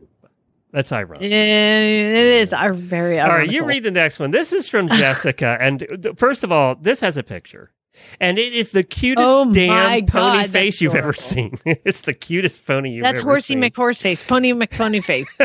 That's 0.72 0.92
ironic. 0.92 1.24
It 1.24 1.32
is 1.32 2.52
very 2.52 3.20
All 3.20 3.30
right, 3.30 3.50
you 3.50 3.64
read 3.64 3.84
the 3.84 3.92
next 3.92 4.18
one. 4.20 4.32
This 4.32 4.54
is 4.54 4.68
from 4.68 4.88
Jessica, 4.90 5.58
and 5.62 5.86
first 6.18 6.44
of 6.44 6.52
all, 6.52 6.76
this 6.76 7.00
has 7.02 7.18
a 7.18 7.24
picture, 7.24 7.72
and 8.20 8.38
it 8.38 8.54
is 8.54 8.72
the 8.72 8.84
cutest 8.84 9.28
Oh 9.28 9.52
damn 9.52 10.06
pony 10.06 10.42
God, 10.42 10.50
face 10.50 10.82
you've 10.82 10.96
ever 10.96 11.14
seen. 11.14 11.58
it's 11.66 12.02
the 12.02 12.14
cutest 12.14 12.66
pony 12.66 12.92
you've 12.92 13.06
ever 13.06 13.08
seen. 13.08 13.14
That's 13.14 13.22
ever 13.22 13.32
Horsey 13.32 13.54
seen. 13.54 13.62
McHorse 13.62 14.02
face, 14.02 14.24
Pony 14.24 14.54
McPony 14.54 15.04
face. 15.04 15.38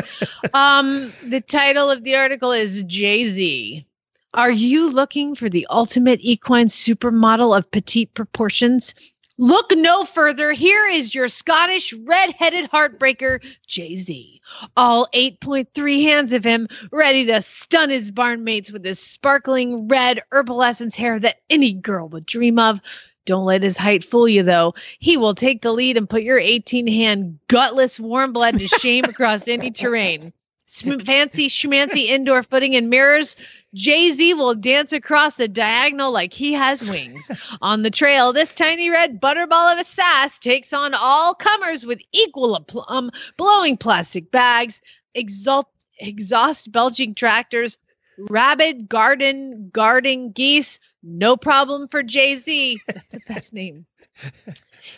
um, 0.55 1.13
the 1.27 1.41
title 1.41 1.91
of 1.91 2.05
the 2.05 2.15
article 2.17 2.53
is 2.53 2.83
Jay 2.85 3.27
Z. 3.27 3.87
Are 4.35 4.51
you 4.51 4.91
looking 4.91 5.37
for 5.37 5.49
the 5.49 5.67
ultimate 5.71 6.19
equine 6.21 6.67
supermodel 6.67 7.57
of 7.57 7.71
petite 7.71 8.13
proportions? 8.15 8.95
Look 9.37 9.73
no 9.73 10.05
further. 10.05 10.53
Here 10.53 10.87
is 10.87 11.13
your 11.13 11.27
Scottish 11.27 11.93
red-headed 11.93 12.71
heartbreaker, 12.71 13.45
Jay 13.67 13.97
Z. 13.97 14.41
All 14.77 15.09
8.3 15.13 16.03
hands 16.03 16.33
of 16.33 16.45
him, 16.45 16.69
ready 16.93 17.25
to 17.27 17.43
stun 17.43 17.91
his 17.91 18.13
barn 18.13 18.45
mates 18.45 18.71
with 18.71 18.85
his 18.85 19.01
sparkling 19.01 19.89
red 19.89 20.23
herbal 20.31 20.63
essence 20.63 20.95
hair 20.95 21.19
that 21.19 21.41
any 21.51 21.73
girl 21.73 22.09
would 22.11 22.27
dream 22.27 22.61
of. 22.61 22.81
Don't 23.27 23.45
let 23.45 23.65
his 23.65 23.77
height 23.77 24.05
fool 24.05 24.29
you, 24.29 24.45
though. 24.45 24.75
He 25.01 25.17
will 25.17 25.35
take 25.35 25.63
the 25.63 25.73
lead 25.73 25.97
and 25.97 26.09
put 26.09 26.23
your 26.23 26.39
18 26.39 26.87
hand 26.87 27.41
gutless 27.49 27.99
warm 27.99 28.33
blood 28.33 28.59
to 28.61 28.69
shame 28.79 29.05
across 29.05 29.49
any 29.49 29.73
terrain. 29.73 30.33
Fancy 30.81 31.49
schmancy 31.49 32.07
indoor 32.07 32.43
footing 32.43 32.75
and 32.75 32.91
mirrors. 32.91 33.37
Jay 33.75 34.13
Z 34.13 34.35
will 34.35 34.55
dance 34.55 34.93
across 34.93 35.37
the 35.37 35.49
diagonal 35.49 36.13
like 36.13 36.33
he 36.33 36.53
has 36.53 36.85
wings. 36.85 37.31
On 37.61 37.83
the 37.83 37.91
trail, 37.91 38.33
this 38.33 38.53
tiny 38.53 38.91
red 38.91 39.21
butterball 39.21 39.73
of 39.73 39.79
a 39.79 39.85
sass 39.85 40.39
takes 40.39 40.73
on 40.73 40.95
all 40.95 41.35
comers 41.35 41.85
with 41.85 42.01
equal 42.13 42.55
aplomb, 42.57 43.11
blowing 43.37 43.77
plastic 43.77 44.31
bags, 44.31 44.81
exalt, 45.15 45.69
exhaust 45.99 46.71
belching 46.73 47.15
tractors, 47.15 47.77
rabid 48.19 48.89
garden 48.89 49.71
guarding 49.73 50.33
geese. 50.33 50.79
No 51.03 51.37
problem 51.37 51.89
for 51.89 52.03
Jay 52.03 52.37
Z. 52.37 52.81
That's 52.87 53.15
the 53.15 53.21
best 53.29 53.53
name. 53.53 53.87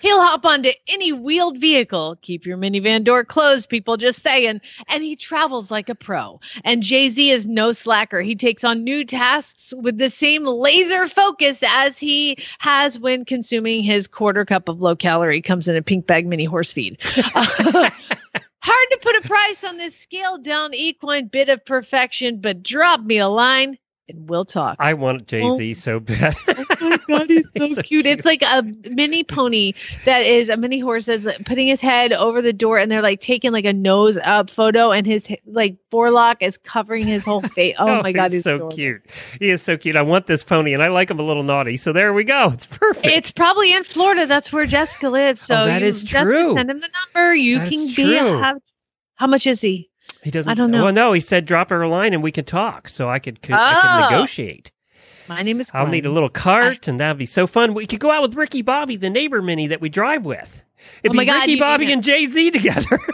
He'll 0.01 0.21
hop 0.21 0.45
onto 0.45 0.71
any 0.89 1.13
wheeled 1.13 1.59
vehicle. 1.59 2.19
Keep 2.23 2.45
your 2.45 2.59
minivan 2.59 3.05
door 3.05 3.25
closed, 3.25 3.69
people 3.69 3.97
just 3.97 4.23
saying. 4.23 4.61
And 4.89 5.03
he 5.03 5.17
travels 5.17 5.71
like 5.71 5.89
a 5.89 5.95
pro. 5.95 6.41
And 6.65 6.83
Jay 6.83 7.09
Z 7.09 7.31
is 7.31 7.47
no 7.47 7.73
slacker. 7.73 8.21
He 8.21 8.35
takes 8.35 8.65
on 8.65 8.85
new 8.85 9.05
tasks 9.05 9.73
with 9.77 9.99
the 9.99 10.11
same 10.11 10.45
laser 10.45 11.09
focus 11.09 11.63
as 11.67 11.99
he 11.99 12.37
has 12.59 12.99
when 12.99 13.25
consuming 13.25 13.83
his 13.83 14.07
quarter 14.07 14.45
cup 14.45 14.69
of 14.69 14.81
low 14.81 14.97
calorie, 14.97 15.43
comes 15.43 15.69
in 15.69 15.77
a 15.77 15.83
pink 15.83 16.07
bag 16.07 16.27
mini 16.27 16.45
horse 16.45 16.73
feed. 16.73 16.99
Hard 18.67 18.89
to 18.91 18.99
put 19.01 19.25
a 19.25 19.29
price 19.29 19.63
on 19.63 19.77
this 19.77 19.97
scaled 19.97 20.43
down 20.43 20.75
equine 20.75 21.29
bit 21.29 21.49
of 21.49 21.65
perfection, 21.65 22.41
but 22.41 22.63
drop 22.65 23.01
me 23.03 23.19
a 23.19 23.29
line 23.29 23.79
and 24.09 24.29
we'll 24.29 24.45
talk. 24.45 24.77
I 24.79 24.95
want 24.95 25.27
Jay 25.27 25.49
Z 25.57 25.75
so 25.75 26.01
bad. 26.01 26.35
Oh 26.79 26.99
my 27.09 27.27
god, 27.27 27.29
he's 27.31 27.45
so, 27.53 27.69
So 27.75 27.83
cute. 27.83 28.05
It's 28.07 28.25
like 28.25 28.43
a 28.43 28.63
mini 28.91 29.25
pony 29.25 29.73
that 30.05 30.21
is 30.25 30.49
a 30.49 30.57
mini 30.57 30.79
horse 30.79 31.07
that's 31.07 31.25
like, 31.25 31.45
putting 31.45 31.67
his 31.67 31.81
head 31.81 32.13
over 32.13 32.41
the 32.43 32.53
door, 32.53 32.79
and 32.79 32.91
they're 32.91 33.03
like 33.03 33.21
taking 33.21 33.51
like 33.53 33.65
a 33.65 33.73
nose 33.73 34.19
up 34.25 34.51
photo, 34.51 34.93
and 34.93 35.07
his 35.07 35.29
like 35.47 35.77
forelock 35.91 36.43
is 36.43 36.59
covering 36.59 37.07
his 37.07 37.25
whole 37.25 37.43
face. 37.43 37.75
Oh, 37.79 37.89
oh, 37.89 38.03
my 38.03 38.13
god, 38.13 38.33
he's, 38.33 38.45
so 38.45 38.57
adorable. 38.57 38.77
cute. 38.77 39.03
He 39.41 39.51
is 39.51 39.63
so 39.63 39.77
cute. 39.77 39.97
I 39.97 40.03
want 40.03 40.27
this 40.27 40.45
pony, 40.45 40.73
and 40.75 40.83
I 40.83 40.89
like 40.89 41.11
him 41.11 41.19
a 41.19 41.23
little 41.23 41.43
naughty. 41.43 41.77
So 41.77 41.93
there 41.93 42.13
we 42.13 42.25
go. 42.25 42.51
It's 42.53 42.67
perfect. 42.67 43.07
It's 43.07 43.31
probably 43.31 43.73
in 43.73 43.85
Florida. 43.85 44.27
That's 44.27 44.53
where 44.53 44.67
Jessica 44.67 45.09
lives. 45.09 45.43
Oh, 45.51 45.55
so 45.55 45.63
Oh, 45.63 45.67
that 45.67 45.81
you, 45.83 45.89
is 45.89 46.03
Jessica, 46.03 46.31
true. 46.43 46.55
send 46.55 46.71
him 46.71 46.81
the 46.81 46.91
number. 47.15 47.35
You 47.35 47.59
That 47.59 47.69
can 47.71 47.87
be. 47.87 47.95
true. 47.95 48.43
How 49.17 49.27
much 49.27 49.47
is 49.47 49.61
he? 49.61 49.91
He 50.27 50.33
doesn't. 50.33 50.51
I 50.51 50.55
don't 50.55 50.73
know. 50.73 50.83
Well, 50.83 50.93
no, 50.93 51.13
he 51.13 51.21
said 51.21 51.47
drop 51.47 51.71
her 51.71 51.83
a 51.83 51.89
line 51.89 52.13
and 52.13 52.21
we 52.21 52.33
can 52.33 52.45
talk. 52.45 52.89
So 52.89 53.09
I 53.09 53.21
could, 53.21 53.39
I 53.45 53.55
Oh. 53.55 53.81
could 53.81 53.91
ah! 53.91 54.09
negotiate. 54.11 54.73
My 55.29 55.43
name 55.43 55.61
is. 55.61 55.71
I'll 55.73 55.87
need 55.87 56.05
a 56.05 56.11
little 56.11 56.29
cart, 56.29 56.89
and 56.89 56.99
that'd 56.99 57.17
be 57.17 57.27
so 57.27 57.47
fun. 57.47 57.75
We 57.75 57.87
could 57.87 58.01
go 58.01 58.11
out 58.11 58.23
with 58.23 58.35
Ricky 58.35 58.63
Bobby, 58.63 58.97
the 58.97 59.09
neighbor 59.09 59.41
mini 59.41 59.69
that 59.69 59.81
we 59.81 59.89
drive 59.89 60.27
with. 60.27 60.65
It'd 61.05 61.17
Oh 61.17 61.21
be 61.21 61.27
God, 61.27 61.43
Ricky 61.43 61.61
Bobby 61.61 61.93
and 61.93 62.03
Jay 62.03 62.27
Z 62.27 62.51
together. 62.51 62.99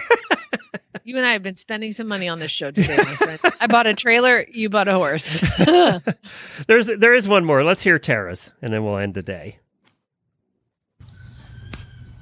You 1.04 1.16
and 1.16 1.26
I 1.26 1.32
have 1.32 1.42
been 1.42 1.56
spending 1.56 1.90
some 1.90 2.06
money 2.06 2.28
on 2.28 2.38
this 2.38 2.52
show 2.52 2.70
today, 2.70 2.96
my 2.96 3.16
friend. 3.16 3.40
I 3.60 3.66
bought 3.66 3.88
a 3.88 3.94
trailer. 3.94 4.46
You 4.48 4.68
bought 4.68 4.86
a 4.86 4.94
horse. 4.94 5.40
There's 6.68 6.86
there 6.86 7.12
is 7.12 7.26
one 7.26 7.44
more. 7.44 7.64
Let's 7.64 7.82
hear 7.82 7.98
Tara's, 7.98 8.52
and 8.62 8.72
then 8.72 8.84
we'll 8.84 8.98
end 8.98 9.14
the 9.14 9.22
day. 9.22 9.58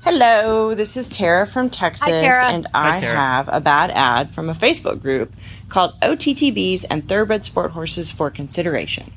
Hello, 0.03 0.75
this 0.75 0.97
is 0.97 1.11
Tara 1.11 1.47
from 1.47 1.69
Texas, 1.69 2.09
Tara. 2.09 2.47
and 2.47 2.67
I 2.73 2.99
Tara. 3.01 3.15
have 3.15 3.49
a 3.53 3.61
bad 3.61 3.91
ad 3.91 4.35
from 4.35 4.49
a 4.49 4.55
Facebook 4.55 5.03
group 5.03 5.33
called 5.69 5.99
OTTBs 6.01 6.87
and 6.89 7.07
Thoroughbred 7.07 7.45
Sport 7.45 7.73
Horses 7.73 8.11
for 8.11 8.31
Consideration. 8.31 9.13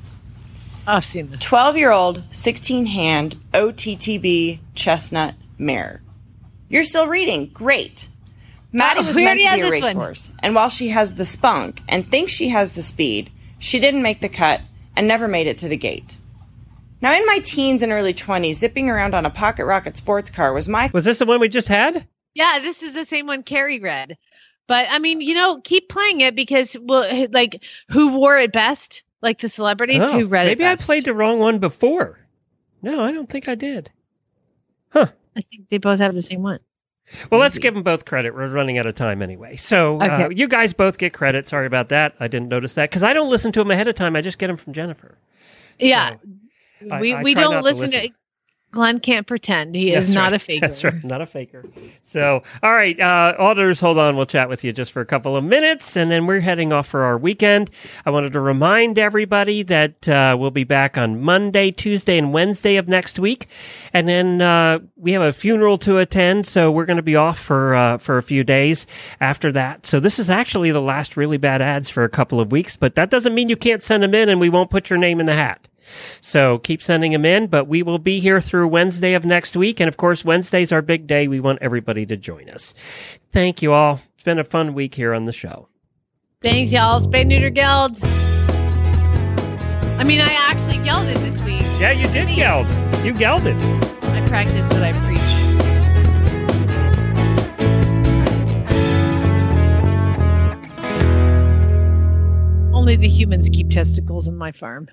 I've 0.86 1.04
seen 1.06 1.30
this. 1.30 1.40
12 1.40 1.78
year 1.78 1.90
old, 1.90 2.22
16 2.32 2.86
hand 2.86 3.36
OTTB 3.54 4.58
chestnut 4.74 5.34
mare. 5.56 6.02
You're 6.68 6.84
still 6.84 7.06
reading. 7.06 7.46
Great. 7.54 8.08
Maddie 8.70 9.00
Oh, 9.00 9.04
was 9.04 9.16
we 9.16 9.24
meant 9.24 9.40
already 9.40 9.44
to 9.44 9.48
had 9.48 9.56
be 9.56 9.60
a 9.62 9.70
this 9.70 9.80
one. 9.80 9.96
racehorse, 9.96 10.32
and 10.40 10.54
while 10.54 10.68
she 10.68 10.88
has 10.90 11.14
the 11.14 11.24
spunk 11.24 11.80
and 11.88 12.10
thinks 12.10 12.32
she 12.32 12.50
has 12.50 12.74
the 12.74 12.82
speed, 12.82 13.30
she 13.58 13.80
didn't 13.80 14.02
make 14.02 14.20
the 14.20 14.28
cut 14.28 14.60
and 14.94 15.08
never 15.08 15.26
made 15.28 15.46
it 15.46 15.56
to 15.58 15.68
the 15.68 15.78
gate. 15.78 16.18
Now, 17.00 17.12
in 17.12 17.26
my 17.26 17.38
teens 17.40 17.82
and 17.82 17.92
early 17.92 18.14
20s, 18.14 18.54
zipping 18.54 18.88
around 18.88 19.14
on 19.14 19.26
a 19.26 19.30
pocket 19.30 19.66
rocket 19.66 19.96
sports 19.96 20.30
car 20.30 20.52
was 20.52 20.68
my 20.68 20.90
Was 20.92 21.04
this 21.04 21.18
the 21.18 21.26
one 21.26 21.40
we 21.40 21.48
just 21.48 21.68
had? 21.68 22.06
Yeah, 22.34 22.58
this 22.60 22.82
is 22.82 22.94
the 22.94 23.04
same 23.04 23.26
one 23.26 23.42
Carrie 23.42 23.78
read. 23.80 24.16
But 24.66 24.86
I 24.90 24.98
mean, 24.98 25.20
you 25.20 25.34
know, 25.34 25.60
keep 25.62 25.88
playing 25.90 26.20
it 26.22 26.34
because 26.34 26.76
well, 26.80 27.06
like 27.32 27.62
who 27.90 28.16
wore 28.16 28.38
it 28.38 28.52
best? 28.52 29.02
Like 29.20 29.40
the 29.40 29.48
celebrities 29.48 30.02
Oh, 30.02 30.12
who 30.20 30.26
read 30.26 30.46
maybe 30.46 30.64
it. 30.64 30.66
Maybe 30.66 30.72
I 30.72 30.76
played 30.76 31.04
the 31.04 31.14
wrong 31.14 31.38
one 31.38 31.58
before. 31.58 32.18
No, 32.82 33.02
I 33.04 33.12
don't 33.12 33.28
think 33.28 33.48
I 33.48 33.54
did. 33.54 33.90
Huh. 34.90 35.06
I 35.36 35.40
think 35.42 35.68
they 35.68 35.78
both 35.78 35.98
have 36.00 36.14
the 36.14 36.22
same 36.22 36.42
one. 36.42 36.60
Well, 37.30 37.40
let's 37.40 37.58
give 37.58 37.74
them 37.74 37.82
both 37.82 38.06
credit. 38.06 38.34
We're 38.34 38.48
running 38.48 38.78
out 38.78 38.86
of 38.86 38.94
time 38.94 39.20
anyway. 39.20 39.56
So 39.56 40.00
uh, 40.00 40.30
you 40.30 40.48
guys 40.48 40.72
both 40.72 40.96
get 40.96 41.12
credit. 41.12 41.46
Sorry 41.46 41.66
about 41.66 41.90
that. 41.90 42.14
I 42.18 42.28
didn't 42.28 42.48
notice 42.48 42.74
that 42.74 42.88
because 42.90 43.04
I 43.04 43.12
don't 43.12 43.28
listen 43.28 43.52
to 43.52 43.60
them 43.60 43.70
ahead 43.70 43.88
of 43.88 43.94
time. 43.94 44.16
I 44.16 44.22
just 44.22 44.38
get 44.38 44.46
them 44.46 44.56
from 44.56 44.72
Jennifer. 44.72 45.18
Yeah, 45.78 46.12
I- 46.14 46.18
we 47.00 47.14
I 47.14 47.22
we 47.22 47.34
don't 47.34 47.52
not 47.52 47.60
to 47.60 47.64
listen 47.64 47.90
to. 47.90 48.10
Glenn 48.74 48.98
can't 48.98 49.26
pretend. 49.26 49.74
He 49.74 49.92
is 49.92 50.12
not 50.12 50.24
right. 50.24 50.32
a 50.34 50.38
faker. 50.38 50.66
That's 50.66 50.84
right, 50.84 51.04
not 51.04 51.20
a 51.22 51.26
faker. 51.26 51.64
So, 52.02 52.42
all 52.62 52.74
right, 52.74 52.98
uh, 52.98 53.34
auditors, 53.38 53.80
hold 53.80 53.98
on. 53.98 54.16
We'll 54.16 54.26
chat 54.26 54.48
with 54.48 54.64
you 54.64 54.72
just 54.72 54.92
for 54.92 55.00
a 55.00 55.06
couple 55.06 55.36
of 55.36 55.44
minutes, 55.44 55.96
and 55.96 56.10
then 56.10 56.26
we're 56.26 56.40
heading 56.40 56.72
off 56.72 56.88
for 56.88 57.04
our 57.04 57.16
weekend. 57.16 57.70
I 58.04 58.10
wanted 58.10 58.32
to 58.32 58.40
remind 58.40 58.98
everybody 58.98 59.62
that 59.62 60.08
uh, 60.08 60.36
we'll 60.38 60.50
be 60.50 60.64
back 60.64 60.98
on 60.98 61.22
Monday, 61.22 61.70
Tuesday, 61.70 62.18
and 62.18 62.34
Wednesday 62.34 62.76
of 62.76 62.88
next 62.88 63.18
week, 63.18 63.46
and 63.92 64.08
then 64.08 64.42
uh, 64.42 64.80
we 64.96 65.12
have 65.12 65.22
a 65.22 65.32
funeral 65.32 65.78
to 65.78 65.98
attend, 65.98 66.46
so 66.46 66.70
we're 66.70 66.86
going 66.86 66.96
to 66.96 67.02
be 67.02 67.16
off 67.16 67.38
for 67.38 67.74
uh, 67.76 67.98
for 67.98 68.18
a 68.18 68.22
few 68.22 68.44
days 68.44 68.86
after 69.20 69.52
that. 69.52 69.86
So 69.86 70.00
this 70.00 70.18
is 70.18 70.28
actually 70.30 70.72
the 70.72 70.82
last 70.82 71.16
really 71.16 71.38
bad 71.38 71.62
ads 71.62 71.88
for 71.88 72.02
a 72.02 72.08
couple 72.08 72.40
of 72.40 72.50
weeks, 72.50 72.76
but 72.76 72.96
that 72.96 73.08
doesn't 73.08 73.34
mean 73.34 73.48
you 73.48 73.56
can't 73.56 73.82
send 73.82 74.02
them 74.02 74.14
in, 74.14 74.28
and 74.28 74.40
we 74.40 74.48
won't 74.48 74.70
put 74.70 74.90
your 74.90 74.98
name 74.98 75.20
in 75.20 75.26
the 75.26 75.34
hat. 75.34 75.68
So 76.20 76.58
keep 76.58 76.82
sending 76.82 77.12
them 77.12 77.24
in, 77.24 77.46
but 77.46 77.66
we 77.66 77.82
will 77.82 77.98
be 77.98 78.20
here 78.20 78.40
through 78.40 78.68
Wednesday 78.68 79.14
of 79.14 79.24
next 79.24 79.56
week. 79.56 79.80
And 79.80 79.88
of 79.88 79.96
course, 79.96 80.24
Wednesday's 80.24 80.72
our 80.72 80.82
big 80.82 81.06
day. 81.06 81.28
We 81.28 81.40
want 81.40 81.58
everybody 81.60 82.06
to 82.06 82.16
join 82.16 82.48
us. 82.48 82.74
Thank 83.32 83.62
you 83.62 83.72
all. 83.72 84.00
It's 84.14 84.24
been 84.24 84.38
a 84.38 84.44
fun 84.44 84.74
week 84.74 84.94
here 84.94 85.14
on 85.14 85.24
the 85.24 85.32
show. 85.32 85.68
Thanks, 86.40 86.72
y'all. 86.72 87.00
Spay 87.00 87.26
neuter 87.26 87.50
geld. 87.50 87.98
I 89.98 90.04
mean, 90.04 90.20
I 90.20 90.32
actually 90.32 90.84
yelled 90.84 91.06
it 91.08 91.18
this 91.18 91.40
week. 91.42 91.62
Yeah, 91.80 91.92
you 91.92 92.08
did 92.08 92.28
geld. 92.34 92.66
You 93.04 93.14
yelled 93.14 93.46
it. 93.46 93.56
I 94.04 94.26
practice 94.26 94.68
what 94.70 94.82
I 94.82 94.92
preach. 94.92 95.20
Only 102.74 102.96
the 102.96 103.08
humans 103.08 103.48
keep 103.48 103.70
testicles 103.70 104.28
in 104.28 104.36
my 104.36 104.52
farm. 104.52 104.88